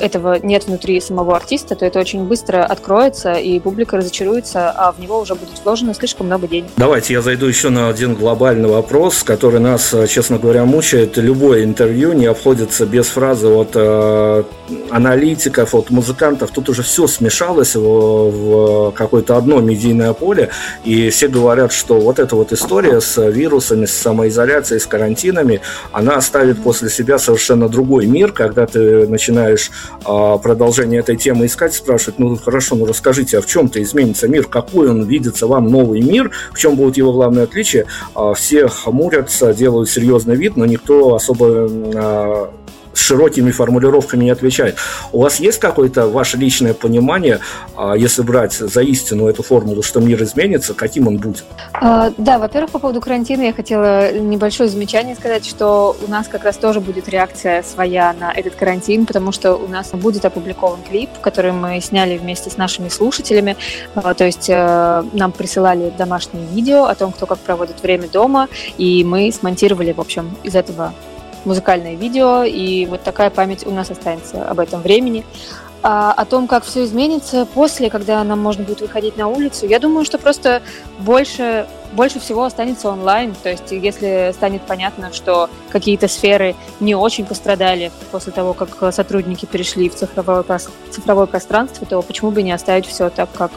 этого 0.00 0.38
нет 0.42 0.66
внутри 0.66 1.00
самого 1.00 1.36
артиста, 1.36 1.74
то 1.74 1.84
это 1.84 1.98
очень 1.98 2.24
быстро 2.24 2.64
откроется, 2.64 3.34
и 3.34 3.58
публика 3.60 3.96
разочаруется, 3.96 4.70
а 4.70 4.92
в 4.92 4.98
него 4.98 5.18
уже 5.20 5.34
будет 5.34 5.60
вложено 5.64 5.94
слишком 5.94 6.26
много 6.26 6.46
денег. 6.46 6.70
Давайте 6.76 7.14
я 7.14 7.22
зайду 7.22 7.46
еще 7.46 7.68
на 7.68 7.88
один 7.88 8.14
глобальный 8.14 8.68
вопрос, 8.68 9.22
который 9.22 9.60
нас, 9.60 9.94
честно 10.08 10.38
говоря, 10.38 10.64
мучает. 10.64 11.16
Любое 11.16 11.64
интервью 11.64 12.12
не 12.12 12.26
обходится 12.26 12.86
без 12.86 13.06
фразы 13.06 13.48
от 13.48 13.70
э, 13.74 14.44
аналитиков, 14.90 15.74
от 15.74 15.90
музыкантов. 15.90 16.50
Тут 16.50 16.68
уже 16.68 16.82
все 16.82 17.06
смешалось 17.06 17.74
в, 17.76 17.80
в 17.80 18.92
какое-то 18.92 19.36
одно 19.36 19.60
медийное 19.60 20.12
поле, 20.12 20.50
и 20.84 21.10
все 21.10 21.28
говорят, 21.28 21.72
что 21.72 22.00
вот 22.00 22.18
эта 22.18 22.36
вот 22.36 22.52
история 22.52 23.00
с 23.00 23.20
вирусами, 23.30 23.86
с 23.86 23.92
самоизоляцией, 23.92 24.80
с 24.80 24.86
карантинами, 24.86 25.60
она 25.92 26.16
оставит 26.16 26.62
после 26.62 26.90
себя 26.90 27.18
совершенно 27.18 27.68
другой 27.68 28.06
мир, 28.06 28.32
когда 28.32 28.66
ты 28.66 29.06
начинаешь 29.06 29.70
продолжение 30.02 31.00
этой 31.00 31.16
темы 31.16 31.46
искать, 31.46 31.74
спрашивать, 31.74 32.18
ну 32.18 32.36
хорошо, 32.36 32.76
ну 32.76 32.86
расскажите, 32.86 33.38
а 33.38 33.42
в 33.42 33.46
чем-то 33.46 33.82
изменится 33.82 34.28
мир, 34.28 34.46
какой 34.46 34.90
он 34.90 35.04
видится 35.04 35.46
вам 35.46 35.68
новый 35.68 36.00
мир, 36.00 36.30
в 36.52 36.58
чем 36.58 36.76
будут 36.76 36.96
его 36.96 37.12
главные 37.12 37.44
отличия. 37.44 37.86
А, 38.14 38.34
все 38.34 38.68
хмурятся, 38.68 39.52
делают 39.54 39.90
серьезный 39.90 40.36
вид, 40.36 40.56
но 40.56 40.66
никто 40.66 41.14
особо 41.14 41.68
а, 41.94 42.50
широкими 42.98 43.50
формулировками 43.50 44.24
не 44.24 44.30
отвечает. 44.30 44.76
У 45.12 45.22
вас 45.22 45.40
есть 45.40 45.58
какое-то 45.58 46.08
ваше 46.08 46.36
личное 46.36 46.74
понимание, 46.74 47.40
а, 47.76 47.94
если 47.94 48.22
брать 48.22 48.52
за 48.52 48.82
истину 48.82 49.28
эту 49.28 49.42
формулу, 49.42 49.82
что 49.82 50.00
мир 50.00 50.22
изменится, 50.22 50.74
каким 50.74 51.08
он 51.08 51.16
будет? 51.18 51.44
А, 51.72 52.12
да, 52.16 52.38
во-первых, 52.38 52.70
по 52.70 52.78
поводу 52.78 53.00
карантина 53.00 53.42
я 53.42 53.52
хотела 53.52 54.12
небольшое 54.12 54.68
замечание 54.68 55.14
сказать, 55.14 55.46
что 55.46 55.96
у 56.06 56.10
нас 56.10 56.28
как 56.28 56.44
раз 56.44 56.56
тоже 56.56 56.80
будет 56.80 57.08
реакция 57.08 57.62
своя 57.62 58.14
на 58.18 58.32
этот 58.32 58.54
карантин, 58.54 59.06
потому 59.06 59.32
что 59.32 59.54
у 59.54 59.68
нас 59.68 59.90
будет 59.92 60.24
опубликован 60.24 60.80
клип, 60.88 61.10
который 61.20 61.52
мы 61.52 61.80
сняли 61.80 62.18
вместе 62.18 62.50
с 62.50 62.56
нашими 62.56 62.88
слушателями. 62.88 63.56
А, 63.94 64.14
то 64.14 64.24
есть 64.24 64.48
э, 64.48 65.04
нам 65.12 65.32
присылали 65.32 65.92
домашние 65.96 66.46
видео 66.46 66.84
о 66.84 66.94
том, 66.94 67.12
кто 67.12 67.26
как 67.26 67.38
проводит 67.38 67.82
время 67.82 68.08
дома, 68.08 68.48
и 68.76 69.04
мы 69.04 69.32
смонтировали, 69.32 69.92
в 69.92 70.00
общем, 70.00 70.36
из 70.42 70.54
этого 70.54 70.92
музыкальное 71.44 71.94
видео, 71.94 72.42
и 72.44 72.86
вот 72.86 73.02
такая 73.02 73.30
память 73.30 73.66
у 73.66 73.70
нас 73.70 73.90
останется 73.90 74.48
об 74.48 74.60
этом 74.60 74.82
времени. 74.82 75.24
А 75.80 76.12
о 76.12 76.24
том, 76.24 76.48
как 76.48 76.64
все 76.64 76.84
изменится 76.84 77.46
после, 77.46 77.88
когда 77.88 78.24
нам 78.24 78.40
можно 78.40 78.64
будет 78.64 78.80
выходить 78.80 79.16
на 79.16 79.28
улицу, 79.28 79.66
я 79.66 79.78
думаю, 79.78 80.04
что 80.04 80.18
просто 80.18 80.60
больше, 80.98 81.68
больше 81.92 82.18
всего 82.18 82.42
останется 82.44 82.88
онлайн. 82.88 83.34
То 83.42 83.48
есть, 83.48 83.70
если 83.70 84.32
станет 84.34 84.62
понятно, 84.62 85.12
что 85.12 85.48
какие-то 85.70 86.08
сферы 86.08 86.56
не 86.80 86.96
очень 86.96 87.24
пострадали 87.24 87.92
после 88.10 88.32
того, 88.32 88.54
как 88.54 88.92
сотрудники 88.92 89.46
перешли 89.46 89.88
в 89.88 89.94
цифровое, 89.94 90.44
цифровое 90.90 91.26
пространство, 91.26 91.86
то 91.86 92.02
почему 92.02 92.32
бы 92.32 92.42
не 92.42 92.50
оставить 92.50 92.86
все 92.86 93.08
так, 93.08 93.28
как 93.32 93.52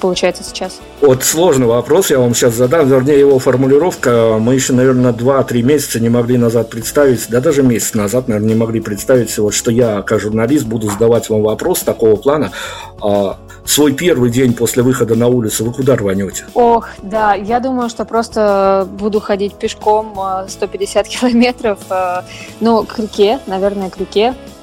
получается 0.00 0.42
сейчас? 0.44 0.80
Вот 1.00 1.24
сложный 1.24 1.66
вопрос 1.66 2.10
я 2.10 2.18
вам 2.18 2.34
сейчас 2.34 2.54
задам, 2.54 2.88
вернее 2.88 3.18
его 3.18 3.38
формулировка. 3.38 4.36
Мы 4.40 4.54
еще, 4.54 4.72
наверное, 4.72 5.12
2-3 5.12 5.62
месяца 5.62 6.00
не 6.00 6.08
могли 6.08 6.38
назад 6.38 6.70
представить, 6.70 7.28
да 7.28 7.40
даже 7.40 7.62
месяц 7.62 7.94
назад, 7.94 8.28
наверное, 8.28 8.48
не 8.48 8.54
могли 8.54 8.80
представить, 8.80 9.36
вот, 9.38 9.54
что 9.54 9.70
я, 9.70 10.02
как 10.02 10.20
журналист, 10.20 10.66
буду 10.66 10.90
задавать 10.90 11.28
вам 11.30 11.42
вопрос 11.42 11.80
такого 11.80 12.16
плана. 12.16 12.52
А, 13.00 13.36
свой 13.64 13.92
первый 13.92 14.30
день 14.30 14.52
после 14.52 14.82
выхода 14.82 15.14
на 15.14 15.28
улицу 15.28 15.64
вы 15.64 15.72
куда 15.72 15.96
рванете? 15.96 16.44
Ох, 16.54 16.88
да, 17.02 17.34
я 17.34 17.60
думаю, 17.60 17.88
что 17.88 18.04
просто 18.04 18.86
буду 18.90 19.20
ходить 19.20 19.54
пешком 19.54 20.18
150 20.48 21.08
километров, 21.08 21.78
э, 21.90 22.22
ну, 22.60 22.84
к 22.84 22.98
реке, 22.98 23.40
наверное, 23.46 23.90
к 23.90 23.98
реке, 23.98 24.34
а, 24.34 24.53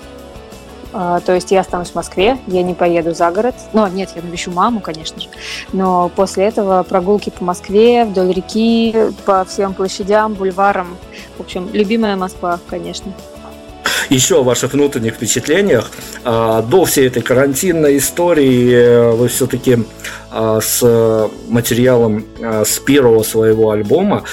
то 0.92 1.34
есть 1.34 1.52
я 1.52 1.62
останусь 1.62 1.89
в 1.89 1.96
Москве, 1.96 2.38
я 2.48 2.64
не 2.64 2.74
поеду 2.74 3.14
за 3.14 3.32
город. 3.32 3.56
Но 3.74 3.88
нет, 3.88 4.10
я 4.16 4.22
навещу 4.22 4.52
маму, 4.52 4.80
конечно 4.80 5.20
же. 5.22 5.30
Но 5.74 6.10
после 6.10 6.46
этого 6.46 6.84
прогулки 6.84 7.30
по 7.30 7.44
Москве, 7.44 8.06
вдоль 8.06 8.32
реки, 8.34 8.96
по 9.26 9.46
всем 9.46 9.74
площадям, 9.74 10.34
бульварам. 10.34 10.98
В 11.38 11.42
общем, 11.42 11.70
любимая 11.74 12.16
Москва, 12.16 12.60
конечно 12.70 13.14
еще 14.12 14.39
о 14.39 14.44
ваших 14.44 14.74
внутренних 14.74 15.16
впечатлениях. 15.16 15.89
А, 16.24 16.62
до 16.62 16.86
всей 16.86 17.08
этой 17.08 17.22
карантинной 17.22 17.98
истории 17.98 18.74
э, 18.74 19.12
вы 19.12 19.30
все-таки 19.30 19.78
а, 19.78 20.20
с 20.32 21.30
материалом 21.50 22.26
а, 22.42 22.64
с 22.66 22.80
первого 22.80 23.24
своего 23.24 23.72
альбома 23.72 24.24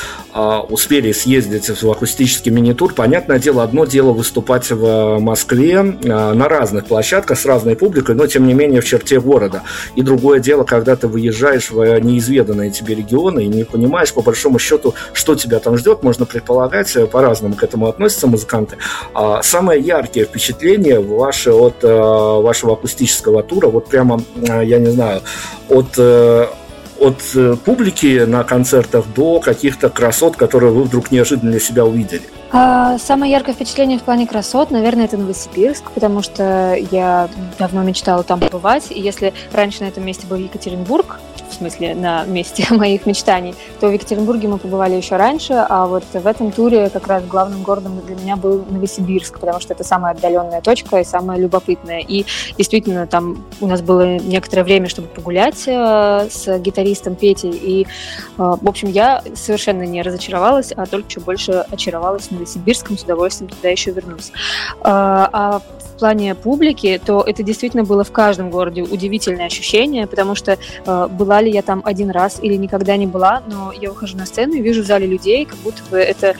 успели 0.68 1.10
съездить 1.10 1.68
в 1.68 1.90
акустический 1.90 2.52
мини-тур. 2.52 2.94
Понятное 2.94 3.40
дело, 3.40 3.64
одно 3.64 3.86
дело 3.86 4.12
выступать 4.12 4.70
в 4.70 5.18
Москве 5.18 5.82
на 5.82 6.48
разных 6.48 6.86
площадках 6.86 7.40
с 7.40 7.44
разной 7.44 7.74
публикой, 7.74 8.14
но 8.14 8.26
тем 8.28 8.46
не 8.46 8.54
менее 8.54 8.80
в 8.80 8.84
черте 8.84 9.20
города. 9.20 9.62
И 9.96 10.02
другое 10.02 10.38
дело, 10.38 10.62
когда 10.62 10.94
ты 10.94 11.08
выезжаешь 11.08 11.72
в 11.72 11.98
неизведанные 11.98 12.70
тебе 12.70 12.94
регионы 12.94 13.44
и 13.44 13.48
не 13.48 13.64
понимаешь 13.64 14.12
по 14.12 14.22
большому 14.22 14.58
счету, 14.58 14.94
что 15.12 15.34
тебя 15.34 15.58
там 15.58 15.76
ждет. 15.76 16.02
Можно 16.02 16.26
предполагать, 16.26 16.94
э, 16.96 17.06
по-разному 17.06 17.54
к 17.54 17.62
этому 17.62 17.86
относятся 17.86 18.26
музыканты. 18.26 18.76
Самое 19.42 19.80
яркие 19.80 20.26
впечатления 20.26 21.00
ваши 21.00 21.52
от 21.52 21.82
э, 21.82 21.88
вашего 21.88 22.74
акустического 22.74 23.42
тура? 23.42 23.68
Вот 23.68 23.88
прямо, 23.88 24.22
э, 24.36 24.64
я 24.64 24.78
не 24.78 24.90
знаю, 24.90 25.22
от 25.68 25.87
э, 25.96 26.46
от 27.00 27.62
публики 27.64 28.24
на 28.26 28.42
концертах 28.44 29.04
до 29.14 29.38
каких-то 29.40 29.88
красот, 29.88 30.36
которые 30.36 30.72
вы 30.72 30.82
вдруг 30.82 31.10
неожиданно 31.10 31.52
для 31.52 31.60
себя 31.60 31.84
увидели? 31.84 32.22
А, 32.50 32.98
самое 32.98 33.30
яркое 33.30 33.54
впечатление 33.54 33.98
в 33.98 34.02
плане 34.02 34.26
красот, 34.26 34.70
наверное, 34.70 35.04
это 35.04 35.18
Новосибирск, 35.18 35.90
потому 35.92 36.22
что 36.22 36.76
я 36.90 37.28
давно 37.58 37.82
мечтала 37.82 38.22
там 38.22 38.40
побывать, 38.40 38.86
и 38.90 38.98
если 38.98 39.34
раньше 39.52 39.82
на 39.82 39.88
этом 39.88 40.04
месте 40.04 40.26
был 40.26 40.36
Екатеринбург, 40.36 41.20
в 41.48 41.54
смысле 41.54 41.94
на 41.94 42.24
месте 42.24 42.66
моих 42.70 43.06
мечтаний, 43.06 43.54
то 43.80 43.88
в 43.88 43.92
Екатеринбурге 43.92 44.48
мы 44.48 44.58
побывали 44.58 44.94
еще 44.94 45.16
раньше, 45.16 45.54
а 45.68 45.86
вот 45.86 46.04
в 46.12 46.26
этом 46.26 46.52
туре 46.52 46.90
как 46.90 47.06
раз 47.06 47.24
главным 47.24 47.62
городом 47.62 48.00
для 48.06 48.16
меня 48.16 48.36
был 48.36 48.64
Новосибирск, 48.68 49.38
потому 49.38 49.60
что 49.60 49.72
это 49.74 49.84
самая 49.84 50.14
отдаленная 50.14 50.60
точка 50.60 51.00
и 51.00 51.04
самая 51.04 51.38
любопытная. 51.38 52.00
И 52.00 52.24
действительно, 52.56 53.06
там 53.06 53.44
у 53.60 53.66
нас 53.66 53.82
было 53.82 54.16
некоторое 54.18 54.64
время, 54.64 54.88
чтобы 54.88 55.08
погулять 55.08 55.64
э, 55.66 56.28
с 56.30 56.58
гитаристом 56.58 57.14
Петей, 57.14 57.50
и, 57.50 57.82
э, 57.82 57.86
в 58.36 58.68
общем, 58.68 58.88
я 58.88 59.22
совершенно 59.34 59.82
не 59.82 60.02
разочаровалась, 60.02 60.72
а 60.72 60.86
только 60.86 61.08
еще 61.08 61.20
больше 61.20 61.64
очаровалась 61.70 62.30
Новосибирском, 62.30 62.98
с 62.98 63.02
удовольствием 63.02 63.50
туда 63.50 63.68
еще 63.68 63.90
вернусь. 63.90 64.32
А, 64.80 65.28
а 65.32 65.60
в 65.98 65.98
плане 65.98 66.36
публики, 66.36 67.00
то 67.04 67.22
это 67.26 67.42
действительно 67.42 67.82
было 67.82 68.04
в 68.04 68.12
каждом 68.12 68.50
городе 68.50 68.82
удивительное 68.82 69.46
ощущение, 69.46 70.06
потому 70.06 70.36
что 70.36 70.52
э, 70.86 71.08
была 71.38 71.50
я 71.50 71.62
там 71.62 71.82
один 71.84 72.10
раз 72.10 72.38
или 72.42 72.54
никогда 72.54 72.96
не 72.96 73.06
была, 73.06 73.42
но 73.46 73.72
я 73.72 73.90
выхожу 73.90 74.16
на 74.16 74.26
сцену 74.26 74.54
и 74.54 74.60
вижу 74.60 74.82
в 74.82 74.86
зале 74.86 75.06
людей, 75.06 75.44
как 75.44 75.58
будто 75.58 75.82
бы 75.90 75.98
это 75.98 76.34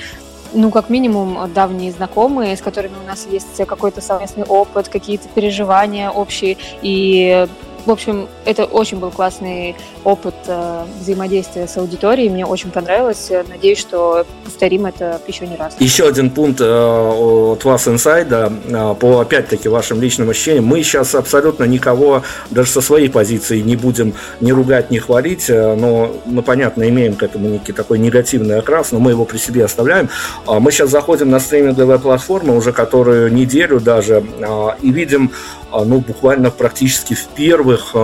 ну, 0.55 0.70
как 0.70 0.88
минимум, 0.88 1.53
давние 1.53 1.92
знакомые, 1.92 2.57
с 2.57 2.61
которыми 2.61 2.94
у 3.03 3.07
нас 3.07 3.26
есть 3.30 3.64
какой-то 3.66 4.01
совместный 4.01 4.44
опыт, 4.44 4.88
какие-то 4.88 5.28
переживания 5.28 6.11
общие, 6.11 6.57
и 6.80 7.46
в 7.89 7.91
общем, 7.91 8.28
это 8.45 8.64
очень 8.64 8.99
был 8.99 9.11
классный 9.11 9.74
опыт 10.05 10.34
э, 10.47 10.84
взаимодействия 11.01 11.66
с 11.66 11.76
аудиторией. 11.76 12.28
Мне 12.28 12.45
очень 12.45 12.70
понравилось. 12.70 13.30
Надеюсь, 13.49 13.78
что 13.78 14.26
повторим 14.45 14.86
это 14.86 15.20
еще 15.26 15.47
не 15.47 15.57
раз. 15.57 15.74
Еще 15.80 16.07
один 16.07 16.30
пункт 16.30 16.61
э, 16.61 16.64
от 16.64 17.64
вас 17.64 17.89
инсайда 17.89 18.53
э, 18.66 18.95
по, 19.01 19.20
опять-таки, 19.20 19.68
вашим 19.68 20.01
личным 20.01 20.30
ощущениям. 20.30 20.66
Мы 20.66 20.82
сейчас 20.82 21.14
абсолютно 21.14 21.64
никого 21.64 22.22
даже 22.51 22.70
со 22.70 22.80
своей 22.80 23.09
позиции 23.09 23.61
не 23.61 23.76
будем 23.76 24.14
ни 24.41 24.53
ругать, 24.53 24.91
ни 24.91 24.99
хвалить, 24.99 25.49
но 25.49 26.11
мы, 26.26 26.43
понятно, 26.43 26.89
имеем 26.89 27.14
к 27.14 27.22
этому 27.22 27.49
некий 27.49 27.72
такой 27.72 27.99
негативный 27.99 28.59
окрас, 28.59 28.93
но 28.93 28.99
мы 28.99 29.12
его 29.12 29.24
при 29.24 29.39
себе 29.39 29.64
оставляем. 29.64 30.11
Э, 30.47 30.59
мы 30.59 30.72
сейчас 30.72 30.91
заходим 30.91 31.30
на 31.30 31.41
стриминговые 31.41 31.99
платформы 31.99 32.57
уже 32.57 32.72
которую 32.72 33.32
неделю 33.32 33.80
даже 33.80 34.22
э, 34.39 34.68
и 34.82 34.91
видим 34.91 35.32
а, 35.71 35.85
ну, 35.85 36.01
буквально 36.01 36.51
практически 36.51 37.14
в 37.14 37.27
первых 37.29 37.95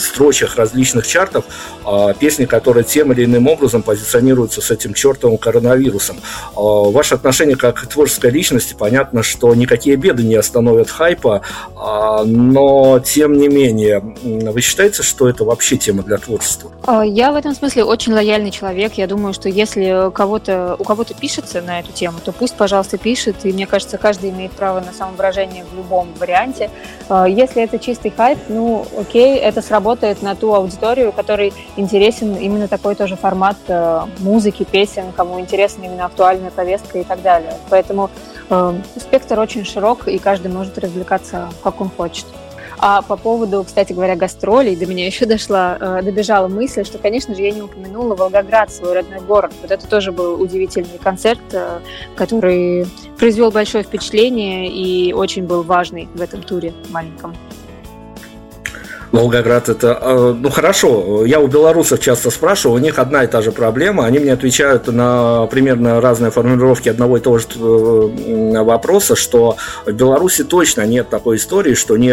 строчках 0.00 0.56
различных 0.56 1.06
чартов 1.06 1.44
а, 1.84 2.12
песни, 2.14 2.44
которые 2.44 2.84
тем 2.84 3.12
или 3.12 3.24
иным 3.24 3.46
образом 3.46 3.82
позиционируются 3.82 4.60
с 4.60 4.70
этим 4.70 4.94
чертовым 4.94 5.38
коронавирусом. 5.38 6.16
А, 6.56 6.60
ваше 6.60 7.14
отношение 7.14 7.56
как 7.56 7.86
творческой 7.86 8.30
личности, 8.30 8.74
понятно, 8.78 9.22
что 9.22 9.54
никакие 9.54 9.96
беды 9.96 10.22
не 10.22 10.34
остановят 10.34 10.90
хайпа, 10.90 11.42
а, 11.76 12.24
но 12.24 13.00
тем 13.00 13.34
не 13.34 13.48
менее, 13.48 14.02
вы 14.22 14.60
считаете, 14.60 15.02
что 15.02 15.28
это 15.28 15.44
вообще 15.44 15.76
тема 15.76 16.02
для 16.02 16.18
творчества? 16.18 16.70
Я 17.04 17.32
в 17.32 17.36
этом 17.36 17.54
смысле 17.54 17.84
очень 17.84 18.12
лояльный 18.12 18.50
человек. 18.50 18.94
Я 18.94 19.06
думаю, 19.06 19.32
что 19.32 19.48
если 19.48 20.10
кого-то, 20.12 20.76
у 20.78 20.84
кого-то 20.84 21.14
пишется 21.14 21.62
на 21.62 21.80
эту 21.80 21.92
тему, 21.92 22.18
то 22.24 22.32
пусть, 22.32 22.56
пожалуйста, 22.56 22.98
пишет. 22.98 23.36
И 23.44 23.52
мне 23.52 23.66
кажется, 23.66 23.98
каждый 23.98 24.30
имеет 24.30 24.52
право 24.52 24.80
на 24.80 24.92
самовыражение 24.92 25.64
в 25.70 25.76
любом 25.76 26.08
варианте. 26.18 26.70
Если 27.08 27.62
это 27.62 27.78
чистый 27.78 28.10
хайп, 28.10 28.38
ну 28.48 28.86
окей, 28.98 29.38
это 29.38 29.62
сработает 29.62 29.83
на 30.22 30.34
ту 30.34 30.54
аудиторию, 30.54 31.12
которой 31.12 31.52
интересен 31.76 32.36
именно 32.36 32.68
такой 32.68 32.94
тоже 32.94 33.16
формат 33.16 33.56
э, 33.68 34.00
музыки, 34.20 34.64
песен, 34.64 35.12
кому 35.16 35.38
интересна 35.38 35.84
именно 35.84 36.06
актуальная 36.06 36.50
повестка 36.50 36.98
и 36.98 37.04
так 37.04 37.22
далее. 37.22 37.54
Поэтому 37.70 38.10
э, 38.50 38.74
спектр 38.96 39.38
очень 39.38 39.64
широк, 39.64 40.08
и 40.08 40.18
каждый 40.18 40.50
может 40.50 40.78
развлекаться, 40.78 41.50
как 41.62 41.80
он 41.80 41.90
хочет. 41.90 42.26
А 42.78 43.02
по 43.02 43.16
поводу, 43.16 43.64
кстати 43.64 43.92
говоря, 43.92 44.16
гастролей, 44.16 44.76
до 44.76 44.86
меня 44.86 45.06
еще 45.12 45.26
дошла, 45.26 45.76
э, 45.80 46.02
добежала 46.02 46.48
мысль, 46.48 46.84
что, 46.84 46.98
конечно 46.98 47.34
же, 47.34 47.42
я 47.42 47.50
не 47.50 47.62
упомянула 47.62 48.14
Волгоград, 48.14 48.72
свой 48.72 48.94
родной 48.94 49.20
город. 49.20 49.52
Вот 49.62 49.70
это 49.70 49.86
тоже 49.86 50.12
был 50.12 50.40
удивительный 50.40 50.98
концерт, 51.02 51.40
э, 51.52 51.80
который 52.16 52.86
произвел 53.18 53.50
большое 53.50 53.84
впечатление 53.84 54.68
и 54.68 55.12
очень 55.12 55.44
был 55.44 55.62
важный 55.62 56.08
в 56.14 56.20
этом 56.20 56.42
туре 56.42 56.72
маленьком. 56.90 57.34
Волгоград 59.14 59.68
это, 59.68 59.96
э, 60.00 60.34
ну 60.36 60.50
хорошо, 60.50 61.24
я 61.24 61.38
у 61.38 61.46
белорусов 61.46 62.00
часто 62.00 62.30
спрашиваю, 62.30 62.80
у 62.80 62.82
них 62.82 62.98
одна 62.98 63.22
и 63.22 63.28
та 63.28 63.42
же 63.42 63.52
проблема, 63.52 64.06
они 64.06 64.18
мне 64.18 64.32
отвечают 64.32 64.88
на 64.88 65.46
примерно 65.46 66.00
разные 66.00 66.32
формулировки 66.32 66.88
одного 66.88 67.18
и 67.18 67.20
того 67.20 67.38
же 67.38 67.46
э, 67.54 68.62
вопроса, 68.64 69.14
что 69.14 69.56
в 69.86 69.92
Беларуси 69.92 70.42
точно 70.42 70.84
нет 70.84 71.10
такой 71.10 71.36
истории, 71.36 71.74
что 71.74 71.96
не, 71.96 72.12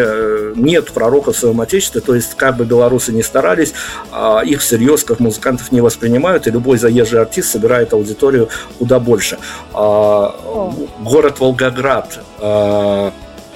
нет 0.56 0.92
пророка 0.92 1.32
в 1.32 1.38
своем 1.38 1.60
отечестве, 1.60 2.02
то 2.02 2.14
есть 2.14 2.36
как 2.36 2.58
бы 2.58 2.66
белорусы 2.66 3.12
не 3.12 3.24
старались, 3.24 3.74
а 4.12 4.44
их 4.46 4.62
всерьез 4.62 5.04
как 5.04 5.20
музыкантов 5.20 5.72
не 5.72 5.82
воспринимают, 5.82 6.46
и 6.46 6.52
любой 6.52 6.78
заезжий 6.78 7.20
артист 7.20 7.52
собирает 7.52 7.94
аудиторию 7.94 8.50
куда 8.78 9.00
больше. 9.00 9.40
А, 9.74 10.36
город 11.00 11.40
Волгоград 11.40 12.20
а, 12.40 13.12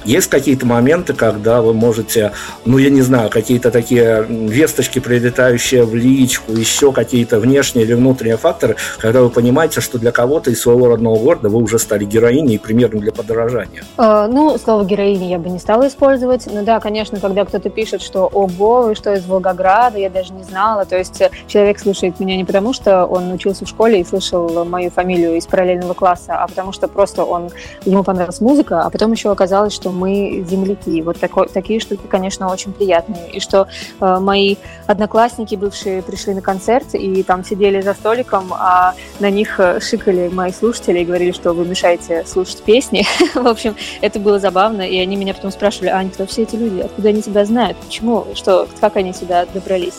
есть 0.06 0.28
какие-то 0.30 0.66
моменты, 0.66 1.14
когда 1.14 1.62
вы 1.62 1.74
можете, 1.74 2.32
ну, 2.66 2.78
я 2.78 2.90
не 2.90 3.02
знаю, 3.02 3.30
какие-то 3.30 3.72
такие 3.72 4.26
весточки, 4.30 5.00
прилетающие 5.00 5.84
в 5.84 5.96
личку, 5.96 6.52
еще 6.54 6.92
какие-то 6.92 7.40
внешние 7.40 7.86
или 7.86 7.94
внутренние 7.94 8.38
факторы, 8.38 8.76
когда 9.00 9.22
вы 9.22 9.30
понимаете, 9.30 9.82
что 9.82 9.98
для 9.98 10.12
кого-то 10.12 10.52
из 10.52 10.62
своего 10.62 10.88
родного 10.88 11.18
города 11.18 11.50
вы 11.50 11.62
уже 11.62 11.80
стали 11.80 12.06
героиней 12.06 12.56
и 12.56 12.58
примером 12.58 13.00
для 13.00 13.12
подражания? 13.12 13.84
Э, 13.98 14.28
ну, 14.32 14.58
слово 14.58 14.86
героиня 14.86 15.28
я 15.28 15.40
бы 15.40 15.50
не 15.50 15.60
стала 15.60 15.88
использовать. 15.88 16.48
Ну 16.52 16.64
да, 16.64 16.80
конечно, 16.80 17.20
когда 17.20 17.46
кто-то 17.46 17.70
пишет, 17.70 18.02
что 18.02 18.26
ого, 18.28 18.84
вы 18.84 18.96
что 18.96 19.14
из 19.14 19.26
Волгограда, 19.26 19.98
я 19.98 20.10
даже 20.10 20.34
не 20.34 20.44
знала. 20.44 20.86
То 20.86 20.98
есть 20.98 21.20
э, 21.22 21.32
человек 21.48 21.80
слушает 21.80 22.20
меня 22.20 22.38
не 22.38 22.46
потому, 22.46 22.74
что 22.74 23.06
он 23.06 23.32
учился 23.32 23.66
в 23.66 23.68
школе 23.68 24.02
и 24.02 24.06
слышал 24.06 24.66
мою 24.66 24.92
фамилию 24.92 25.36
из 25.36 25.46
параллельного 25.48 25.94
класса, 25.94 26.36
а 26.36 26.48
потому 26.48 26.72
что 26.72 26.88
просто 26.88 27.24
он, 27.24 27.50
ему 27.86 28.04
понравилась 28.04 28.42
музыка, 28.42 28.82
а 28.82 28.90
потом 28.90 29.12
еще 29.12 29.32
оказалось, 29.32 29.74
что 29.74 29.92
мы 29.96 30.46
земляки. 30.48 31.02
Вот 31.02 31.20
такой, 31.20 31.48
такие 31.48 31.80
штуки, 31.80 32.02
конечно, 32.08 32.52
очень 32.52 32.74
приятные. 32.74 33.32
И 33.32 33.40
что 33.40 33.68
э, 34.00 34.20
мои 34.20 34.56
одноклассники 34.88 35.56
бывшие 35.56 36.02
пришли 36.02 36.34
на 36.34 36.42
концерт 36.42 36.94
и 36.94 37.24
там 37.24 37.44
сидели 37.44 37.82
за 37.82 37.94
столиком, 37.94 38.54
а 38.54 38.94
на 39.20 39.30
них 39.30 39.60
э, 39.60 39.80
шикали 39.80 40.30
мои 40.30 40.52
слушатели 40.52 41.00
и 41.00 41.06
говорили, 41.06 41.32
что 41.32 41.54
вы 41.54 41.66
мешаете 41.66 42.24
слушать 42.26 42.62
песни. 42.64 43.06
В 43.34 43.48
общем, 43.48 43.76
это 44.02 44.20
было 44.20 44.40
забавно, 44.40 44.82
и 44.82 44.98
они 45.00 45.16
меня 45.16 45.34
потом 45.34 45.52
спрашивали, 45.52 45.90
Ань, 45.90 46.10
кто 46.10 46.26
все 46.26 46.44
эти 46.44 46.56
люди, 46.56 46.82
откуда 46.82 47.10
они 47.10 47.22
тебя 47.22 47.46
знают, 47.46 47.78
почему, 47.78 48.28
что, 48.36 48.68
как 48.80 48.96
они 48.98 49.14
сюда 49.14 49.46
добрались. 49.54 49.96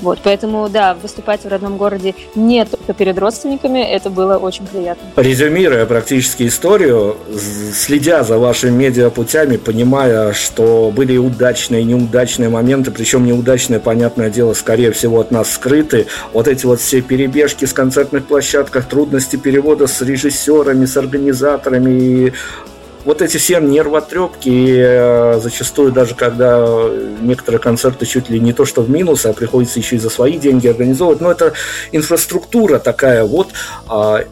Вот, 0.00 0.20
поэтому, 0.22 0.68
да, 0.68 0.94
выступать 0.94 1.44
в 1.44 1.48
родном 1.48 1.76
городе 1.76 2.14
не 2.34 2.64
только 2.64 2.92
перед 2.92 3.18
родственниками, 3.18 3.80
это 3.80 4.10
было 4.10 4.36
очень 4.36 4.66
приятно. 4.66 5.08
Резюмируя 5.16 5.86
практически 5.86 6.46
историю, 6.46 7.16
следя 7.74 8.22
за 8.22 8.38
вашими 8.38 8.70
медиапутями, 8.70 9.35
сами, 9.36 9.58
понимая, 9.58 10.32
что 10.32 10.90
были 10.90 11.18
удачные 11.18 11.82
и 11.82 11.84
неудачные 11.84 12.48
моменты, 12.48 12.90
причем 12.90 13.26
неудачные, 13.26 13.80
понятное 13.80 14.30
дело, 14.30 14.54
скорее 14.54 14.92
всего, 14.92 15.20
от 15.20 15.30
нас 15.30 15.52
скрыты. 15.52 16.06
Вот 16.32 16.48
эти 16.48 16.64
вот 16.64 16.80
все 16.80 17.02
перебежки 17.02 17.66
с 17.66 17.74
концертных 17.74 18.24
площадках, 18.24 18.88
трудности 18.88 19.36
перевода 19.36 19.88
с 19.88 20.00
режиссерами, 20.00 20.86
с 20.86 20.96
организаторами, 20.96 21.90
и 21.90 22.32
вот 23.04 23.20
эти 23.20 23.36
все 23.36 23.60
нервотрепки, 23.60 24.74
э, 24.78 25.40
зачастую 25.40 25.92
даже 25.92 26.14
когда 26.14 26.66
некоторые 27.20 27.60
концерты 27.60 28.06
чуть 28.06 28.30
ли 28.30 28.40
не 28.40 28.54
то 28.54 28.64
что 28.64 28.80
в 28.80 28.88
минус, 28.88 29.26
а 29.26 29.34
приходится 29.34 29.78
еще 29.78 29.96
и 29.96 29.98
за 29.98 30.08
свои 30.08 30.38
деньги 30.38 30.66
организовывать, 30.66 31.20
но 31.20 31.30
это 31.30 31.52
инфраструктура 31.92 32.78
такая 32.78 33.22
вот, 33.24 33.50
а, 33.86 34.24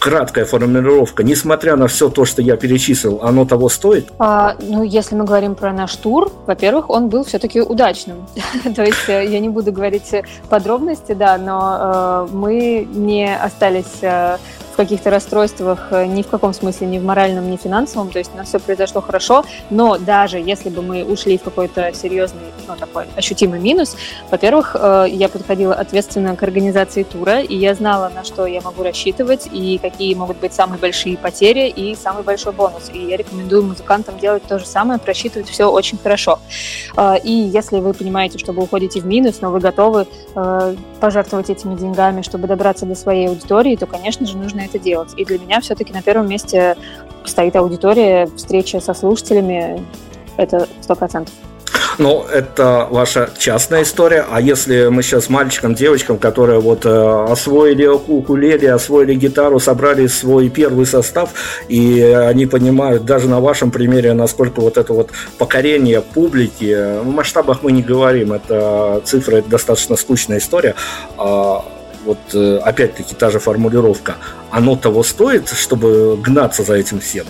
краткая 0.00 0.44
формулировка, 0.44 1.22
несмотря 1.22 1.76
на 1.76 1.86
все 1.86 2.08
то, 2.08 2.24
что 2.24 2.42
я 2.42 2.56
перечислил, 2.56 3.20
оно 3.22 3.44
того 3.44 3.68
стоит? 3.68 4.08
А, 4.18 4.56
ну, 4.60 4.82
если 4.82 5.14
мы 5.14 5.24
говорим 5.24 5.54
про 5.54 5.72
наш 5.72 5.94
тур, 5.96 6.32
во-первых, 6.46 6.90
он 6.90 7.08
был 7.08 7.22
все-таки 7.24 7.60
удачным. 7.60 8.26
то 8.76 8.82
есть 8.82 9.08
э, 9.08 9.26
я 9.26 9.38
не 9.40 9.48
буду 9.48 9.72
говорить 9.72 10.12
подробности, 10.48 11.12
да, 11.12 11.38
но 11.38 12.26
э, 12.30 12.34
мы 12.34 12.88
не 12.90 13.36
остались 13.36 14.02
э, 14.02 14.38
каких-то 14.80 15.10
расстройствах 15.10 15.88
э, 15.90 16.06
ни 16.06 16.22
в 16.22 16.28
каком 16.28 16.54
смысле, 16.54 16.86
ни 16.86 16.98
в 16.98 17.04
моральном, 17.04 17.50
ни 17.50 17.58
в 17.58 17.60
финансовом, 17.60 18.10
то 18.10 18.18
есть 18.18 18.30
у 18.32 18.38
нас 18.38 18.48
все 18.48 18.58
произошло 18.58 19.02
хорошо, 19.02 19.44
но 19.68 19.98
даже 19.98 20.38
если 20.38 20.70
бы 20.70 20.80
мы 20.80 21.04
ушли 21.04 21.36
в 21.36 21.42
какой-то 21.42 21.92
серьезный, 21.92 22.40
ну, 22.66 22.76
такой 22.76 23.04
ощутимый 23.14 23.60
минус, 23.60 23.96
во-первых, 24.30 24.74
э, 24.78 25.06
я 25.10 25.28
подходила 25.28 25.74
ответственно 25.74 26.34
к 26.34 26.42
организации 26.42 27.02
тура, 27.02 27.40
и 27.40 27.54
я 27.54 27.74
знала, 27.74 28.10
на 28.14 28.24
что 28.24 28.46
я 28.46 28.62
могу 28.62 28.82
рассчитывать, 28.82 29.48
и 29.52 29.76
какие 29.76 30.14
могут 30.14 30.38
быть 30.38 30.54
самые 30.54 30.78
большие 30.78 31.18
потери, 31.18 31.68
и 31.68 31.94
самый 31.94 32.22
большой 32.22 32.54
бонус. 32.54 32.90
И 32.90 32.98
я 33.04 33.18
рекомендую 33.18 33.64
музыкантам 33.64 34.18
делать 34.18 34.44
то 34.44 34.58
же 34.58 34.64
самое, 34.64 34.98
просчитывать 34.98 35.50
все 35.50 35.66
очень 35.66 35.98
хорошо. 35.98 36.38
Э, 36.96 37.16
и 37.22 37.32
если 37.32 37.80
вы 37.80 37.92
понимаете, 37.92 38.38
что 38.38 38.52
вы 38.52 38.62
уходите 38.62 39.00
в 39.00 39.06
минус, 39.06 39.42
но 39.42 39.50
вы 39.50 39.60
готовы 39.60 40.06
пожертвовать 41.00 41.50
этими 41.50 41.74
деньгами, 41.74 42.22
чтобы 42.22 42.46
добраться 42.46 42.86
до 42.86 42.94
своей 42.94 43.28
аудитории, 43.28 43.74
то, 43.74 43.86
конечно 43.86 44.26
же, 44.26 44.36
нужно 44.36 44.60
это 44.70 44.78
делать. 44.78 45.10
И 45.16 45.24
для 45.24 45.38
меня 45.38 45.60
все-таки 45.60 45.92
на 45.92 46.02
первом 46.02 46.28
месте 46.28 46.76
стоит 47.24 47.56
аудитория, 47.56 48.28
встреча 48.36 48.80
со 48.80 48.94
слушателями. 48.94 49.84
Это 50.36 50.66
сто 50.80 50.94
процентов. 50.94 51.34
Ну, 51.98 52.24
это 52.32 52.88
ваша 52.90 53.28
частная 53.38 53.82
история. 53.82 54.24
А 54.30 54.40
если 54.40 54.88
мы 54.88 55.02
сейчас 55.02 55.28
мальчикам, 55.28 55.74
девочкам, 55.74 56.18
которые 56.18 56.58
вот 56.58 56.86
э, 56.86 57.26
освоили 57.28 57.86
укулеле, 57.86 58.72
освоили 58.72 59.14
гитару, 59.14 59.60
собрали 59.60 60.06
свой 60.06 60.48
первый 60.48 60.86
состав, 60.86 61.30
и 61.68 62.00
они 62.00 62.46
понимают 62.46 63.04
даже 63.04 63.28
на 63.28 63.40
вашем 63.40 63.70
примере, 63.70 64.14
насколько 64.14 64.60
вот 64.60 64.78
это 64.78 64.94
вот 64.94 65.10
покорение 65.36 66.00
публики, 66.00 67.00
в 67.02 67.08
масштабах 67.08 67.62
мы 67.62 67.72
не 67.72 67.82
говорим, 67.82 68.32
это 68.32 69.02
цифры, 69.04 69.38
это 69.38 69.50
достаточно 69.50 69.96
скучная 69.96 70.38
история. 70.38 70.74
А 71.18 71.64
вот 72.04 72.18
э, 72.34 72.58
опять-таки 72.58 73.14
та 73.14 73.30
же 73.30 73.38
формулировка, 73.38 74.16
оно 74.50 74.76
того 74.76 75.02
стоит, 75.02 75.48
чтобы 75.48 76.16
гнаться 76.16 76.62
за 76.62 76.74
этим 76.74 77.00
всем? 77.00 77.26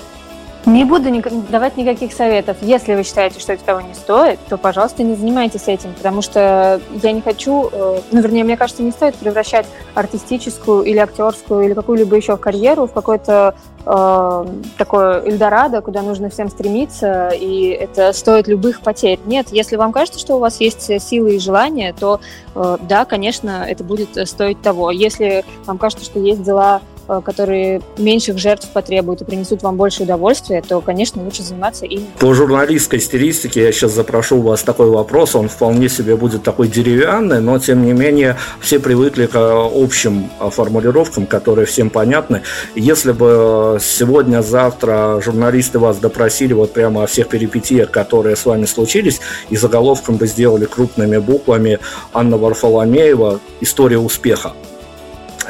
Не 0.66 0.84
буду 0.84 1.08
давать 1.48 1.78
никаких 1.78 2.12
советов. 2.12 2.58
Если 2.60 2.94
вы 2.94 3.02
считаете, 3.02 3.40
что 3.40 3.54
это 3.54 3.64
того 3.64 3.80
не 3.80 3.94
стоит, 3.94 4.38
то, 4.46 4.58
пожалуйста, 4.58 5.02
не 5.02 5.14
занимайтесь 5.14 5.68
этим, 5.68 5.94
потому 5.94 6.20
что 6.20 6.80
я 7.02 7.12
не 7.12 7.22
хочу, 7.22 7.70
э, 7.72 8.00
ну, 8.12 8.20
вернее, 8.20 8.44
мне 8.44 8.58
кажется, 8.58 8.82
не 8.82 8.90
стоит 8.90 9.14
превращать 9.14 9.66
артистическую 9.94 10.82
или 10.82 10.98
актерскую 10.98 11.64
или 11.64 11.72
какую-либо 11.72 12.14
еще 12.14 12.36
карьеру 12.36 12.86
в 12.86 12.92
какой-то 12.92 13.54
э, 13.86 14.46
такое 14.78 15.22
Эльдорадо, 15.24 15.80
куда 15.80 16.02
нужно 16.02 16.30
всем 16.30 16.48
стремиться, 16.48 17.30
и 17.30 17.68
это 17.68 18.12
стоит 18.12 18.48
любых 18.48 18.80
потерь. 18.80 19.20
Нет, 19.26 19.48
если 19.50 19.76
вам 19.76 19.92
кажется, 19.92 20.18
что 20.18 20.36
у 20.36 20.38
вас 20.38 20.60
есть 20.60 21.02
силы 21.02 21.36
и 21.36 21.38
желания, 21.38 21.94
то 21.98 22.20
э, 22.54 22.78
да, 22.82 23.04
конечно, 23.04 23.64
это 23.68 23.84
будет 23.84 24.28
стоить 24.28 24.60
того. 24.62 24.90
Если 24.90 25.44
вам 25.66 25.78
кажется, 25.78 26.04
что 26.04 26.18
есть 26.18 26.42
дела 26.42 26.80
Э, 26.99 26.99
которые 27.24 27.82
меньших 27.98 28.38
жертв 28.38 28.68
потребуют 28.72 29.22
и 29.22 29.24
принесут 29.24 29.62
вам 29.62 29.76
больше 29.76 30.04
удовольствия, 30.04 30.62
то, 30.66 30.80
конечно, 30.80 31.22
лучше 31.22 31.42
заниматься 31.42 31.86
ими. 31.86 32.06
По 32.18 32.32
журналистской 32.34 33.00
стилистике 33.00 33.62
я 33.62 33.72
сейчас 33.72 33.92
запрошу 33.92 34.38
у 34.38 34.42
вас 34.42 34.62
такой 34.62 34.90
вопрос, 34.90 35.34
он 35.34 35.48
вполне 35.48 35.88
себе 35.88 36.16
будет 36.16 36.42
такой 36.42 36.68
деревянный, 36.68 37.40
но, 37.40 37.58
тем 37.58 37.84
не 37.84 37.92
менее, 37.92 38.36
все 38.60 38.78
привыкли 38.78 39.26
к 39.26 39.34
э, 39.34 39.70
общим 39.74 40.30
э, 40.38 40.50
формулировкам, 40.50 41.26
которые 41.26 41.66
всем 41.66 41.90
понятны. 41.90 42.42
Если 42.74 43.12
бы 43.12 43.78
сегодня-завтра 43.80 45.20
журналисты 45.20 45.78
вас 45.78 45.98
допросили 45.98 46.52
вот 46.52 46.72
прямо 46.72 47.04
о 47.04 47.06
всех 47.06 47.28
перипетиях, 47.28 47.90
которые 47.90 48.36
с 48.36 48.44
вами 48.44 48.66
случились, 48.66 49.20
и 49.50 49.56
заголовком 49.56 50.16
бы 50.16 50.26
сделали 50.26 50.66
крупными 50.66 51.18
буквами 51.18 51.78
Анна 52.12 52.36
Варфоломеева 52.36 53.40
«История 53.60 53.98
успеха», 53.98 54.52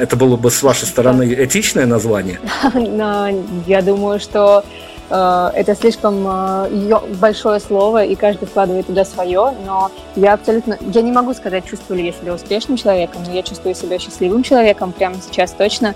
это 0.01 0.17
было 0.17 0.37
бы 0.37 0.51
с 0.51 0.63
вашей 0.63 0.87
стороны 0.87 1.35
этичное 1.45 1.87
название? 1.87 2.41
Я 3.67 3.83
думаю, 3.83 4.19
что 4.21 4.65
э, 5.11 5.51
это 5.55 5.75
слишком 5.75 6.27
э, 6.27 6.99
большое 7.21 7.61
слово, 7.61 8.05
и 8.05 8.15
каждый 8.15 8.47
вкладывает 8.47 8.87
туда 8.87 9.05
свое, 9.05 9.55
но 9.67 9.91
я 10.17 10.35
абсолютно... 10.35 10.79
Я 10.93 11.03
не 11.03 11.13
могу 11.13 11.35
сказать, 11.35 11.65
чувствую 11.67 11.99
ли 11.99 12.07
я 12.07 12.13
себя 12.13 12.35
успешным 12.35 12.77
человеком, 12.77 13.23
но 13.27 13.33
я 13.33 13.43
чувствую 13.43 13.75
себя 13.75 13.99
счастливым 13.99 14.43
человеком 14.43 14.93
прямо 14.93 15.17
сейчас 15.17 15.53
точно. 15.53 15.95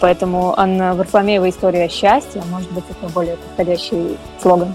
Поэтому 0.00 0.58
Анна 0.58 0.94
Варфломеева 0.94 1.48
«История 1.48 1.88
счастья», 1.88 2.42
может 2.50 2.70
быть, 2.72 2.84
это 2.90 3.12
более 3.12 3.36
подходящий 3.36 4.16
слоган. 4.42 4.74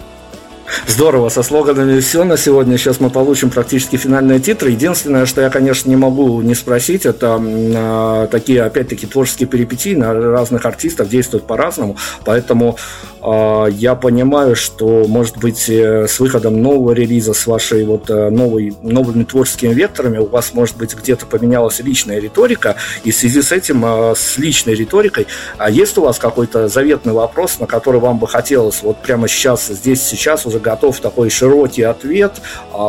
Здорово, 0.88 1.30
со 1.30 1.44
слоганами 1.44 2.00
все 2.00 2.24
на 2.24 2.38
сегодня. 2.38 2.78
Сейчас 2.78 3.00
мы 3.00 3.10
получим 3.10 3.50
практически 3.50 3.98
финальные 3.98 4.40
титры. 4.40 4.72
Единственное, 4.72 5.26
что 5.26 5.42
я, 5.42 5.50
конечно, 5.50 5.90
не 5.90 5.96
могу 5.96 6.42
не 6.42 6.56
спросить, 6.56 7.06
это 7.06 7.40
э, 7.42 8.28
такие, 8.32 8.64
опять-таки, 8.64 9.06
творческие 9.06 9.48
перипетии 9.48 9.96
на 9.96 10.14
разных 10.14 10.66
артистов 10.66 11.10
действуют 11.10 11.46
по-разному. 11.46 11.98
Поэтому 12.26 12.78
А, 13.24 13.68
я 13.68 13.96
понимаю, 13.96 14.56
что, 14.56 15.06
может 15.08 15.38
быть, 15.38 15.70
э, 15.70 16.08
с 16.10 16.20
выходом 16.20 16.62
нового 16.62 16.92
релиза, 16.92 17.34
с 17.34 17.48
вашей 17.48 17.86
вот 17.86 18.10
э, 18.10 18.30
новой, 18.30 18.76
новыми 18.82 19.24
творческими 19.24 19.74
векторами 19.74 20.18
у 20.18 20.26
вас, 20.26 20.54
может 20.54 20.76
быть, 20.76 20.94
где-то 20.94 21.26
поменялась 21.26 21.80
личная 21.80 22.20
риторика, 22.20 22.76
и 23.06 23.12
в 23.12 23.16
связи 23.16 23.42
с 23.42 23.54
этим, 23.54 23.82
а, 23.86 24.14
с 24.14 24.38
личной 24.38 24.76
риторикой, 24.76 25.28
а 25.58 25.70
есть 25.70 25.98
у 25.98 26.02
вас 26.02 26.20
какой-то 26.20 26.68
заветный 26.68 27.14
вопрос, 27.14 27.60
на 27.60 27.66
который 27.66 28.02
вам 28.02 28.20
бы 28.20 28.28
хотелось 28.28 28.84
вот 28.84 29.02
прямо 29.02 29.30
сейчас, 29.30 29.68
здесь, 29.68 30.04
сейчас 30.04 30.46
готов 30.60 31.00
такой 31.00 31.30
широкий 31.30 31.84
ответ, 31.84 32.34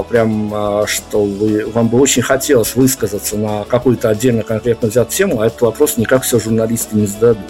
прям, 0.08 0.86
что 0.86 1.24
вы, 1.24 1.66
вам 1.66 1.88
бы 1.88 2.00
очень 2.00 2.22
хотелось 2.22 2.74
высказаться 2.74 3.36
на 3.36 3.64
какую-то 3.64 4.08
отдельно 4.08 4.42
конкретно 4.42 4.88
взятую 4.88 5.14
тему, 5.14 5.40
а 5.40 5.46
этот 5.46 5.62
вопрос 5.62 5.96
никак 5.96 6.22
все 6.22 6.38
журналисты 6.38 6.96
не 6.96 7.06
зададут. 7.06 7.44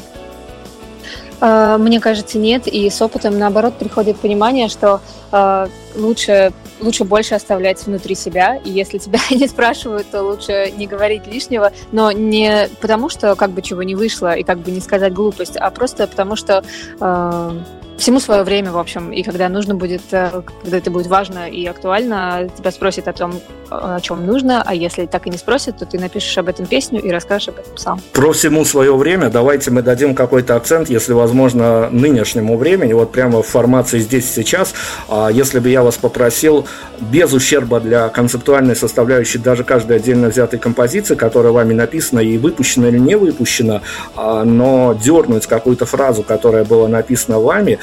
А, 1.40 1.76
мне 1.76 2.00
кажется, 2.00 2.38
нет. 2.38 2.66
И 2.66 2.88
с 2.88 3.02
опытом, 3.02 3.38
наоборот, 3.38 3.74
приходит 3.74 4.16
понимание, 4.16 4.68
что 4.68 5.00
э, 5.30 5.66
лучше, 5.94 6.52
лучше 6.80 7.04
больше 7.04 7.34
оставлять 7.34 7.84
внутри 7.84 8.14
себя. 8.14 8.56
И 8.56 8.70
если 8.70 8.96
тебя 8.96 9.18
не 9.30 9.46
спрашивают, 9.46 10.06
то 10.10 10.22
лучше 10.22 10.72
не 10.76 10.86
говорить 10.86 11.26
лишнего. 11.26 11.70
Но 11.92 12.12
не 12.12 12.68
потому, 12.80 13.10
что 13.10 13.34
как 13.36 13.50
бы 13.50 13.60
чего 13.60 13.82
не 13.82 13.94
вышло, 13.94 14.34
и 14.34 14.42
как 14.42 14.58
бы 14.60 14.70
не 14.70 14.80
сказать 14.80 15.12
глупость, 15.12 15.56
а 15.56 15.70
просто 15.70 16.06
потому, 16.06 16.34
что 16.34 16.64
э, 16.98 17.50
всему 17.98 18.20
свое 18.20 18.42
время, 18.42 18.72
в 18.72 18.78
общем, 18.78 19.12
и 19.12 19.22
когда 19.22 19.48
нужно 19.48 19.74
будет, 19.74 20.02
э, 20.12 20.42
когда 20.62 20.78
это 20.78 20.90
будет 20.90 21.06
важно 21.06 21.48
и 21.48 21.66
актуально, 21.66 22.48
тебя 22.56 22.70
спросят 22.70 23.08
о 23.08 23.12
том, 23.12 23.40
о 23.70 24.00
чем 24.00 24.26
нужно, 24.26 24.62
а 24.64 24.74
если 24.74 25.06
так 25.06 25.26
и 25.26 25.30
не 25.30 25.38
спросят, 25.38 25.78
то 25.78 25.86
ты 25.86 25.98
напишешь 25.98 26.36
об 26.38 26.48
этом 26.48 26.66
песню 26.66 27.00
и 27.00 27.10
расскажешь 27.10 27.48
об 27.48 27.58
этом 27.58 27.76
сам. 27.76 28.00
Про 28.12 28.32
всему 28.32 28.64
свое 28.64 28.94
время 28.94 29.30
давайте 29.30 29.70
мы 29.70 29.82
дадим 29.82 30.14
какой-то 30.14 30.56
акцент, 30.56 30.88
если 30.88 31.12
возможно, 31.12 31.88
нынешнему 31.90 32.56
времени, 32.56 32.92
вот 32.92 33.12
прямо 33.12 33.42
в 33.42 33.46
формации 33.46 33.98
здесь 34.00 34.30
сейчас. 34.32 34.74
А 35.08 35.28
если 35.30 35.58
бы 35.58 35.68
я 35.68 35.82
вас 35.82 35.96
попросил 35.96 36.66
без 37.00 37.32
ущерба 37.32 37.80
для 37.80 38.08
концептуальной 38.08 38.76
составляющей 38.76 39.38
даже 39.38 39.64
каждой 39.64 39.96
отдельно 39.96 40.28
взятой 40.28 40.58
композиции, 40.58 41.14
которая 41.14 41.52
вами 41.52 41.72
написана 41.72 42.20
и 42.20 42.38
выпущена 42.38 42.88
или 42.88 42.98
не 42.98 43.16
выпущена, 43.16 43.82
а, 44.16 44.44
но 44.44 44.94
дернуть 44.94 45.46
какую-то 45.46 45.86
фразу, 45.86 46.22
которая 46.22 46.64
была 46.64 46.88
написана 46.88 47.38
вами, 47.38 47.78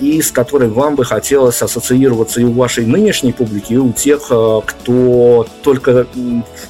и 0.00 0.20
с 0.20 0.32
которой 0.32 0.68
вам 0.68 0.96
бы 0.96 1.04
хотелось 1.04 1.62
ассоциироваться 1.62 2.40
и 2.40 2.44
у 2.44 2.52
вашей 2.52 2.84
нынешней 2.84 3.32
публики, 3.32 3.74
и 3.74 3.76
у 3.76 3.92
тех, 3.92 4.26
а, 4.30 4.60
кто 4.60 5.46
только 5.62 6.06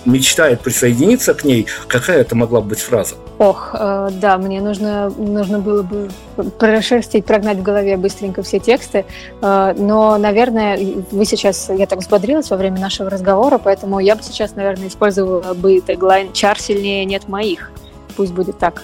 мечтает 0.04 0.60
присоединиться 0.60 1.34
к 1.34 1.44
ней, 1.44 1.66
какая 1.88 2.20
это 2.20 2.36
могла 2.36 2.60
быть 2.60 2.80
фраза? 2.80 3.14
Ох, 3.38 3.74
э, 3.74 4.10
да, 4.20 4.38
мне 4.38 4.60
нужно, 4.60 5.10
нужно 5.10 5.58
было 5.58 5.82
бы 5.82 6.10
прошерстить, 6.58 7.24
прогнать 7.24 7.58
в 7.58 7.62
голове 7.62 7.96
быстренько 7.96 8.42
все 8.42 8.60
тексты, 8.60 9.04
э, 9.40 9.74
но, 9.76 10.16
наверное, 10.18 10.78
вы 11.10 11.24
сейчас, 11.24 11.68
я 11.70 11.86
так 11.86 11.98
взбодрилась 11.98 12.50
во 12.50 12.56
время 12.56 12.78
нашего 12.78 13.10
разговора, 13.10 13.58
поэтому 13.58 13.98
я 13.98 14.14
бы 14.14 14.22
сейчас, 14.22 14.54
наверное, 14.54 14.88
использовала 14.88 15.54
бы 15.54 15.80
теглайн 15.80 16.32
«Чар 16.32 16.60
сильнее 16.60 17.04
нет 17.04 17.28
моих». 17.28 17.72
Пусть 18.16 18.32
будет 18.32 18.58
так 18.58 18.82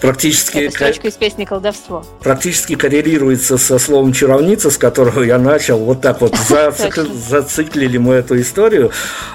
практически... 0.00 0.58
Это 0.58 0.74
строчка 0.74 1.08
из 1.08 1.14
песни 1.14 1.44
«Колдовство». 1.44 2.04
Практически 2.20 2.74
коррелируется 2.74 3.58
со 3.58 3.78
словом 3.78 4.12
«чаровница», 4.12 4.70
с 4.70 4.78
которого 4.78 5.22
я 5.22 5.38
начал. 5.38 5.78
Вот 5.78 6.00
так 6.00 6.20
вот 6.20 6.34
зациклили 7.28 7.98
мы 7.98 8.14
эту 8.14 8.40
историю, 8.40 8.90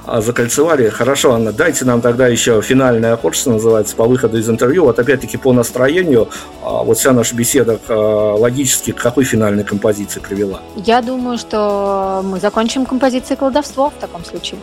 а, 0.05 0.21
закольцевали. 0.21 0.89
Хорошо, 0.89 1.33
Анна, 1.33 1.51
дайте 1.51 1.85
нам 1.85 2.01
тогда 2.01 2.27
еще 2.27 2.61
финальный 2.61 3.11
аккорд, 3.11 3.35
что 3.35 3.51
называется, 3.51 3.95
по 3.95 4.05
выходу 4.05 4.37
из 4.37 4.49
интервью. 4.49 4.85
Вот 4.85 4.99
опять-таки 4.99 5.37
по 5.37 5.53
настроению, 5.53 6.29
а, 6.61 6.83
вот 6.83 6.97
вся 6.97 7.11
наша 7.13 7.35
беседа 7.35 7.79
а, 7.87 8.35
логически 8.35 8.91
к 8.91 8.97
какой 8.97 9.23
финальной 9.23 9.63
композиции 9.63 10.19
привела? 10.19 10.61
Я 10.75 11.01
думаю, 11.01 11.37
что 11.37 12.21
мы 12.23 12.39
закончим 12.39 12.85
композицией 12.85 13.37
«Колдовство» 13.37 13.89
в 13.89 13.99
таком 13.99 14.25
случае 14.25 14.59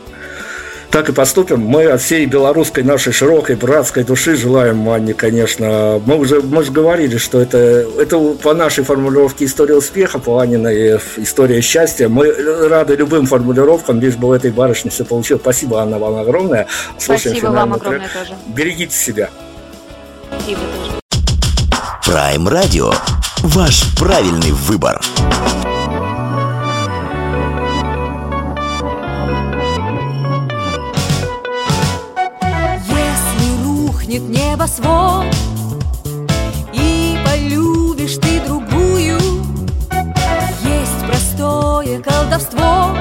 так 0.93 1.09
и 1.09 1.13
поступим. 1.13 1.61
Мы 1.61 1.87
от 1.87 2.03
всей 2.03 2.27
белорусской 2.27 2.85
нашей 2.85 3.13
широкой 3.15 3.57
братской 3.57 4.05
души 4.05 4.37
желаем 4.37 4.77
Манне, 4.77 5.15
конечно. 5.15 6.01
Мы 6.05 6.17
уже, 6.17 6.43
мы 6.43 6.63
же 6.63 6.71
говорили, 6.71 7.17
что 7.17 7.41
это, 7.41 7.57
это 7.59 8.19
по 8.35 8.53
нашей 8.53 8.85
формулировке 8.85 9.47
история 9.47 9.75
успеха, 9.75 10.19
по 10.19 10.39
Аниной 10.39 10.99
история 11.17 11.63
счастья. 11.63 12.09
Мы 12.09 12.31
рады 12.69 12.95
любым 12.95 13.25
формулировкам, 13.27 14.01
лишь 14.01 14.17
бы 14.17 14.29
в 14.29 14.33
этой 14.33 14.51
барышне 14.51 14.91
все 14.91 15.05
получилось. 15.05 15.43
Спасибо, 15.43 15.81
Анна, 15.81 15.99
вам 15.99 16.17
огромное. 16.17 16.67
Слушаем 16.99 17.37
Спасибо 17.37 17.53
вам 17.53 17.73
огромное 17.73 18.01
трек. 18.01 18.13
тоже. 18.13 18.35
Берегите 18.49 18.95
себя. 18.95 19.31
Спасибо 20.31 20.61
тоже. 20.61 21.01
Prime 22.07 22.47
Radio. 22.47 22.95
Ваш 23.43 23.83
правильный 23.97 24.53
выбор. 24.53 25.01
Небосвод 34.63 35.27
И 36.73 37.19
полюбишь 37.25 38.17
ты 38.17 38.41
другую. 38.47 39.19
Есть 40.63 41.07
простое 41.09 42.01
колдовство 42.01 42.97